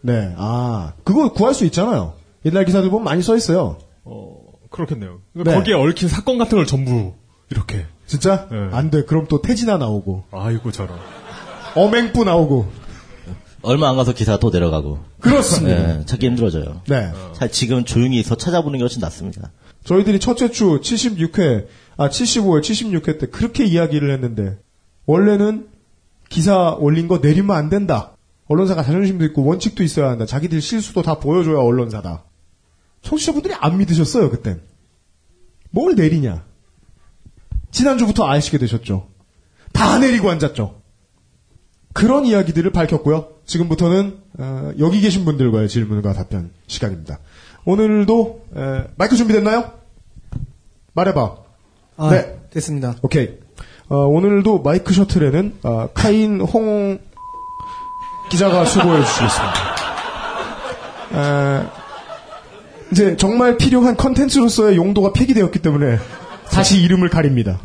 네, 0.01 0.34
아, 0.38 0.93
그거 1.03 1.34
구할 1.34 1.53
수 1.53 1.66
있잖아요. 1.66 2.14
옛날 2.45 2.66
기사들 2.66 2.89
보면 2.89 3.03
많이 3.03 3.24
써 3.24 3.36
있어요. 3.36 3.78
어, 4.03 4.38
그렇겠네요. 4.70 5.20
네. 5.34 5.43
거기에 5.43 5.74
얽힌 5.74 6.10
사건 6.10 6.38
같은 6.38 6.58
걸 6.58 6.68
전부 6.68 7.14
이렇게. 7.49 7.88
진짜? 8.06 8.47
네. 8.51 8.70
안 8.72 8.91
돼. 8.91 9.03
그럼 9.03 9.26
또 9.28 9.41
태진아 9.41 9.78
나오고, 9.78 10.26
아이고 10.32 10.72
저런. 10.72 10.99
어맹뿌 11.76 12.24
나오고. 12.24 12.86
얼마 13.64 13.89
안 13.89 13.95
가서 13.95 14.14
기사가 14.14 14.39
또 14.39 14.51
내려가고. 14.51 14.99
그렇습니다. 15.20 15.76
네, 15.76 16.06
찾기 16.06 16.28
힘들어져요. 16.28 16.82
네. 16.88 17.12
사실 17.34 17.51
지금 17.51 17.84
조용히 17.84 18.20
있어 18.20 18.36
찾아보는 18.36 18.78
게 18.78 18.84
훨씬 18.84 18.99
낫습니다. 19.01 19.51
저희들이 19.86 20.20
첫째 20.20 20.51
주 20.51 20.80
76회, 20.82 21.66
아, 21.97 22.10
75회, 22.10 22.62
76회 22.62 23.20
때 23.20 23.28
그렇게 23.28 23.66
이야기를 23.66 24.12
했는데, 24.12 24.60
원래는 25.08 25.68
기사 26.30 26.71
올린 26.73 27.07
거 27.07 27.19
내리면 27.19 27.55
안 27.55 27.69
된다. 27.69 28.15
언론사가 28.47 28.84
자존심도 28.84 29.26
있고 29.26 29.43
원칙도 29.43 29.84
있어야 29.84 30.09
한다. 30.09 30.26
자기들 30.26 30.61
실수도 30.61 31.01
다 31.01 31.19
보여줘야 31.19 31.59
언론사다. 31.59 32.23
청취자분들이 33.01 33.53
안 33.55 33.78
믿으셨어요, 33.78 34.30
그땐. 34.30 34.61
뭘 35.71 35.95
내리냐. 35.95 36.43
지난주부터 37.71 38.28
아시게 38.28 38.57
되셨죠. 38.57 39.07
다 39.73 39.99
내리고 39.99 40.30
앉았죠. 40.30 40.82
그런 41.93 42.26
이야기들을 42.26 42.71
밝혔고요. 42.71 43.30
지금부터는 43.45 44.19
어, 44.38 44.71
여기 44.80 45.01
계신 45.01 45.26
분들과의 45.26 45.69
질문과 45.69 46.13
답변 46.13 46.51
시간입니다. 46.67 47.19
오늘도 47.65 48.45
에, 48.55 48.84
마이크 48.95 49.15
준비됐나요? 49.15 49.71
말해봐. 50.93 51.36
아, 51.97 52.09
네. 52.09 52.39
됐습니다. 52.51 52.95
오케이. 53.01 53.38
어, 53.88 53.97
오늘도 53.97 54.61
마이크 54.61 54.93
셔틀에는 54.93 55.59
어, 55.63 55.89
카인 55.93 56.41
홍 56.41 56.99
기자가 58.31 58.65
수고해 58.65 59.03
주시겠습니다. 59.03 59.75
에, 61.13 61.63
이제 62.91 63.17
정말 63.17 63.57
필요한 63.57 63.95
컨텐츠로서의 63.95 64.77
용도가 64.77 65.13
폐기되었기 65.13 65.59
때문에 65.59 65.99
다시 66.51 66.81
이름을 66.81 67.09
가립니다. 67.09 67.59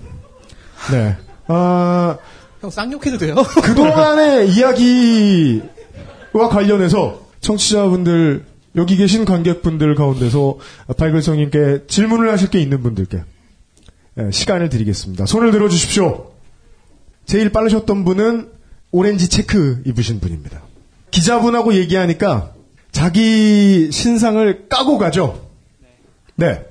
네. 0.90 1.16
아, 1.46 2.18
형 2.60 2.70
쌍욕해도 2.70 3.18
돼요? 3.18 3.36
그동안의 3.62 4.50
이야기와 4.50 5.62
관련해서 6.50 7.20
청취자분들, 7.40 8.44
여기 8.76 8.96
계신 8.96 9.24
관객분들 9.24 9.94
가운데서 9.94 10.58
발글성님께 10.96 11.86
질문을 11.88 12.30
하실 12.30 12.50
게 12.50 12.60
있는 12.60 12.82
분들께 12.82 13.16
예, 13.18 13.22
시간을 14.30 14.68
드리겠습니다. 14.68 15.26
손을 15.26 15.50
들어 15.52 15.68
주십시오. 15.68 16.32
제일 17.26 17.50
빠르셨던 17.50 18.04
분은 18.04 18.50
오렌지 18.92 19.28
체크 19.28 19.82
입으신 19.86 20.20
분입니다. 20.20 20.62
기자분하고 21.10 21.74
얘기하니까 21.74 22.52
자기 22.92 23.90
신상을 23.92 24.68
까고 24.68 24.98
가죠. 24.98 25.48
네. 26.34 26.64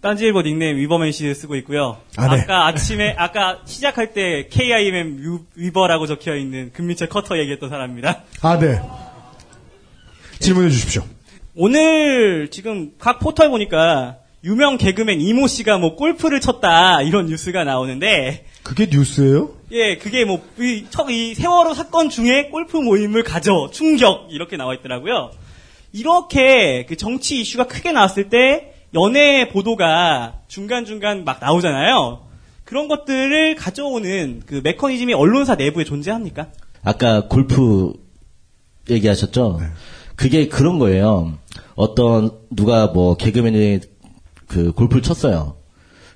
딴지일보 0.00 0.42
닉네임 0.42 0.76
위버멘쉬 0.78 1.34
쓰고 1.34 1.56
있고요. 1.56 1.98
아, 2.16 2.34
네. 2.34 2.44
까 2.46 2.66
아침에 2.68 3.14
아까 3.18 3.60
시작할 3.66 4.14
때 4.14 4.46
KIMM 4.48 5.18
유- 5.22 5.44
위버라고 5.56 6.06
적혀 6.06 6.36
있는 6.36 6.72
금미철 6.72 7.08
커터 7.10 7.36
얘기했던 7.38 7.68
사람입니다. 7.68 8.22
아, 8.40 8.58
네. 8.58 8.80
질문해 10.38 10.70
주십시오. 10.70 11.02
오늘 11.54 12.48
지금 12.50 12.92
각 12.98 13.18
포털 13.18 13.50
보니까 13.50 14.16
유명 14.42 14.78
개그맨 14.78 15.20
이모 15.20 15.46
씨가 15.46 15.78
뭐 15.78 15.96
골프를 15.96 16.40
쳤다 16.40 17.02
이런 17.02 17.26
뉴스가 17.26 17.64
나오는데 17.64 18.46
그게 18.62 18.88
뉴스예요? 18.90 19.50
예 19.72 19.96
그게 19.98 20.24
뭐이 20.24 20.86
이 21.10 21.34
세월호 21.34 21.74
사건 21.74 22.08
중에 22.08 22.48
골프 22.48 22.78
모임을 22.78 23.22
가져 23.22 23.68
충격 23.70 24.28
이렇게 24.30 24.56
나와 24.56 24.74
있더라고요. 24.74 25.30
이렇게 25.92 26.86
그 26.88 26.96
정치 26.96 27.40
이슈가 27.40 27.66
크게 27.66 27.92
나왔을 27.92 28.30
때 28.30 28.74
연예 28.94 29.48
보도가 29.48 30.40
중간 30.48 30.84
중간 30.84 31.24
막 31.24 31.40
나오잖아요. 31.40 32.26
그런 32.64 32.88
것들을 32.88 33.56
가져오는 33.56 34.42
그 34.46 34.60
메커니즘이 34.64 35.12
언론사 35.12 35.56
내부에 35.56 35.84
존재합니까? 35.84 36.48
아까 36.82 37.26
골프 37.28 37.92
얘기하셨죠? 38.88 39.58
네. 39.60 39.66
그게 40.16 40.48
그런 40.48 40.78
거예요. 40.78 41.38
어떤 41.74 42.30
누가 42.50 42.86
뭐 42.86 43.16
개그맨이 43.16 43.80
그 44.50 44.72
골프를 44.72 45.02
쳤어요. 45.02 45.56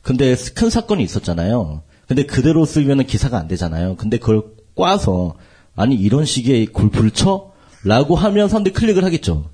근데 0.03 0.35
큰 0.55 0.69
사건이 0.69 1.03
있었잖아요. 1.05 1.83
근데 2.09 2.27
그대로 2.27 2.65
쓰면은 2.65 3.07
기사가 3.07 3.39
안 3.39 3.49
되잖아요. 3.49 3.97
근데 3.97 4.19
그걸 4.19 4.43
꽈서 4.75 5.37
아니 5.77 5.95
이런 5.95 6.25
식의 6.25 6.67
골프를 6.67 7.11
쳐? 7.13 7.53
라고 7.85 8.17
하면 8.17 8.49
사람들이 8.49 8.75
클릭을 8.75 9.05
하겠죠. 9.05 9.51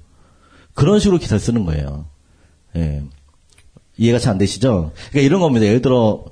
그런 0.75 0.99
식으로 0.99 1.19
기사를 1.19 1.39
쓰는 1.41 1.65
거예요. 1.65 2.07
예. 2.77 3.03
이해가 3.97 4.19
잘 4.19 4.33
안 4.33 4.39
되시죠? 4.39 4.93
그러니까 5.11 5.21
이런 5.21 5.41
겁니다. 5.41 5.67
예를 5.67 5.83
들어 5.83 6.25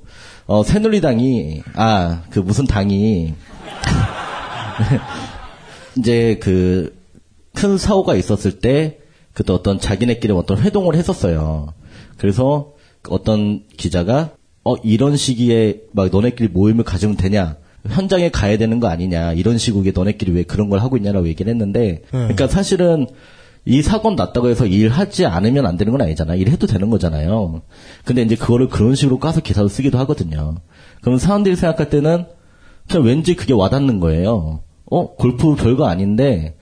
어, 0.47 0.63
새누리당이 0.63 1.63
아 1.75 2.23
그 2.31 2.41
무슨 2.41 2.67
당이 2.67 3.35
이제 5.99 6.39
그 6.41 6.99
큰 7.59 7.77
사고가 7.77 8.15
있었을 8.15 8.61
때 8.61 9.01
그때 9.33 9.53
어떤 9.53 9.81
자기네끼리 9.81 10.33
어떤 10.33 10.61
회동을 10.61 10.95
했었어요. 10.95 11.75
그래서 12.17 12.73
어떤 13.09 13.63
기자가 13.77 14.31
어 14.65 14.75
이런 14.83 15.17
시기에 15.17 15.83
막 15.93 16.11
너네끼리 16.11 16.49
모임을 16.49 16.85
가지면 16.85 17.17
되냐? 17.17 17.57
현장에 17.87 18.31
가야 18.31 18.59
되는 18.59 18.81
거 18.81 18.89
아니냐? 18.89 19.33
이런 19.33 19.57
시국에 19.57 19.93
너네끼리 19.93 20.33
왜 20.33 20.43
그런 20.43 20.69
걸 20.69 20.81
하고 20.81 20.97
있냐라고 20.97 21.29
얘기를 21.29 21.51
했는데 21.51 22.03
그러니까 22.11 22.49
사실은 22.49 23.07
이 23.65 23.83
사건 23.83 24.17
났다고 24.17 24.49
해서 24.49 24.67
일하지 24.67 25.27
않으면 25.27 25.67
안 25.67 25.77
되는 25.77 25.93
건 25.93 26.01
아니잖아요. 26.03 26.41
일해도 26.41 26.67
되는 26.67 26.91
거잖아요. 26.91 27.63
근데 28.05 28.23
이제 28.23 28.35
그거를 28.35 28.69
그런 28.69 28.95
식으로 28.95 29.19
까서 29.19 29.41
기사로 29.41 29.69
쓰기도 29.69 29.99
하거든요. 29.99 30.57
그럼 31.03 31.19
사람들이 31.19 31.55
생각할 31.55 31.91
때는 31.91 32.27
그냥 32.89 33.07
왠지 33.07 33.37
그게 33.37 33.53
와닿는 33.53 34.01
거예요. 34.01 34.61
어, 34.91 35.15
골프 35.15 35.55
별거 35.55 35.87
아닌데 35.87 36.57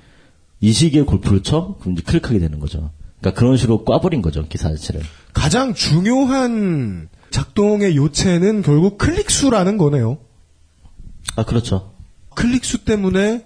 이 0.61 0.72
시기에 0.72 1.03
골프를 1.03 1.43
쳐? 1.43 1.76
그럼 1.80 1.93
이제 1.95 2.03
클릭하게 2.03 2.41
되는 2.41 2.59
거죠. 2.59 2.91
그러니까 3.20 3.38
그런 3.38 3.56
식으로 3.56 3.84
꽈버린 3.84 4.22
거죠, 4.22 4.46
기사 4.48 4.68
자체를. 4.68 5.02
가장 5.32 5.74
중요한 5.74 7.08
작동의 7.30 7.96
요체는 7.96 8.62
결국 8.62 8.98
클릭 8.98 9.30
수라는 9.30 9.76
거네요. 9.78 10.18
아, 11.36 11.44
그렇죠. 11.44 11.92
클릭 12.34 12.64
수 12.64 12.84
때문에 12.84 13.44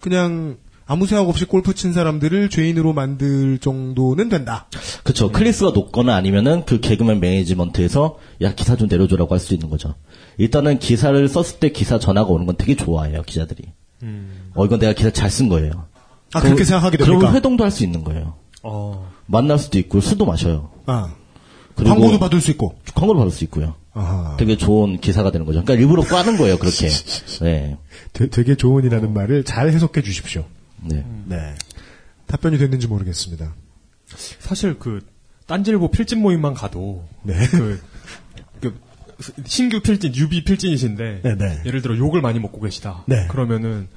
그냥 0.00 0.56
아무 0.86 1.06
생각 1.06 1.28
없이 1.28 1.44
골프 1.44 1.74
친 1.74 1.92
사람들을 1.92 2.48
죄인으로 2.48 2.94
만들 2.94 3.58
정도는 3.58 4.30
된다. 4.30 4.68
그렇죠. 5.04 5.30
클릭수가 5.30 5.72
높거나 5.72 6.16
아니면은 6.16 6.64
그 6.64 6.80
개그맨 6.80 7.20
매니지먼트에서 7.20 8.18
야 8.40 8.54
기사 8.54 8.74
좀 8.74 8.88
내려줘라고 8.88 9.34
할 9.34 9.40
수 9.40 9.52
있는 9.52 9.68
거죠. 9.68 9.94
일단은 10.38 10.78
기사를 10.78 11.28
썼을 11.28 11.58
때 11.60 11.70
기사 11.70 11.98
전화가 11.98 12.30
오는 12.30 12.46
건 12.46 12.56
되게 12.56 12.74
좋아해요 12.74 13.22
기자들이. 13.22 13.64
어 14.54 14.64
이건 14.64 14.78
내가 14.78 14.94
기사 14.94 15.10
잘 15.10 15.28
쓴 15.30 15.48
거예요. 15.50 15.84
아, 16.32 16.40
그 16.40 16.46
렇게 16.48 16.64
생각하게 16.64 16.96
됩니까? 16.96 17.18
그러면 17.18 17.36
회동도 17.36 17.64
할 17.64 17.70
수 17.70 17.84
있는 17.84 18.02
거예요. 18.02 18.36
어. 18.62 19.10
만날 19.26 19.58
수도 19.58 19.78
있고 19.78 20.00
술도 20.00 20.26
마셔요. 20.26 20.70
아. 20.86 21.14
그리고 21.74 21.90
광고도 21.90 22.18
받을 22.18 22.40
수 22.40 22.50
있고. 22.50 22.78
광고도 22.94 23.18
받을 23.18 23.30
수 23.30 23.44
있고요. 23.44 23.74
아하. 23.92 24.36
되게 24.36 24.56
좋은 24.56 25.00
기사가 25.00 25.30
되는 25.30 25.46
거죠. 25.46 25.62
그러니까 25.62 25.80
일부러 25.80 26.02
꽈는 26.02 26.36
거예요 26.36 26.58
그렇게. 26.58 26.88
네. 27.42 27.76
되, 28.12 28.28
되게 28.28 28.54
좋은이라는 28.54 29.12
말을 29.12 29.44
잘 29.44 29.68
해석해 29.70 30.02
주십시오. 30.02 30.44
네. 30.82 31.04
네. 31.26 31.54
답변이 32.26 32.58
됐는지 32.58 32.86
모르겠습니다. 32.86 33.54
사실 34.38 34.78
그 34.78 35.00
딴질보 35.46 35.90
필진 35.90 36.20
모임만 36.20 36.54
가도 36.54 37.04
네. 37.22 37.34
그, 37.50 37.80
그 38.60 38.74
신규 39.46 39.80
필진 39.80 40.14
유비 40.14 40.44
필진이신데 40.44 41.20
네, 41.22 41.34
네. 41.36 41.62
예를 41.64 41.82
들어 41.82 41.96
욕을 41.96 42.20
많이 42.20 42.38
먹고 42.38 42.60
계시다. 42.60 43.04
네. 43.06 43.26
그러면은 43.28 43.88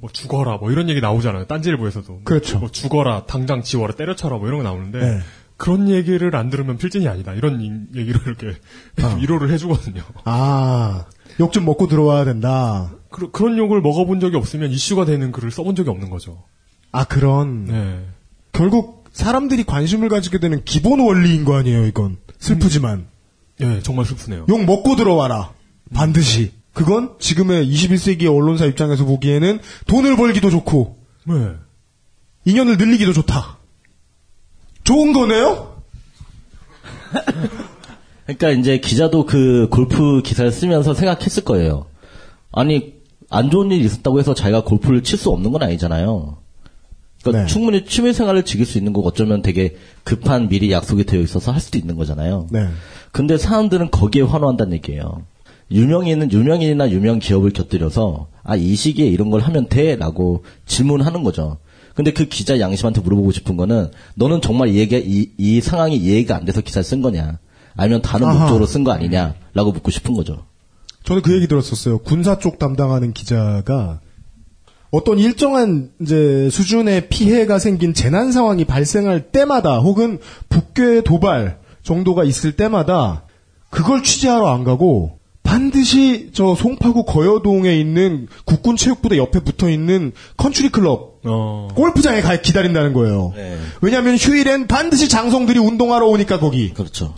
뭐 0.00 0.10
죽어라 0.12 0.56
뭐 0.58 0.70
이런 0.72 0.88
얘기 0.88 1.00
나오잖아요. 1.00 1.46
딴질보에서도 1.46 2.12
뭐 2.12 2.20
그렇죠. 2.24 2.58
뭐 2.58 2.70
죽어라 2.70 3.26
당장 3.26 3.62
지워라 3.62 3.94
때려쳐라 3.94 4.38
뭐 4.38 4.46
이런 4.48 4.58
거 4.58 4.64
나오는데 4.64 4.98
네. 5.00 5.18
그런 5.56 5.88
얘기를 5.90 6.34
안 6.36 6.48
들으면 6.48 6.78
필진이 6.78 7.06
아니다. 7.06 7.34
이런 7.34 7.60
인- 7.60 7.88
얘기를 7.94 8.18
이렇게 8.26 8.56
위로를 9.20 9.50
해주거든요. 9.50 10.02
아, 10.24 11.04
욕 11.38 11.52
좀 11.52 11.64
먹고 11.66 11.86
들어와야 11.86 12.24
된다. 12.24 12.92
그, 13.10 13.30
그런 13.30 13.58
욕을 13.58 13.80
먹어본 13.82 14.20
적이 14.20 14.36
없으면 14.36 14.70
이슈가 14.70 15.04
되는 15.04 15.32
글을 15.32 15.50
써본 15.50 15.74
적이 15.76 15.90
없는 15.90 16.08
거죠. 16.10 16.44
아, 16.92 17.04
그런. 17.04 17.64
네. 17.66 18.06
결국 18.52 19.04
사람들이 19.12 19.64
관심을 19.64 20.08
가지게 20.08 20.38
되는 20.38 20.62
기본 20.64 21.00
원리인 21.00 21.44
거 21.44 21.56
아니에요, 21.56 21.84
이건. 21.86 22.16
슬프지만. 22.38 23.06
예, 23.60 23.80
정말 23.82 24.06
슬프네요. 24.06 24.46
욕 24.48 24.64
먹고 24.64 24.96
들어와라. 24.96 25.52
반드시. 25.92 26.52
그건 26.72 27.14
지금의 27.18 27.70
21세기 27.70 28.26
언론사 28.26 28.66
입장에서 28.66 29.04
보기에는 29.04 29.58
돈을 29.86 30.16
벌기도 30.16 30.50
좋고, 30.50 30.98
네. 31.24 31.34
인연을 32.44 32.76
늘리기도 32.76 33.12
좋다. 33.12 33.58
좋은 34.84 35.12
거네요? 35.12 35.82
그러니까 38.24 38.50
이제 38.50 38.78
기자도 38.78 39.26
그 39.26 39.68
골프 39.70 40.22
기사를 40.22 40.50
쓰면서 40.52 40.94
생각했을 40.94 41.44
거예요. 41.44 41.86
아니 42.52 42.94
안 43.28 43.50
좋은 43.50 43.70
일이 43.70 43.84
있었다고 43.84 44.18
해서 44.18 44.34
자기가 44.34 44.64
골프를 44.64 45.02
칠 45.02 45.18
수 45.18 45.30
없는 45.30 45.52
건 45.52 45.62
아니잖아요. 45.62 46.38
그러니까 47.22 47.42
네. 47.42 47.52
충분히 47.52 47.84
취미 47.84 48.12
생활을 48.12 48.44
즐길 48.44 48.66
수 48.66 48.78
있는 48.78 48.92
거고 48.92 49.08
어쩌면 49.08 49.42
되게 49.42 49.76
급한 50.04 50.48
미리 50.48 50.72
약속이 50.72 51.04
되어 51.04 51.20
있어서 51.20 51.52
할 51.52 51.60
수도 51.60 51.78
있는 51.78 51.96
거잖아요. 51.96 52.46
네. 52.50 52.68
근데 53.12 53.36
사람들은 53.36 53.90
거기에 53.90 54.22
환호한다는 54.22 54.72
얘기예요. 54.74 55.22
유명인은 55.70 56.32
유명인이나 56.32 56.90
유명 56.90 57.18
기업을 57.18 57.50
곁들여서 57.52 58.28
아 58.42 58.56
이 58.56 58.74
시기에 58.74 59.06
이런 59.06 59.30
걸 59.30 59.40
하면 59.42 59.68
돼라고 59.68 60.44
질문하는 60.66 61.22
거죠. 61.22 61.58
근데 61.94 62.12
그 62.12 62.26
기자 62.26 62.58
양심한테 62.58 63.00
물어보고 63.00 63.30
싶은 63.32 63.56
거는 63.56 63.90
너는 64.14 64.40
정말 64.40 64.68
이 64.68 64.78
얘기 64.78 64.96
이, 64.96 65.30
이 65.38 65.60
상황이 65.60 65.96
이해가 65.96 66.36
안 66.36 66.44
돼서 66.44 66.60
기사를 66.60 66.82
쓴 66.84 67.02
거냐 67.02 67.38
아니면 67.76 68.02
다른 68.02 68.26
아하. 68.26 68.38
목적으로 68.38 68.66
쓴 68.66 68.82
거 68.84 68.92
아니냐라고 68.92 69.72
묻고 69.72 69.90
싶은 69.90 70.14
거죠. 70.14 70.44
저는 71.04 71.22
그 71.22 71.34
얘기 71.34 71.46
들었었어요. 71.46 71.98
군사 71.98 72.38
쪽 72.38 72.58
담당하는 72.58 73.12
기자가 73.12 74.00
어떤 74.90 75.18
일정한 75.18 75.90
이제 76.00 76.48
수준의 76.50 77.08
피해가 77.08 77.58
생긴 77.60 77.94
재난 77.94 78.32
상황이 78.32 78.64
발생할 78.64 79.30
때마다 79.30 79.78
혹은 79.78 80.18
북괴 80.48 81.02
도발 81.04 81.60
정도가 81.84 82.24
있을 82.24 82.52
때마다 82.56 83.24
그걸 83.70 84.02
취재하러 84.02 84.48
안 84.48 84.64
가고 84.64 85.19
반드시 85.50 86.30
저 86.32 86.54
송파구 86.54 87.04
거여동에 87.06 87.76
있는 87.76 88.28
국군 88.44 88.76
체육부대 88.76 89.16
옆에 89.18 89.40
붙어 89.40 89.68
있는 89.68 90.12
컨츄리 90.36 90.68
클럽 90.68 91.18
어. 91.24 91.66
골프장에 91.74 92.20
가 92.20 92.40
기다린다는 92.40 92.92
거예요. 92.92 93.32
왜냐하면 93.82 94.16
휴일엔 94.16 94.68
반드시 94.68 95.08
장성들이 95.08 95.58
운동하러 95.58 96.06
오니까 96.06 96.38
거기. 96.38 96.72
그렇죠. 96.72 97.14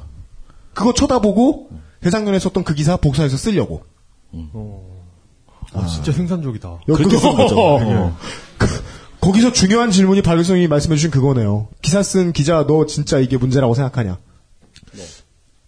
그거 0.73 0.95
쳐다보고 0.95 1.69
재작년에 2.03 2.39
썼던 2.39 2.65
그 2.65 2.73
기사 2.75 2.97
복사해서 2.97 3.37
쓰려고. 3.37 3.83
아, 5.75 5.87
진짜 5.87 6.11
생산적이다. 6.13 6.81
그렇게 6.87 7.19
쓴 7.19 7.35
거죠. 7.35 7.61
어. 7.61 8.17
거기서 9.21 9.53
중요한 9.53 9.91
질문이 9.91 10.23
박일성이 10.23 10.69
말씀해주신 10.69 11.11
그거네요. 11.11 11.69
기사 11.83 12.03
쓴 12.03 12.33
기자 12.33 12.65
너 12.67 12.87
진짜 12.87 13.19
이게 13.19 13.37
문제라고 13.37 13.75
생각하냐? 13.75 14.17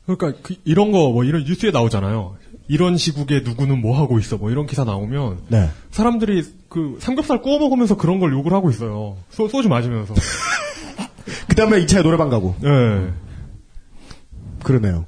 그러니까 0.07 0.41
그 0.43 0.55
이런 0.65 0.93
거 0.93 1.11
뭐 1.11 1.25
이런 1.25 1.45
뉴스에 1.45 1.71
나오잖아요. 1.71 2.37
이런 2.69 2.97
시국에 2.97 3.41
누구는 3.41 3.81
뭐 3.81 3.99
하고 3.99 4.19
있어 4.19 4.37
뭐 4.39 4.51
이런 4.51 4.67
기사 4.67 4.85
나오면 4.85 5.41
네. 5.49 5.71
사람들이 5.91 6.45
그 6.69 6.97
삼겹살 7.01 7.43
구워 7.43 7.59
먹으면서 7.59 7.97
그런 7.97 8.19
걸 8.21 8.33
욕을 8.33 8.53
하고 8.53 8.71
있어요. 8.71 9.17
소, 9.31 9.49
소주 9.49 9.69
마시면서. 9.69 10.15
그 11.49 11.55
다음에 11.57 11.85
2차에 11.85 12.03
노래방 12.03 12.31
가고. 12.31 12.55
네. 12.61 13.11
그러네요. 14.63 15.07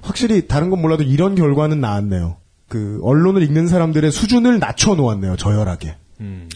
확실히 0.00 0.46
다른 0.48 0.70
건 0.70 0.80
몰라도 0.82 1.02
이런 1.02 1.34
결과는 1.34 1.80
나왔네요. 1.80 2.36
그 2.68 3.00
언론을 3.02 3.42
읽는 3.42 3.68
사람들의 3.68 4.10
수준을 4.10 4.58
낮춰 4.58 4.94
놓았네요. 4.94 5.36
저열하게. 5.36 5.96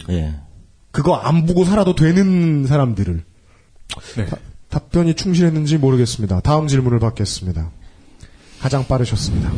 예. 0.09 0.35
그거 0.91 1.15
안 1.15 1.45
보고 1.45 1.63
살아도 1.63 1.95
되는 1.95 2.65
사람들을. 2.65 3.23
네. 4.17 4.25
다- 4.25 4.37
답변이 4.69 5.13
충실했는지 5.15 5.77
모르겠습니다. 5.77 6.41
다음 6.41 6.67
질문을 6.67 6.99
받겠습니다. 6.99 7.69
가장 8.61 8.85
빠르셨습니다. 8.87 9.51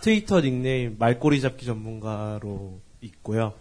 트위터 0.00 0.40
닉네임 0.40 0.96
말꼬리 0.98 1.40
잡기 1.40 1.66
전문가로 1.66 2.80
있고요. 3.02 3.52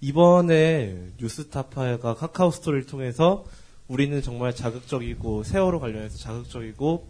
이번에 0.00 0.96
뉴스타파가 1.20 2.14
카카오 2.14 2.50
스토리를 2.50 2.86
통해서 2.86 3.44
우리는 3.88 4.20
정말 4.22 4.54
자극적이고 4.54 5.42
세월호 5.44 5.80
관련해서 5.80 6.18
자극적이고 6.18 7.08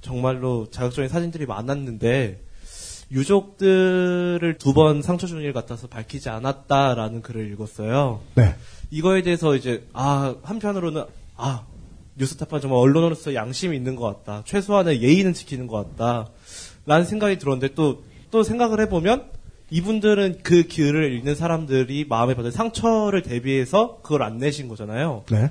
정말로 0.00 0.68
자극적인 0.70 1.08
사진들이 1.08 1.46
많았는데 1.46 2.42
유족들을 3.10 4.58
두 4.58 4.74
번 4.74 5.00
상처 5.02 5.26
준 5.26 5.40
일 5.40 5.52
같아서 5.52 5.86
밝히지 5.86 6.28
않았다라는 6.28 7.22
글을 7.22 7.50
읽었어요. 7.52 8.20
네. 8.34 8.54
이거에 8.90 9.22
대해서 9.22 9.54
이제 9.56 9.86
아 9.92 10.34
한편으로는 10.42 11.04
아 11.36 11.64
뉴스타파 12.16 12.60
정말 12.60 12.80
언론으로서 12.80 13.34
양심이 13.34 13.76
있는 13.76 13.96
것 13.96 14.04
같다. 14.04 14.42
최소한의 14.44 15.00
예의는 15.02 15.32
지키는 15.32 15.66
것 15.68 15.96
같다. 15.96 16.28
라는 16.88 17.04
생각이 17.04 17.38
들었는데 17.38 17.74
또, 17.74 18.02
또 18.30 18.42
생각을 18.42 18.80
해보면 18.80 19.26
이분들은 19.70 20.38
그 20.42 20.66
글을 20.66 21.12
읽는 21.12 21.34
사람들이 21.34 22.06
마음에 22.08 22.34
받은 22.34 22.50
상처를 22.50 23.22
대비해서 23.22 24.00
그걸 24.02 24.22
안 24.22 24.38
내신 24.38 24.68
거잖아요. 24.68 25.24
네. 25.30 25.50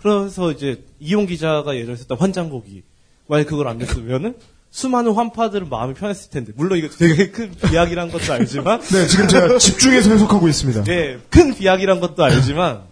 그래서 0.00 0.50
이제 0.50 0.82
이용 0.98 1.26
기자가 1.26 1.76
예전에 1.76 1.96
썼던 1.96 2.16
환장고기. 2.16 2.82
만약 3.26 3.46
그걸 3.46 3.68
안 3.68 3.76
냈으면은 3.76 4.34
수많은 4.70 5.12
환파들은 5.12 5.68
마음이 5.68 5.92
편했을 5.92 6.30
텐데. 6.30 6.52
물론 6.56 6.78
이거 6.78 6.88
되게 6.88 7.30
큰 7.30 7.52
비약이란 7.68 8.10
것도 8.10 8.32
알지만. 8.32 8.80
네, 8.90 9.06
지금 9.06 9.28
제가 9.28 9.58
집중해서 9.58 10.10
해석하고 10.12 10.48
있습니다. 10.48 10.84
네, 10.84 11.18
큰 11.28 11.54
비약이란 11.54 12.00
것도 12.00 12.24
알지만 12.24 12.84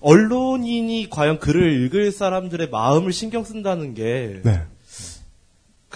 언론인이 0.00 1.08
과연 1.08 1.38
글을 1.38 1.84
읽을 1.84 2.10
사람들의 2.10 2.68
마음을 2.70 3.12
신경 3.12 3.44
쓴다는 3.44 3.94
게 3.94 4.40
네. 4.42 4.62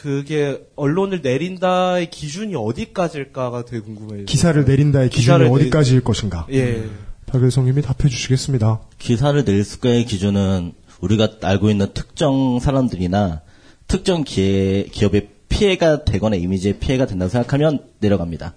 그게 0.02 0.64
언론을 0.76 1.22
내린다의 1.22 2.10
기준이 2.10 2.54
어디까지일까가 2.54 3.64
되게 3.64 3.80
궁금해요. 3.82 4.26
기사를 4.26 4.64
내린다의 4.64 5.08
기준이 5.10 5.22
기사를 5.24 5.44
내린- 5.46 5.60
어디까지일 5.60 6.02
것인가? 6.04 6.46
예. 6.52 6.84
박일성님이 7.26 7.82
답해 7.82 8.08
주시겠습니다. 8.08 8.80
기사를 9.00 9.44
낼 9.44 9.64
수가의 9.64 10.04
기준은 10.04 10.72
우리가 11.00 11.38
알고 11.42 11.68
있는 11.70 11.88
특정 11.94 12.60
사람들이나 12.60 13.42
특정 13.88 14.22
기회, 14.22 14.84
기업의 14.84 15.30
피해가 15.48 16.04
되거나 16.04 16.36
이미지에 16.36 16.78
피해가 16.78 17.06
된다고 17.06 17.28
생각하면 17.30 17.80
내려갑니다. 17.98 18.54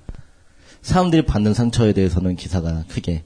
사람들이 0.83 1.25
받는 1.25 1.55
상처에 1.55 1.93
대해서는 1.93 2.35
기사가 2.35 2.83
크게. 2.87 3.23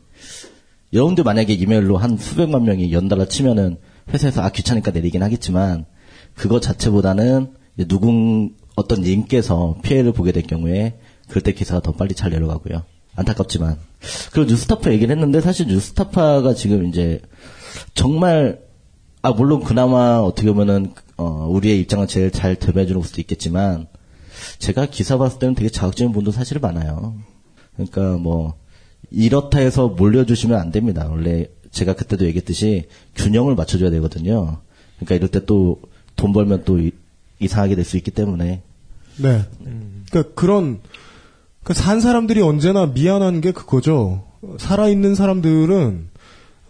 여러분들 0.93 1.25
만약에 1.25 1.51
이메일로 1.53 1.97
한 1.97 2.15
수백만 2.17 2.63
명이 2.63 2.93
연달아 2.93 3.25
치면은 3.25 3.75
회사에서 4.13 4.41
아 4.41 4.49
귀찮으니까 4.51 4.91
내리긴 4.91 5.21
하겠지만 5.21 5.85
그거 6.33 6.61
자체보다는 6.61 7.64
누군 7.77 8.55
어떤 8.75 9.01
님께서 9.01 9.77
피해를 9.83 10.13
보게 10.13 10.31
될 10.31 10.43
경우에 10.43 10.97
그럴 11.27 11.41
때 11.41 11.53
기사가 11.53 11.81
더 11.81 11.91
빨리 11.91 12.13
잘 12.13 12.31
내려가고요. 12.31 12.83
안타깝지만. 13.15 13.77
그리고 14.31 14.49
뉴스타파 14.49 14.91
얘기를 14.91 15.13
했는데 15.15 15.41
사실 15.41 15.67
뉴스타파가 15.67 16.53
지금 16.53 16.87
이제 16.87 17.21
정말 17.93 18.61
아 19.21 19.31
물론 19.31 19.63
그나마 19.63 20.17
어떻게 20.17 20.47
보면은 20.49 20.93
어 21.17 21.47
우리의 21.49 21.79
입장을 21.81 22.05
제일 22.07 22.31
잘 22.31 22.55
대변해주는 22.55 23.01
수도 23.01 23.21
있겠지만 23.21 23.87
제가 24.59 24.85
기사 24.85 25.17
봤을 25.17 25.39
때는 25.39 25.55
되게 25.55 25.69
자극적인 25.69 26.13
분도 26.13 26.31
사실 26.31 26.59
많아요. 26.59 27.15
그러니까 27.73 28.17
뭐 28.17 28.55
이렇다 29.09 29.59
해서 29.59 29.87
몰려주시면 29.87 30.59
안 30.59 30.71
됩니다. 30.71 31.07
원래 31.09 31.47
제가 31.71 31.93
그때도 31.93 32.25
얘기했듯이 32.25 32.87
균형을 33.15 33.55
맞춰줘야 33.55 33.89
되거든요. 33.89 34.61
그러니까 34.97 35.15
이럴 35.15 35.29
때 35.29 35.45
또 35.45 35.79
돈 36.15 36.31
벌면 36.33 36.63
또 36.65 36.79
이- 37.39 37.45
이상하게 37.45 37.75
될 37.75 37.85
수 37.85 37.97
있기 37.97 38.11
때문에 38.11 38.61
네. 39.17 39.45
그러니까 40.09 40.33
그런 40.35 40.79
그산 41.63 41.99
사람들이 41.99 42.41
언제나 42.41 42.85
미안한 42.85 43.41
게 43.41 43.51
그거죠. 43.51 44.25
살아있는 44.59 45.15
사람들은 45.15 46.09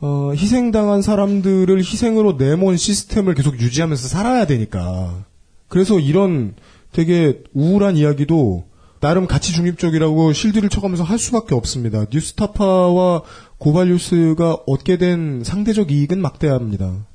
어, 0.02 0.32
희생당한 0.34 1.02
사람들을 1.02 1.78
희생으로 1.80 2.34
내몬 2.34 2.78
시스템을 2.78 3.34
계속 3.34 3.60
유지하면서 3.60 4.08
살아야 4.08 4.46
되니까. 4.46 5.26
그래서 5.68 6.00
이런 6.00 6.54
되게 6.92 7.42
우울한 7.54 7.98
이야기도 7.98 8.66
나름 9.02 9.28
가치 9.28 9.52
중립적이라고 9.54 10.32
실드를 10.34 10.70
쳐가면서 10.70 11.04
할 11.04 11.18
수밖에 11.20 11.56
없습니다. 11.56 12.06
뉴스타파와 12.12 13.24
고발뉴스가 13.58 14.60
얻게 14.68 14.98
된 14.98 15.44
상대적 15.44 15.92
이익은 15.92 16.22
막대합니다. 16.22 17.06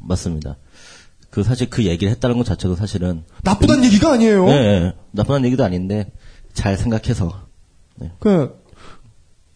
맞습니다. 0.00 0.56
그 1.32 1.42
사실 1.42 1.70
그 1.70 1.86
얘기를 1.86 2.10
했다는 2.12 2.36
것 2.36 2.44
자체도 2.44 2.76
사실은 2.76 3.24
나쁘단 3.42 3.82
얘기가 3.84 4.12
아니에요. 4.12 4.44
네, 4.44 4.80
네. 4.80 4.92
나쁘다는 5.12 5.46
얘기도 5.46 5.64
아닌데 5.64 6.12
잘 6.52 6.76
생각해서 6.76 7.32
그 8.18 8.54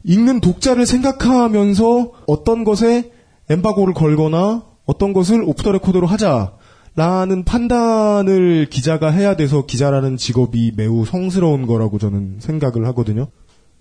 읽는 0.02 0.40
독자를 0.40 0.86
생각하면서 0.86 2.12
어떤 2.26 2.64
것에 2.64 3.12
엠바고를 3.50 3.92
걸거나 3.92 4.64
어떤 4.86 5.12
것을 5.12 5.42
오프 5.42 5.62
더 5.62 5.72
레코드로 5.72 6.06
하자라는 6.06 7.44
판단을 7.44 8.68
기자가 8.70 9.10
해야 9.10 9.36
돼서 9.36 9.66
기자라는 9.66 10.16
직업이 10.16 10.72
매우 10.74 11.04
성스러운 11.04 11.66
거라고 11.66 11.98
저는 11.98 12.38
생각을 12.40 12.86
하거든요. 12.86 13.26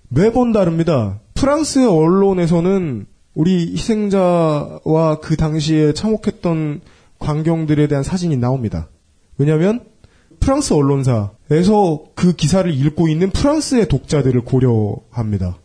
매번 0.09 0.51
다릅니다. 0.51 1.21
프랑스 1.33 1.87
언론에서는 1.87 3.05
우리 3.35 3.71
희생자와 3.71 5.19
그 5.21 5.37
당시에 5.37 5.93
참혹했던 5.93 6.81
광경들에 7.20 7.88
대한 7.88 8.03
사진이 8.03 8.38
나옵니다. 8.38 8.89
왜냐하면 9.38 9.86
프랑스 10.39 10.74
언론사에서 10.74 12.03
그 12.16 12.34
기사를 12.34 12.72
읽고 12.74 13.07
있는 13.07 13.30
프랑스의 13.32 13.88
독자들을 13.88 14.41
고려합니다. 14.41 15.57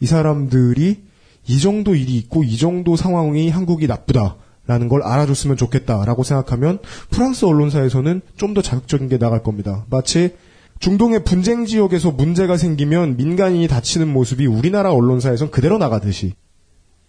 이 0.00 0.06
사람들이 0.06 1.02
이 1.46 1.60
정도 1.60 1.94
일이 1.94 2.16
있고 2.16 2.42
이 2.42 2.56
정도 2.56 2.96
상황이 2.96 3.50
한국이 3.50 3.86
나쁘다라는 3.86 4.88
걸 4.88 5.02
알아줬으면 5.02 5.56
좋겠다라고 5.56 6.22
생각하면 6.22 6.78
프랑스 7.10 7.44
언론사에서는 7.44 8.22
좀 8.36 8.54
더 8.54 8.62
자극적인 8.62 9.08
게 9.08 9.18
나갈 9.18 9.42
겁니다. 9.42 9.84
마치 9.90 10.34
중동의 10.80 11.24
분쟁 11.24 11.66
지역에서 11.66 12.10
문제가 12.10 12.56
생기면 12.56 13.16
민간인이 13.16 13.66
다치는 13.68 14.08
모습이 14.12 14.46
우리나라 14.46 14.92
언론사에선 14.92 15.50
그대로 15.50 15.78
나가듯이 15.78 16.34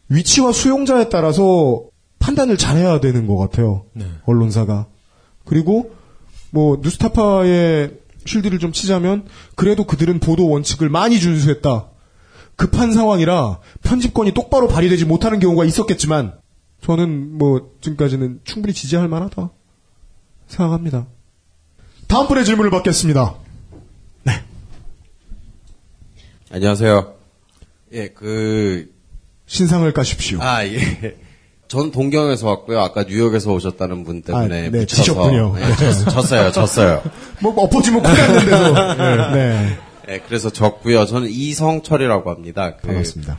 위치와 0.10 0.52
수용자에 0.52 1.10
따라서 1.10 1.84
판단을 2.26 2.58
잘해야 2.58 3.00
되는 3.00 3.28
것 3.28 3.38
같아요. 3.38 3.86
언론사가. 4.26 4.88
그리고 5.46 5.96
뭐 6.50 6.80
뉴스타파의 6.82 8.00
쉴드를 8.26 8.58
좀 8.58 8.72
치자면 8.72 9.28
그래도 9.54 9.86
그들은 9.86 10.20
보도 10.20 10.50
원칙을 10.50 10.90
많이 10.90 11.20
준수했다. 11.20 11.88
급한 12.56 12.94
상황이라 12.94 13.60
편집권이 13.84 14.34
똑바로 14.34 14.68
발휘되지 14.68 15.06
못하는 15.06 15.40
경우가 15.40 15.66
있었겠지만 15.66 16.34
저는 16.82 17.38
뭐 17.38 17.76
지금까지는 17.82 18.40
충분히 18.44 18.74
지지할 18.74 19.08
만하다 19.08 19.52
생각합니다. 20.48 21.06
다음 22.08 22.28
분의 22.28 22.44
질문을 22.46 22.72
받겠습니다. 22.72 23.36
안녕하세요. 26.52 27.16
예, 27.94 28.08
그 28.10 28.92
신상을 29.46 29.92
까십시오. 29.92 30.42
아 30.42 30.66
예. 30.66 31.25
전 31.68 31.92
동경에서 31.92 32.48
왔고요. 32.48 32.80
아까 32.80 33.04
뉴욕에서 33.04 33.52
오셨다는 33.52 34.04
분 34.04 34.22
때문에 34.22 34.68
아, 34.68 34.70
네, 34.70 34.72
붙여서 34.72 35.02
지셨군요. 35.04 35.56
예, 35.60 35.76
졌- 35.76 36.10
졌어요, 36.12 36.52
졌어요. 36.52 37.02
뭐 37.42 37.54
엎어지면 37.56 38.04
큰일 38.04 38.18
났는데도 38.52 39.32
네. 39.36 39.78
예, 40.10 40.20
그래서 40.28 40.52
졌고요. 40.52 41.06
저는 41.06 41.30
이성철이라고 41.30 42.30
합니다. 42.30 42.76
그 42.76 42.88
반갑습니다. 42.88 43.38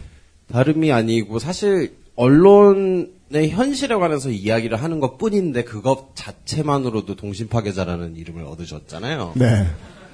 다름이 0.53 0.91
아니고 0.93 1.39
사실 1.39 1.95
언론의 2.17 3.51
현실에 3.51 3.95
관해서 3.95 4.31
이야기를 4.31 4.83
하는 4.83 4.99
것 5.01 5.19
뿐인데 5.19 5.63
그것 5.65 6.09
자체만으로도 6.17 7.15
동심 7.17 7.49
파괴자라는 7.49 8.17
이름을 8.17 8.45
얻으셨잖아요. 8.45 9.33
네. 9.37 9.67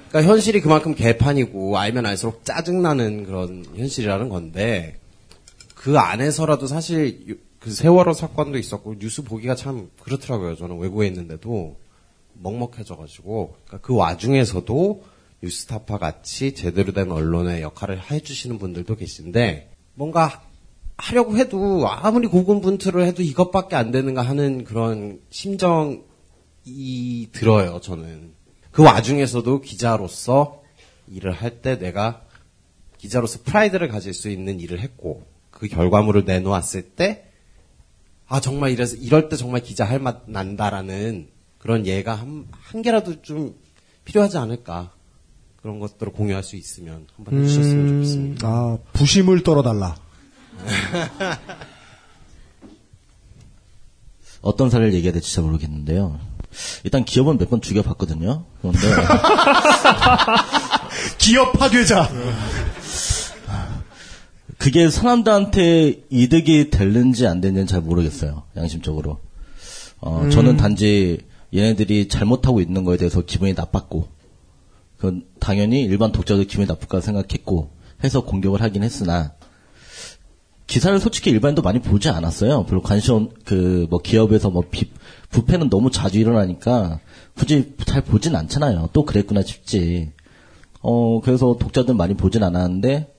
그러니까 0.09 0.31
현실이 0.31 0.61
그만큼 0.61 0.93
개판이고 0.93 1.77
알면 1.79 2.05
알수록 2.05 2.45
짜증나는 2.45 3.25
그런 3.25 3.65
현실이라는 3.75 4.29
건데 4.29 4.97
그 5.73 5.97
안에서라도 5.97 6.67
사실 6.67 7.19
유- 7.27 7.35
그 7.63 7.71
세월호 7.71 8.11
사건도 8.11 8.57
있었고 8.57 8.99
뉴스 8.99 9.23
보기가 9.23 9.55
참 9.55 9.89
그렇더라고요. 10.01 10.57
저는 10.57 10.79
외국에 10.79 11.07
있는데도 11.07 11.77
먹먹해져가지고 12.33 13.55
그러니까 13.63 13.87
그 13.87 13.95
와중에서도 13.95 15.03
뉴스타파 15.41 15.97
같이 15.97 16.55
제대로 16.55 16.91
된 16.91 17.09
언론의 17.09 17.61
역할을 17.61 18.11
해주시는 18.11 18.59
분들도 18.59 18.97
계신데 18.97 19.71
뭔가 19.93 20.43
하려고 20.97 21.37
해도 21.37 21.87
아무리 21.87 22.27
고군분투를 22.27 23.05
해도 23.05 23.23
이것밖에 23.23 23.77
안 23.77 23.91
되는가 23.91 24.21
하는 24.21 24.65
그런 24.65 25.21
심정이 25.29 26.01
들어요. 27.31 27.79
저는 27.79 28.33
그 28.71 28.83
와중에서도 28.83 29.61
기자로서 29.61 30.61
일을 31.07 31.31
할 31.31 31.61
때 31.61 31.77
내가 31.79 32.25
기자로서 32.97 33.39
프라이드를 33.45 33.87
가질 33.87 34.13
수 34.13 34.29
있는 34.29 34.59
일을 34.59 34.81
했고 34.81 35.23
그 35.49 35.69
결과물을 35.69 36.25
내놓았을 36.25 36.81
때 36.81 37.29
아 38.33 38.41
정말 38.41 38.71
이래서 38.71 38.95
이럴 38.95 39.29
때 39.29 39.35
정말 39.35 39.61
기자 39.61 39.85
할 39.85 39.99
맛 39.99 40.23
난다라는 40.25 41.27
그런 41.59 41.85
예가 41.85 42.15
한, 42.15 42.47
한 42.51 42.81
개라도 42.81 43.21
좀 43.21 43.53
필요하지 44.05 44.39
않을까 44.39 44.91
그런 45.61 45.79
것들을 45.79 46.11
공유할 46.13 46.41
수 46.41 46.55
있으면 46.55 47.05
한번 47.15 47.43
해주셨으면 47.43 47.87
좋겠습니다. 47.87 48.47
아, 48.47 48.77
부심을 48.93 49.43
떨어달라. 49.43 49.95
어떤 54.41 54.69
사례를 54.71 54.93
얘기해야 54.95 55.13
될지 55.13 55.31
잘 55.33 55.43
모르겠는데요. 55.43 56.19
일단 56.83 57.05
기업은 57.05 57.37
몇 57.37 57.49
번 57.49 57.61
죽여봤거든요. 57.61 58.45
그런데 58.61 58.79
기업 61.19 61.53
파괴자. 61.53 62.09
그게 64.63 64.89
사람들한테 64.89 66.05
이득이 66.09 66.69
되는지 66.69 67.27
안 67.27 67.41
되는지는 67.41 67.67
잘 67.67 67.81
모르겠어요. 67.81 68.43
양심적으로. 68.55 69.19
어, 69.99 70.21
음. 70.21 70.29
저는 70.31 70.55
단지 70.55 71.19
얘네들이 71.53 72.07
잘못하고 72.07 72.61
있는 72.61 72.85
거에 72.85 72.95
대해서 72.95 73.19
기분이 73.19 73.55
나빴고, 73.55 74.07
그 74.99 75.19
당연히 75.41 75.83
일반 75.83 76.13
독자도 76.13 76.45
기분이 76.45 76.65
나쁠 76.65 76.87
까 76.87 77.01
생각했고, 77.01 77.71
해서 78.05 78.23
공격을 78.23 78.61
하긴 78.61 78.83
했으나, 78.83 79.33
기사를 80.65 80.97
솔직히 80.97 81.29
일반인도 81.31 81.61
많이 81.61 81.79
보지 81.79 82.07
않았어요. 82.07 82.65
별로 82.65 82.81
관심, 82.81 83.31
그, 83.43 83.85
뭐, 83.89 83.99
기업에서 83.99 84.49
뭐, 84.49 84.63
비, 84.71 84.89
부패는 85.29 85.69
너무 85.69 85.91
자주 85.91 86.19
일어나니까, 86.19 87.01
굳이 87.35 87.75
잘 87.85 88.01
보진 88.01 88.33
않잖아요. 88.33 88.91
또 88.93 89.03
그랬구나 89.03 89.41
싶지. 89.41 90.13
어, 90.79 91.19
그래서 91.19 91.57
독자들 91.59 91.95
많이 91.95 92.13
보진 92.13 92.43
않았는데, 92.43 93.13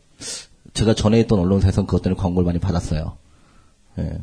제가 0.75 0.95
전에 0.95 1.20
있던 1.20 1.39
언론사에서는 1.39 1.87
그것 1.87 2.03
때문에 2.03 2.20
광고를 2.20 2.45
많이 2.47 2.59
받았어요. 2.59 3.16
예. 3.99 4.18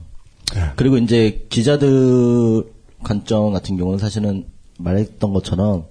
그리고 0.76 0.98
이제 0.98 1.46
기자들 1.50 2.64
관점 3.04 3.54
같은 3.54 3.78
경우는 3.78 4.00
사실은 4.00 4.48
말했던 4.78 5.32
것처럼 5.34 5.86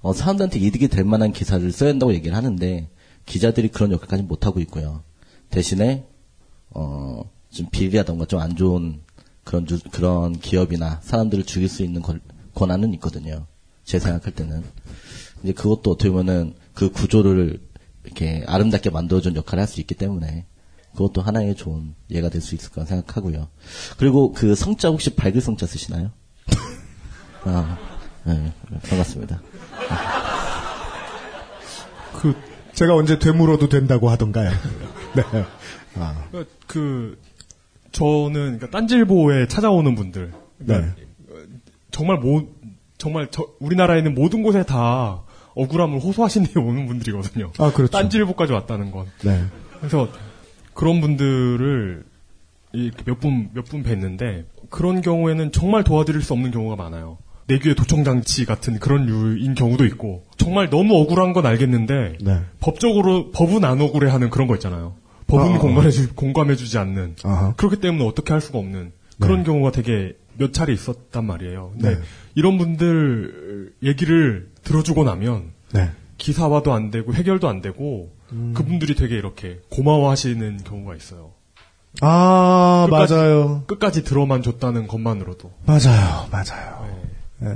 어, 0.00 0.12
사람들한테 0.12 0.58
이득이 0.60 0.88
될 0.88 1.04
만한 1.04 1.32
기사를 1.32 1.70
써야 1.72 1.90
한다고 1.90 2.14
얘기를 2.14 2.36
하는데 2.36 2.88
기자들이 3.26 3.68
그런 3.68 3.92
역할까지 3.92 4.22
못 4.22 4.46
하고 4.46 4.60
있고요. 4.60 5.02
대신에 5.50 6.06
어, 6.70 7.22
좀 7.50 7.66
비리하던가 7.70 8.24
좀 8.26 8.40
안 8.40 8.56
좋은 8.56 9.00
그런 9.44 9.66
주- 9.66 9.80
그런 9.90 10.32
기업이나 10.38 11.00
사람들을 11.02 11.44
죽일 11.44 11.68
수 11.68 11.82
있는 11.82 12.00
권, 12.00 12.20
권한은 12.54 12.94
있거든요. 12.94 13.46
제 13.84 13.98
생각할 13.98 14.34
때는 14.34 14.62
이제 15.42 15.52
그것도 15.52 15.90
어떻게 15.90 16.10
보면은 16.10 16.54
그 16.74 16.90
구조를 16.90 17.60
이렇게 18.04 18.44
아름답게 18.46 18.90
만들어준 18.90 19.36
역할을 19.36 19.60
할 19.62 19.68
수 19.68 19.80
있기 19.80 19.94
때문에 19.94 20.46
그것도 20.92 21.20
하나의 21.22 21.54
좋은 21.54 21.94
예가 22.10 22.28
될 22.30 22.40
수 22.40 22.54
있을 22.54 22.70
거라 22.70 22.86
생각하고요. 22.86 23.48
그리고 23.98 24.32
그 24.32 24.54
성자 24.54 24.88
혹시 24.88 25.14
밝을 25.14 25.40
성자 25.40 25.66
쓰시나요? 25.66 26.10
아, 27.44 27.78
네, 28.24 28.52
반갑습니다. 28.88 29.40
그, 32.20 32.34
제가 32.72 32.94
언제 32.94 33.18
되물어도 33.18 33.68
된다고 33.68 34.08
하던가요? 34.10 34.50
네. 35.14 35.22
아. 35.96 36.24
그러니까 36.30 36.52
그 36.66 37.20
저는 37.92 38.32
그러니까 38.32 38.70
딴질보에 38.70 39.48
찾아오는 39.48 39.94
분들 39.94 40.32
그러니까 40.58 40.94
네. 40.96 41.06
정말 41.90 42.18
모 42.18 42.46
정말 42.98 43.28
저- 43.30 43.48
우리나라에 43.60 43.98
있는 43.98 44.14
모든 44.14 44.42
곳에 44.42 44.62
다 44.64 45.22
억울함을 45.62 45.98
호소하신 46.00 46.44
데 46.52 46.60
오는 46.60 46.86
분들이거든요. 46.86 47.52
아, 47.58 47.72
그렇죠. 47.72 47.90
딴질보까지 47.92 48.52
왔다는 48.52 48.90
건. 48.90 49.06
네. 49.22 49.44
그래서 49.78 50.08
그런 50.74 51.00
분들을 51.00 52.04
몇 53.06 53.20
분 53.20 53.50
몇 53.54 53.64
분 53.64 53.82
뵀는데 53.82 54.44
그런 54.70 55.00
경우에는 55.00 55.52
정말 55.52 55.84
도와드릴 55.84 56.22
수 56.22 56.32
없는 56.34 56.50
경우가 56.50 56.76
많아요. 56.76 57.18
내귀의 57.48 57.74
도청장치 57.76 58.44
같은 58.44 58.78
그런 58.78 59.06
류인 59.06 59.54
경우도 59.54 59.86
있고 59.86 60.22
정말 60.36 60.68
너무 60.68 60.96
억울한 61.00 61.32
건 61.32 61.46
알겠는데 61.46 62.18
네. 62.20 62.40
법적으로 62.60 63.30
법은 63.30 63.64
안 63.64 63.80
억울해하는 63.80 64.28
그런 64.28 64.46
거 64.48 64.54
있잖아요. 64.56 64.94
법은 65.28 65.54
아, 65.54 65.58
공감해주 65.58 66.14
공감해주지 66.14 66.76
않는 66.78 67.16
아하. 67.24 67.54
그렇기 67.56 67.76
때문에 67.80 68.06
어떻게 68.06 68.32
할 68.34 68.40
수가 68.42 68.58
없는 68.58 68.92
그런 69.18 69.44
경우가 69.44 69.72
되게 69.72 70.12
몇 70.38 70.52
차례 70.52 70.72
있었단 70.72 71.24
말이에요. 71.24 71.70
근데 71.74 71.96
네. 71.96 72.00
이런 72.34 72.58
분들 72.58 73.74
얘기를 73.82 74.50
들어주고 74.64 75.04
나면 75.04 75.50
네. 75.72 75.90
기사화도 76.16 76.72
안 76.72 76.90
되고 76.90 77.12
해결도 77.14 77.48
안 77.48 77.60
되고 77.60 78.10
음. 78.32 78.52
그분들이 78.56 78.94
되게 78.94 79.16
이렇게 79.16 79.60
고마워하시는 79.70 80.58
경우가 80.64 80.94
있어요. 80.96 81.32
아, 82.00 82.86
끝까지- 82.90 83.10
맞아요. 83.14 83.62
끝까지 83.66 84.04
들어만 84.04 84.42
줬다는 84.42 84.86
것만으로도. 84.86 85.50
맞아요. 85.66 86.28
맞아요. 86.30 86.88
네. 87.38 87.48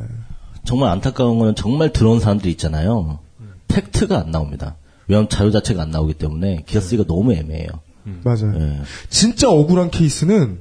정말 0.64 0.90
안타까운 0.90 1.38
거는 1.38 1.54
정말 1.54 1.92
들어온 1.92 2.20
사람들이 2.20 2.50
있잖아요. 2.52 3.18
팩트가 3.68 4.18
안 4.18 4.30
나옵니다. 4.30 4.76
왜냐하면 5.08 5.28
자료 5.28 5.50
자체가 5.50 5.82
안 5.82 5.90
나오기 5.90 6.14
때문에 6.14 6.62
기사 6.66 6.80
쓰기가 6.80 7.04
너무 7.06 7.32
애매해요. 7.34 7.68
맞아요. 8.24 8.54
예. 8.58 8.80
진짜 9.08 9.48
억울한 9.48 9.90
케이스는 9.90 10.60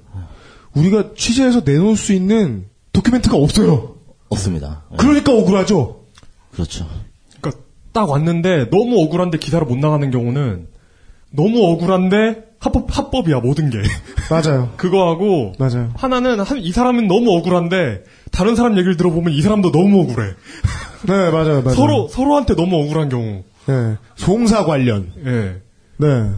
우리가 0.76 1.12
취재해서 1.16 1.62
내놓을 1.66 1.96
수 1.96 2.14
있는 2.14 2.66
도큐멘트가 2.94 3.36
없어요. 3.38 3.96
없습니다. 4.30 4.84
예. 4.94 4.98
그러니까 4.98 5.34
억울하죠. 5.34 6.06
그렇죠. 6.52 6.88
그러니까 7.40 7.64
딱 7.92 8.10
왔는데 8.10 8.70
너무 8.70 9.02
억울한데 9.04 9.38
기사를 9.38 9.66
못 9.66 9.78
나가는 9.78 10.10
경우는 10.10 10.68
너무 11.32 11.64
억울한데 11.72 12.52
합법 12.60 12.96
합법이야 12.96 13.40
모든 13.40 13.70
게. 13.70 13.80
맞아요. 14.30 14.72
그거하고 14.78 15.54
맞아요. 15.58 15.92
하나는 15.96 16.40
한, 16.40 16.60
이 16.60 16.72
사람은 16.72 17.08
너무 17.08 17.36
억울한데 17.38 18.04
다른 18.32 18.56
사람 18.56 18.74
얘기를 18.78 18.96
들어보면 18.98 19.34
이 19.34 19.42
사람도 19.42 19.72
너무 19.72 20.02
억울해. 20.02 20.34
네, 21.08 21.32
맞아요. 21.32 21.62
맞아요. 21.62 21.76
서로 21.76 22.08
서로한테 22.08 22.56
너무 22.56 22.78
억울한 22.84 23.10
경우. 23.10 23.44
네. 23.66 23.98
송사 24.16 24.66
관련. 24.66 25.12
예. 25.26 25.30
네. 25.32 25.62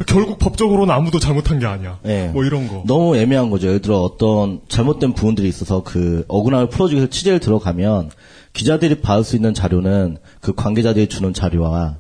결국 0.05 0.39
법적으로는 0.39 0.93
아무도 0.93 1.20
잘못한 1.20 1.59
게 1.59 1.66
아니야. 1.66 1.99
예. 2.05 2.28
뭐 2.34 2.43
이런 2.43 2.68
거. 2.68 2.84
너무 2.86 3.16
애매한 3.16 3.49
거죠. 3.49 3.68
예를 3.68 3.82
들어 3.82 3.99
어떤 4.01 4.61
잘못된 4.68 5.14
부분들이 5.14 5.47
있어서 5.47 5.84
그 5.84 6.26
억울함을 6.28 6.70
풀어주기 6.70 6.97
위해서 6.97 7.09
취재를 7.09 7.39
들어가면 7.39 8.11
기자들이 8.53 9.01
받을 9.01 9.24
수 9.24 9.36
있는 9.36 9.53
자료는 9.53 10.18
그 10.41 10.53
관계자들이 10.53 11.07
주는 11.07 11.34
자료와 11.34 11.95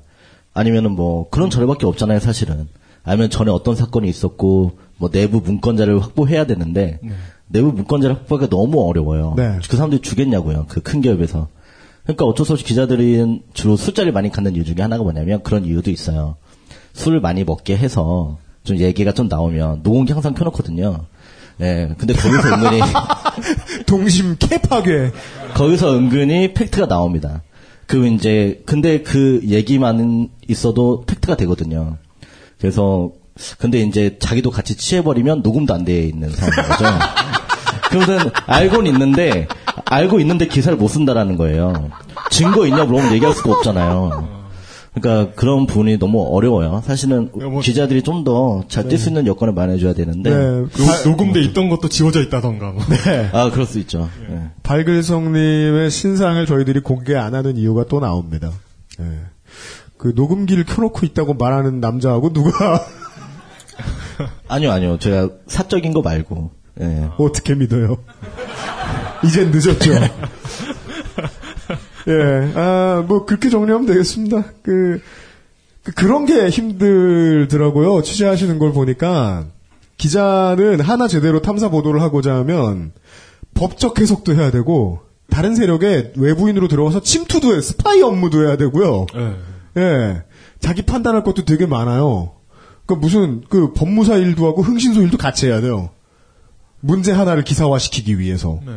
아니면은 0.53 0.91
뭐 0.91 1.29
그런 1.29 1.49
자료밖에 1.49 1.85
없잖아요, 1.85 2.19
사실은. 2.19 2.67
아니면 3.03 3.29
전에 3.29 3.51
어떤 3.51 3.75
사건이 3.75 4.07
있었고 4.07 4.73
뭐 4.97 5.09
내부 5.09 5.41
문건 5.41 5.75
자료를 5.77 6.01
확보해야 6.01 6.45
되는데 6.45 6.99
내부 7.47 7.71
문건 7.71 8.01
자료 8.01 8.13
확보가 8.13 8.47
너무 8.47 8.87
어려워요. 8.87 9.33
네. 9.35 9.57
그 9.67 9.75
사람들이 9.75 10.01
주겠냐고요. 10.01 10.65
그 10.69 10.81
큰 10.81 11.01
기업에서. 11.01 11.47
그러니까 12.03 12.25
어쩔 12.25 12.45
수 12.45 12.53
없이 12.53 12.65
기자들은 12.65 13.41
주로 13.53 13.75
술자리를 13.77 14.11
많이 14.13 14.29
갖는 14.29 14.55
이유 14.55 14.63
중에 14.63 14.75
하나가 14.79 15.03
뭐냐면 15.03 15.41
그런 15.41 15.65
이유도 15.65 15.89
있어요. 15.89 16.35
술을 16.93 17.19
많이 17.21 17.43
먹게 17.43 17.75
해서 17.77 18.37
좀 18.63 18.77
얘기가 18.77 19.11
좀 19.13 19.27
나오면 19.27 19.81
녹음기 19.83 20.13
항상 20.13 20.33
켜놓거든요. 20.33 21.05
예, 21.61 21.93
근데 21.97 22.13
거기서 22.13 22.47
은근히 22.55 22.79
동심 23.85 24.35
캐파괴. 24.39 25.11
거기서 25.53 25.95
은근히 25.97 26.53
팩트가 26.53 26.87
나옵니다. 26.87 27.41
그 27.85 28.07
이제 28.07 28.61
근데 28.65 29.01
그 29.01 29.41
얘기만 29.45 30.29
있어도 30.47 31.03
팩트가 31.05 31.35
되거든요. 31.37 31.97
그래서 32.59 33.11
근데 33.57 33.81
이제 33.81 34.17
자기도 34.19 34.51
같이 34.51 34.75
취해버리면 34.77 35.41
녹음도 35.41 35.73
안 35.73 35.83
돼 35.85 36.03
있는 36.03 36.29
상황인 36.29 36.63
거죠. 36.69 36.85
그러면 37.89 38.31
알고는 38.47 38.91
있는데 38.91 39.47
알고 39.85 40.19
있는데 40.21 40.47
기사를 40.47 40.75
못 40.77 40.87
쓴다라는 40.87 41.37
거예요. 41.37 41.89
증거 42.31 42.65
있냐 42.65 42.85
물어보면 42.85 43.13
얘기할 43.13 43.35
수가 43.35 43.51
없잖아요. 43.57 44.42
그러니까 44.93 45.33
그런 45.35 45.65
부분이 45.65 45.97
너무 45.97 46.21
어려워요. 46.35 46.81
사실은 46.85 47.31
기자들이 47.61 48.03
좀 48.03 48.23
더 48.23 48.63
잘 48.67 48.85
뛸수 48.85 49.07
있는 49.07 49.25
여건을 49.25 49.53
마련해줘야 49.53 49.93
되는데. 49.93 50.29
녹- 50.29 50.69
녹음돼 51.05 51.41
있던 51.41 51.69
것도 51.69 51.89
지워져 51.89 52.21
있다던가. 52.21 52.71
뭐. 52.71 52.83
네. 52.85 53.29
아, 53.33 53.49
그럴 53.49 53.65
수 53.65 53.79
있죠. 53.79 54.07
예. 54.29 54.49
발글성님의 54.61 55.89
신상을 55.89 56.45
저희들이 56.45 56.81
공개 56.81 57.15
안 57.15 57.33
하는 57.33 57.57
이유가 57.57 57.85
또 57.89 57.99
나옵니다. 57.99 58.51
예. 58.99 59.05
그 59.97 60.13
녹음기를 60.15 60.65
켜놓고 60.65 61.05
있다고 61.07 61.33
말하는 61.35 61.79
남자하고 61.79 62.31
누가 62.33 62.85
아니요, 64.47 64.71
아니요. 64.71 64.99
제가 64.99 65.29
사적인 65.47 65.93
거 65.93 66.01
말고. 66.01 66.51
예. 66.81 67.09
어떻게 67.17 67.55
믿어요? 67.55 67.97
이젠 69.23 69.51
늦었죠. 69.51 69.91
예, 72.07 72.51
아, 72.55 73.05
뭐, 73.07 73.25
그렇게 73.25 73.49
정리하면 73.49 73.85
되겠습니다. 73.87 74.43
그, 74.61 75.01
그, 75.83 76.05
런 76.05 76.25
게 76.25 76.49
힘들더라고요. 76.49 78.01
취재하시는 78.01 78.59
걸 78.59 78.73
보니까, 78.73 79.45
기자는 79.97 80.81
하나 80.81 81.07
제대로 81.07 81.41
탐사 81.41 81.69
보도를 81.69 82.01
하고자 82.01 82.35
하면, 82.37 82.91
법적 83.53 83.99
해석도 83.99 84.33
해야 84.33 84.51
되고, 84.51 85.01
다른 85.29 85.55
세력에 85.55 86.13
외부인으로 86.17 86.67
들어가서 86.67 87.01
침투도 87.01 87.55
해, 87.55 87.61
스파이 87.61 88.01
업무도 88.01 88.45
해야 88.45 88.57
되고요. 88.57 89.05
예. 89.77 90.23
자기 90.59 90.81
판단할 90.83 91.23
것도 91.23 91.45
되게 91.45 91.65
많아요. 91.65 92.33
그 92.85 92.93
무슨, 92.93 93.41
그 93.49 93.73
법무사 93.73 94.15
일도 94.17 94.45
하고 94.45 94.61
흥신소 94.61 95.01
일도 95.01 95.17
같이 95.17 95.47
해야 95.47 95.61
돼요. 95.61 95.89
문제 96.81 97.11
하나를 97.13 97.43
기사화시키기 97.43 98.19
위해서. 98.19 98.59
네. 98.65 98.73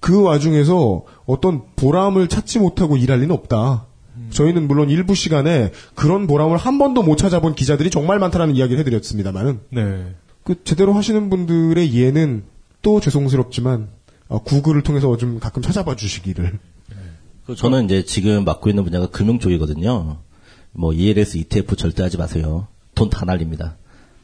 그 0.00 0.22
와중에서 0.22 1.04
어떤 1.26 1.62
보람을 1.76 2.28
찾지 2.28 2.58
못하고 2.58 2.96
일할 2.96 3.20
리는 3.20 3.34
없다. 3.34 3.86
저희는 4.30 4.66
물론 4.68 4.90
일부 4.90 5.14
시간에 5.14 5.72
그런 5.94 6.26
보람을 6.26 6.56
한 6.56 6.78
번도 6.78 7.02
못 7.02 7.16
찾아본 7.16 7.54
기자들이 7.54 7.90
정말 7.90 8.18
많다라는 8.18 8.54
이야기를 8.56 8.80
해드렸습니다만은 8.80 9.60
네. 9.70 10.14
그 10.44 10.62
제대로 10.64 10.92
하시는 10.92 11.28
분들의 11.30 11.86
이해는 11.88 12.44
또 12.82 13.00
죄송스럽지만 13.00 13.88
어, 14.28 14.42
구글을 14.42 14.82
통해서 14.82 15.16
좀 15.16 15.38
가끔 15.40 15.62
찾아봐 15.62 15.96
주시기를. 15.96 16.58
그 17.46 17.54
저는 17.56 17.86
이제 17.86 18.04
지금 18.04 18.44
맡고 18.44 18.68
있는 18.70 18.84
분야가 18.84 19.08
금융 19.08 19.38
쪽이거든요. 19.38 20.18
뭐 20.72 20.92
ELS, 20.92 21.36
ETF 21.38 21.76
절대 21.76 22.02
하지 22.02 22.16
마세요. 22.16 22.68
돈 22.94 23.10
다 23.10 23.24
날립니다. 23.24 23.76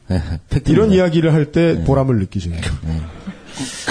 이런 0.67 0.91
이야기를 0.93 1.33
할 1.33 1.51
때 1.51 1.83
보람을 1.83 2.19
느끼시네요. 2.19 2.61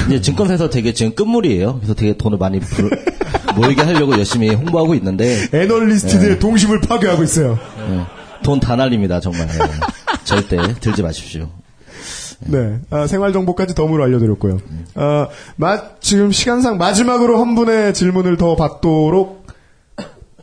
이제 0.07 0.21
증권사에서 0.21 0.71
되게 0.71 0.93
지금 0.93 1.15
끝물이에요. 1.15 1.77
그래서 1.77 1.95
되게 1.95 2.17
돈을 2.17 2.39
많이 2.39 2.61
불- 2.61 2.91
모이게 3.57 3.83
하려고 3.83 4.13
열심히 4.13 4.51
홍보하고 4.51 4.95
있는데 4.95 5.49
애널리스트들의 5.53 6.35
네. 6.35 6.39
동심을 6.39 6.81
파괴하고 6.83 7.23
있어요. 7.25 7.59
돈다 8.45 8.77
날립니다 8.77 9.19
정말. 9.21 9.49
예. 9.49 9.59
절대 10.25 10.59
들지 10.81 11.03
마십시오. 11.03 11.49
네, 12.41 12.81
아, 12.91 13.07
생활 13.07 13.33
정보까지 13.33 13.75
덤으로 13.75 14.05
알려드렸고요. 14.05 14.61
아, 14.95 15.29
마- 15.57 15.99
지금 16.01 16.31
시간상 16.33 16.77
마지막으로 16.77 17.41
한 17.41 17.55
분의 17.55 17.95
질문을 17.95 18.37
더 18.37 18.57
받도록 18.57 19.47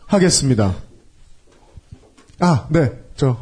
하겠습니다. 0.08 0.74
아, 2.40 2.66
네, 2.72 2.92
저 3.16 3.38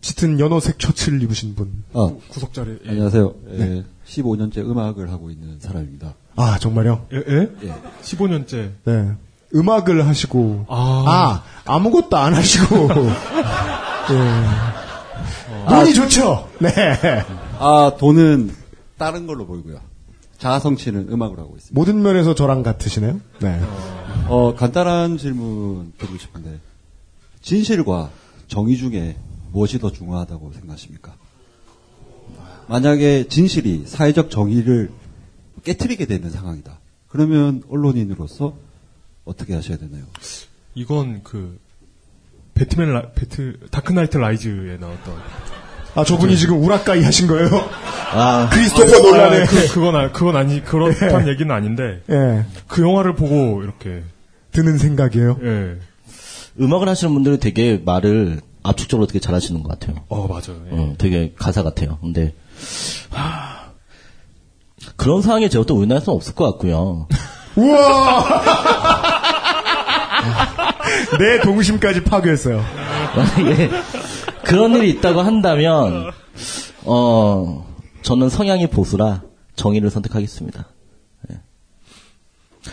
짙은 0.00 0.38
연어색 0.38 0.76
셔츠를 0.80 1.20
입으신 1.24 1.56
분. 1.56 1.82
아, 1.94 2.10
구석자리. 2.28 2.78
예. 2.86 2.90
안녕하세요. 2.90 3.34
네. 3.58 3.82
예, 4.06 4.22
15년째 4.22 4.58
음악을 4.58 5.10
하고 5.10 5.30
있는 5.30 5.58
사람입니다. 5.60 6.14
아, 6.36 6.58
정말요? 6.58 7.06
예? 7.12 7.16
예? 7.16 7.48
예. 7.62 7.74
15년째. 8.02 8.70
네. 8.84 9.12
음악을 9.54 10.06
하시고, 10.06 10.66
아. 10.68 11.42
아, 11.64 11.78
무것도 11.78 12.16
안 12.16 12.34
하시고, 12.34 12.88
예. 14.10 15.74
눈이 15.74 15.94
좋죠? 15.94 16.48
네. 16.58 16.70
아, 17.58 17.92
돈은 17.98 18.54
다른 18.98 19.26
걸로 19.26 19.46
보이고요. 19.46 19.78
자아 20.38 20.58
성취는 20.58 21.08
음악으로 21.10 21.42
하고 21.42 21.56
있습니다. 21.56 21.72
모든 21.78 22.02
면에서 22.02 22.34
저랑 22.34 22.62
같으시네요? 22.62 23.20
네. 23.40 23.60
어, 24.26 24.54
간단한 24.54 25.18
질문 25.18 25.92
드리고 25.98 26.18
싶은데, 26.18 26.58
진실과 27.40 28.10
정의 28.48 28.76
중에 28.76 29.16
무엇이 29.52 29.78
더 29.78 29.90
중요하다고 29.92 30.52
생각하십니까? 30.52 31.14
만약에 32.68 33.28
진실이 33.28 33.84
사회적 33.86 34.30
정의를 34.30 34.90
깨뜨리게 35.64 36.06
되는 36.06 36.30
상황이다. 36.30 36.78
그러면 37.08 37.62
언론인으로서 37.70 38.54
어떻게 39.24 39.54
하셔야 39.54 39.78
되나요? 39.78 40.04
이건 40.74 41.22
그 41.22 41.58
배트맨 42.54 42.92
라, 42.92 43.10
배트 43.14 43.58
다크나이트 43.70 44.16
라이즈에 44.18 44.76
나왔던 44.78 45.14
아, 45.96 46.04
저분이 46.04 46.36
지금 46.36 46.62
우라까이 46.62 47.02
하신 47.04 47.28
거예요? 47.28 47.48
아, 48.12 48.48
크리스토퍼 48.52 48.96
아, 48.96 49.10
놀란의. 49.10 49.46
그, 49.46 49.68
그건 49.74 49.96
아- 49.96 50.12
그건 50.12 50.36
아니 50.36 50.62
그렇단 50.64 51.28
얘기는 51.28 51.50
아닌데 51.54 52.02
예. 52.10 52.44
그 52.66 52.82
영화를 52.82 53.14
보고 53.14 53.62
이렇게 53.62 54.02
드는 54.52 54.78
생각이에요? 54.78 55.38
예. 55.42 55.76
음악을 56.60 56.88
하시는 56.88 57.12
분들이 57.14 57.38
되게 57.38 57.80
말을 57.84 58.40
압축적으로 58.62 59.06
되게 59.06 59.20
잘하시는 59.20 59.62
것 59.62 59.68
같아요. 59.78 60.04
어 60.08 60.26
맞아요. 60.26 60.64
예. 60.72 60.76
어, 60.76 60.94
되게 60.98 61.32
가사 61.36 61.62
같아요. 61.62 61.98
근데 62.00 62.34
하, 63.10 63.72
그런 64.96 65.22
상황이 65.22 65.48
제가 65.50 65.64
또 65.64 65.76
우리나라에서는 65.76 66.16
없을 66.16 66.34
것 66.34 66.44
같고요. 66.52 67.08
우와! 67.56 68.24
내 71.18 71.40
동심까지 71.40 72.04
파괴했어요. 72.04 72.64
만약에 73.16 73.70
그런 74.44 74.74
일이 74.74 74.90
있다고 74.90 75.20
한다면 75.20 76.10
어 76.84 77.66
저는 78.02 78.28
성향이 78.28 78.68
보수라 78.68 79.22
정의를 79.56 79.90
선택하겠습니다. 79.90 80.66
예. 81.30 81.40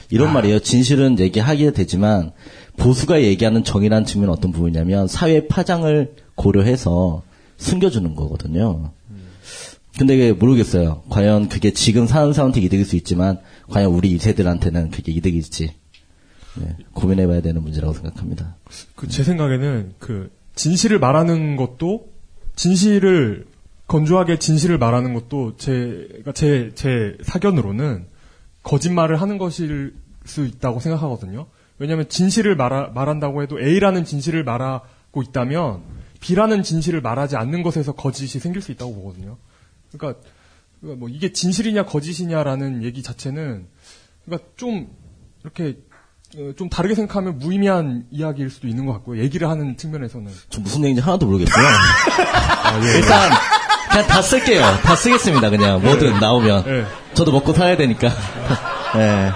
이런 0.09 0.33
말이에요. 0.33 0.59
진실은 0.59 1.19
얘기하게 1.19 1.71
되지만 1.71 2.31
보수가 2.77 3.21
얘기하는 3.21 3.63
정의라는 3.63 4.05
측면은 4.05 4.33
어떤 4.33 4.51
부분이냐면 4.51 5.07
사회 5.07 5.47
파장을 5.47 6.15
고려해서 6.35 7.21
숨겨주는 7.57 8.15
거거든요. 8.15 8.91
근데 10.01 10.31
모르겠어요. 10.31 11.03
과연 11.09 11.47
그게 11.47 11.69
지금 11.73 12.07
사는 12.07 12.33
사람한테 12.33 12.59
이득일 12.61 12.85
수 12.85 12.95
있지만 12.95 13.37
과연 13.69 13.91
우리 13.91 14.17
2세들한테는 14.17 14.89
그게 14.89 15.11
이득일지 15.11 15.75
예, 16.59 16.75
고민해봐야 16.93 17.41
되는 17.41 17.61
문제라고 17.61 17.93
생각합니다. 17.93 18.55
그 18.95 19.07
제 19.07 19.23
생각에는 19.23 19.93
그 19.99 20.31
진실을 20.55 20.97
말하는 20.97 21.55
것도 21.55 22.09
진실을 22.55 23.45
건조하게 23.85 24.39
진실을 24.39 24.79
말하는 24.79 25.13
것도 25.13 25.57
제제 25.57 27.17
사견으로는 27.21 28.07
거짓말을 28.63 29.21
하는 29.21 29.37
것일 29.37 29.93
수 30.25 30.47
있다고 30.47 30.79
생각하거든요. 30.79 31.45
왜냐하면 31.77 32.09
진실을 32.09 32.55
말하, 32.55 32.87
말한다고 32.87 33.43
해도 33.43 33.59
A라는 33.61 34.03
진실을 34.05 34.43
말하고 34.45 35.21
있다면 35.21 35.83
B라는 36.21 36.63
진실을 36.63 37.01
말하지 37.01 37.35
않는 37.35 37.61
것에서 37.61 37.91
거짓이 37.91 38.39
생길 38.39 38.63
수 38.63 38.71
있다고 38.71 38.95
보거든요. 38.95 39.37
그러니까, 39.91 40.21
그러니까 40.79 40.99
뭐 40.99 41.09
이게 41.09 41.31
진실이냐 41.31 41.85
거짓이냐라는 41.85 42.83
얘기 42.83 43.03
자체는 43.03 43.67
그러니까 44.25 44.47
좀 44.55 44.89
이렇게 45.43 45.77
어, 46.37 46.53
좀 46.57 46.69
다르게 46.69 46.95
생각하면 46.95 47.39
무의미한 47.39 48.05
이야기일 48.09 48.49
수도 48.49 48.67
있는 48.67 48.85
것 48.85 48.93
같고요. 48.93 49.21
얘기를 49.21 49.49
하는 49.49 49.75
측면에서는. 49.75 50.31
저 50.49 50.61
무슨 50.61 50.81
얘기인지 50.81 51.01
하나도 51.01 51.25
모르겠고요. 51.25 51.65
일단 52.95 53.31
그냥 53.89 54.07
다 54.07 54.21
쓸게요. 54.21 54.61
다 54.83 54.95
쓰겠습니다. 54.95 55.49
그냥 55.49 55.81
뭐든 55.81 56.19
나오면 56.19 56.63
예. 56.67 56.85
저도 57.13 57.33
먹고 57.33 57.53
살아야 57.53 57.75
되니까. 57.75 58.09
예. 58.95 59.31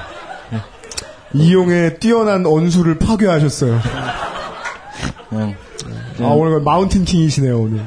이용의 1.34 2.00
뛰어난 2.00 2.46
언수를 2.46 2.98
파괴하셨어요. 2.98 3.82
그냥, 5.30 5.56
아, 6.20 6.28
오늘 6.28 6.62
마운틴 6.62 7.04
킹이시네요, 7.04 7.60
오늘. 7.60 7.86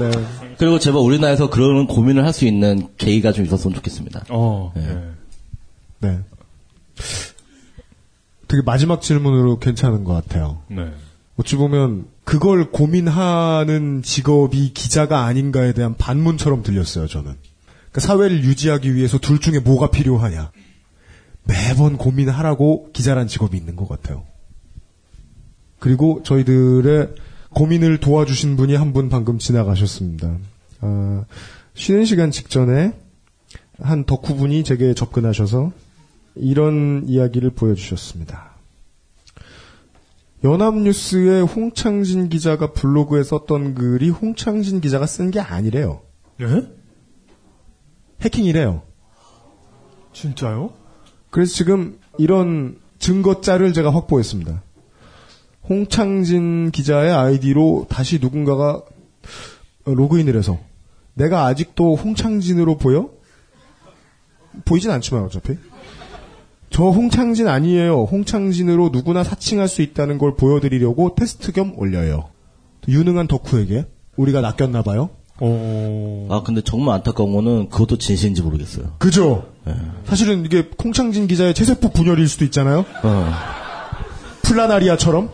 네. 0.00 0.10
그리고 0.58 0.78
제발 0.78 1.00
우리나라에서 1.00 1.50
그런 1.50 1.86
고민을 1.86 2.24
할 2.24 2.32
수 2.32 2.44
있는 2.44 2.88
계기가 2.98 3.32
좀 3.32 3.44
있었으면 3.44 3.74
좋겠습니다. 3.76 4.24
어. 4.30 4.72
예. 4.76 5.10
네. 6.00 6.18
되게 8.48 8.62
마지막 8.64 9.02
질문으로 9.02 9.58
괜찮은 9.58 10.04
것 10.04 10.12
같아요. 10.14 10.62
네. 10.68 10.92
어찌 11.36 11.56
보면 11.56 12.06
그걸 12.24 12.70
고민하는 12.70 14.02
직업이 14.02 14.72
기자가 14.72 15.24
아닌가에 15.24 15.72
대한 15.72 15.96
반문처럼 15.96 16.62
들렸어요, 16.62 17.06
저는. 17.06 17.34
그러니까 17.90 18.00
사회를 18.00 18.42
유지하기 18.44 18.94
위해서 18.94 19.18
둘 19.18 19.40
중에 19.40 19.60
뭐가 19.60 19.90
필요하냐. 19.90 20.50
매번 21.44 21.96
고민하라고 21.96 22.90
기자란 22.92 23.28
직업이 23.28 23.56
있는 23.56 23.76
것 23.76 23.88
같아요. 23.88 24.24
그리고 25.78 26.22
저희들의 26.24 27.08
고민을 27.54 27.98
도와주신 27.98 28.56
분이 28.56 28.74
한 28.76 28.92
분 28.92 29.08
방금 29.08 29.38
지나가셨습니다. 29.38 30.36
아, 30.80 31.24
쉬는 31.74 32.04
시간 32.04 32.30
직전에 32.30 32.92
한 33.80 34.04
덕후분이 34.04 34.64
제게 34.64 34.94
접근하셔서 34.94 35.72
이런 36.36 37.04
이야기를 37.06 37.50
보여주셨습니다. 37.50 38.48
연합뉴스의 40.44 41.42
홍창진 41.44 42.28
기자가 42.28 42.72
블로그에 42.72 43.22
썼던 43.24 43.74
글이 43.74 44.10
홍창진 44.10 44.80
기자가 44.80 45.06
쓴 45.06 45.30
게 45.30 45.40
아니래요. 45.40 46.02
예? 46.40 46.62
해킹이래요. 48.20 48.82
진짜요? 50.12 50.72
그래서 51.30 51.54
지금 51.54 51.98
이런 52.18 52.78
증거짤을 53.00 53.72
제가 53.72 53.92
확보했습니다. 53.92 54.62
홍창진 55.68 56.70
기자의 56.70 57.12
아이디로 57.12 57.86
다시 57.88 58.18
누군가가 58.20 58.82
로그인을 59.84 60.36
해서 60.36 60.58
내가 61.14 61.46
아직도 61.46 61.96
홍창진으로 61.96 62.78
보여? 62.78 63.10
보이진 64.64 64.90
않지만 64.90 65.24
어차피. 65.24 65.56
저 66.70 66.84
홍창진 66.84 67.48
아니에요. 67.48 68.04
홍창진으로 68.04 68.90
누구나 68.90 69.24
사칭할 69.24 69.68
수 69.68 69.82
있다는 69.82 70.18
걸 70.18 70.34
보여드리려고 70.36 71.14
테스트 71.14 71.52
겸 71.52 71.74
올려요. 71.76 72.30
유능한 72.86 73.26
덕후에게 73.26 73.86
우리가 74.16 74.40
낚였나 74.40 74.82
봐요. 74.82 75.10
아 75.40 76.42
근데 76.44 76.60
정말 76.62 76.96
안타까운 76.96 77.32
거는 77.32 77.68
그것도 77.68 77.98
진실인지 77.98 78.42
모르겠어요. 78.42 78.94
그죠? 78.98 79.48
사실은 80.04 80.44
이게 80.44 80.68
콩창진 80.76 81.26
기자의 81.26 81.54
체세포 81.54 81.90
분열일 81.90 82.26
수도 82.28 82.44
있잖아요. 82.44 82.84
어. 83.02 83.32
플라나리아처럼. 84.42 85.30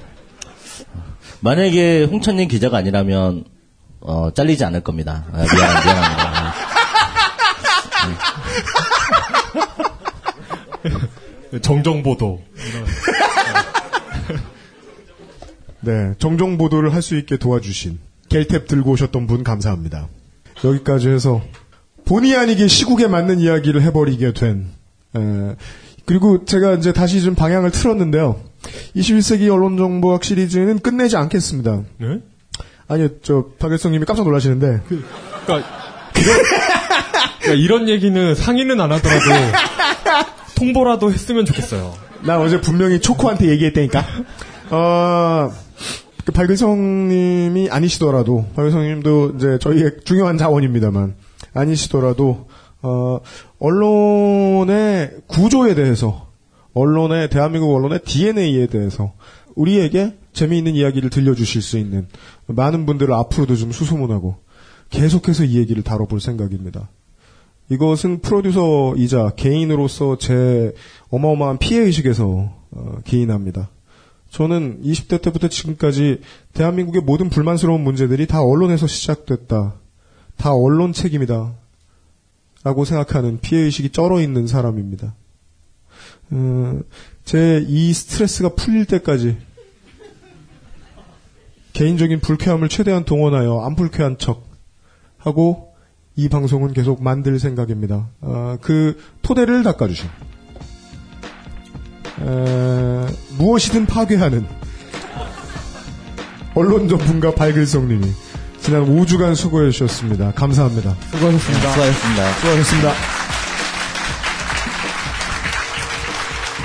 만약에 1.45 2.05
홍천님 2.05 2.49
기자가 2.49 2.78
아니라면 2.78 3.45
어, 4.01 4.30
잘리지 4.32 4.64
않을 4.64 4.80
겁니다. 4.80 5.26
아, 5.30 5.36
미안, 5.36 5.84
미안합니다. 5.84 6.55
정정보도. 11.61 12.42
네, 15.80 16.14
정정 16.18 16.57
보도를 16.57 16.95
할 16.95 17.03
수 17.03 17.14
있게 17.18 17.36
도와주신 17.36 17.99
겔탭 18.30 18.66
들고 18.66 18.92
오셨던 18.92 19.26
분 19.26 19.45
감사합니다. 19.45 20.09
여기까지 20.64 21.11
해서 21.11 21.42
본의 22.07 22.36
아니게 22.36 22.68
시국에 22.68 23.07
맞는 23.07 23.38
이야기를 23.40 23.82
해버리게 23.82 24.32
된 24.32 24.70
에, 25.14 25.55
그리고 26.07 26.47
제가 26.47 26.72
이제 26.74 26.95
다시 26.95 27.20
좀 27.22 27.34
방향을 27.34 27.70
틀었는데요. 27.70 28.40
21세기 28.97 29.51
언론정보학 29.51 30.24
시리즈는 30.24 30.78
끝내지 30.78 31.16
않겠습니다. 31.16 31.82
네? 31.99 32.20
아니요, 32.86 33.09
저 33.22 33.47
박일성님이 33.59 34.05
깜짝 34.05 34.24
놀라시는데 34.24 34.82
그러니까 34.86 35.68
이런, 36.16 36.42
그러니까 37.40 37.64
이런 37.64 37.88
얘기는 37.88 38.34
상의는 38.34 38.80
안 38.80 38.92
하더라도 38.92 39.24
통보라도 40.57 41.12
했으면 41.12 41.45
좋겠어요. 41.45 41.95
나 42.22 42.40
어제 42.40 42.61
분명히 42.61 43.01
초코한테 43.01 43.49
얘기했다니까. 43.49 44.05
어, 44.70 45.51
그 46.24 46.32
박일성님이 46.32 47.68
아니시더라도, 47.70 48.47
박일성님도 48.57 49.32
이제 49.36 49.59
저희의 49.61 49.97
중요한 50.05 50.38
자원입니다만, 50.38 51.16
아니시더라도, 51.53 52.49
어, 52.80 53.20
언론의 53.59 55.11
구조에 55.26 55.74
대해서, 55.74 56.24
언론의, 56.75 57.31
대한민국 57.31 57.75
언론의 57.75 58.01
DNA에 58.05 58.66
대해서, 58.66 59.12
우리에게 59.55 60.16
재미있는 60.33 60.75
이야기를 60.75 61.11
들려주실 61.11 61.62
수 61.62 61.79
있는 61.79 62.09
많은 62.47 62.87
분들을 62.87 63.12
앞으로도 63.14 63.57
좀 63.57 63.72
수소문하고, 63.72 64.37
계속해서 64.91 65.45
이 65.45 65.57
얘기를 65.57 65.83
다뤄볼 65.83 66.20
생각입니다. 66.20 66.89
이것은 67.70 68.20
프로듀서이자 68.20 69.33
개인으로서 69.37 70.18
제 70.18 70.75
어마어마한 71.11 71.59
피해의식에서 71.59 72.53
어, 72.70 72.99
기인합니다. 73.05 73.70
저는 74.31 74.83
20대 74.83 75.22
때부터 75.22 75.49
지금까지 75.49 76.20
대한민국의 76.53 77.03
모든 77.03 77.31
불만스러운 77.31 77.83
문제들이 77.83 78.27
다 78.27 78.43
언론에서 78.43 78.87
시작됐다. 78.87 79.77
다 80.37 80.53
언론 80.53 80.93
책임이다. 80.93 81.55
라고 82.64 82.85
생각하는 82.85 83.41
피해의식이 83.41 83.91
쩔어 83.91 84.20
있는 84.20 84.47
사람입니다. 84.47 85.14
어, 86.35 86.80
제이 87.24 87.93
스트레스가 87.93 88.51
풀릴 88.51 88.87
때까지 88.87 89.37
개인적인 91.72 92.20
불쾌함을 92.20 92.68
최대한 92.68 93.05
동원하여 93.05 93.61
안 93.64 93.76
불쾌한 93.76 94.18
척 94.18 94.45
하고 95.18 95.74
이 96.16 96.28
방송은 96.28 96.72
계속 96.72 97.03
만들 97.03 97.39
생각입니다. 97.39 98.09
어, 98.20 98.57
그 98.61 99.01
토대를 99.22 99.62
닦아주신 99.62 100.09
에, 102.20 103.07
무엇이든 103.39 103.87
파괴하는 103.87 104.47
언론 106.55 106.89
전문가 106.89 107.35
발글성님이 107.35 108.07
지난 108.61 108.87
5주간 108.87 109.35
수고해 109.35 109.70
주셨습니다. 109.70 110.32
감사합니다. 110.32 110.97
수고하셨습니다. 111.11 111.70
수고하셨습니다. 111.72 112.32
수고하셨습니다. 112.35 113.34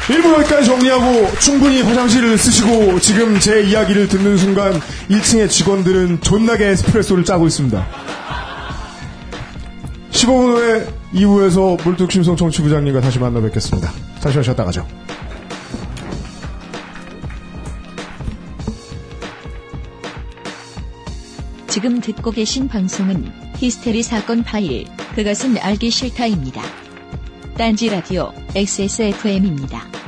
1부 0.09 0.33
여기까지 0.39 0.65
정리하고 0.65 1.29
충분히 1.39 1.81
화장실을 1.83 2.37
쓰시고 2.37 2.99
지금 2.99 3.39
제 3.39 3.61
이야기를 3.61 4.07
듣는 4.07 4.37
순간 4.37 4.73
1층의 5.09 5.49
직원들은 5.49 6.21
존나게 6.21 6.69
에스프레소를 6.69 7.23
짜고 7.23 7.45
있습니다. 7.45 7.87
15분 10.11 10.57
후에 10.57 10.87
2부에서 11.13 11.81
물뚝심성 11.83 12.35
정치부장님과 12.35 13.01
다시 13.01 13.19
만나 13.19 13.39
뵙겠습니다. 13.39 13.91
잠시만 14.19 14.43
쉬었다 14.43 14.65
가죠. 14.65 14.85
지금 21.67 22.01
듣고 22.01 22.31
계신 22.31 22.67
방송은 22.67 23.31
히스테리 23.57 24.01
사건 24.01 24.43
파일, 24.43 24.87
그것은 25.15 25.57
알기 25.59 25.91
싫다입니다. 25.91 26.63
딴지 27.55 27.89
라디오 27.89 28.33
XSFM입니다. 28.55 29.98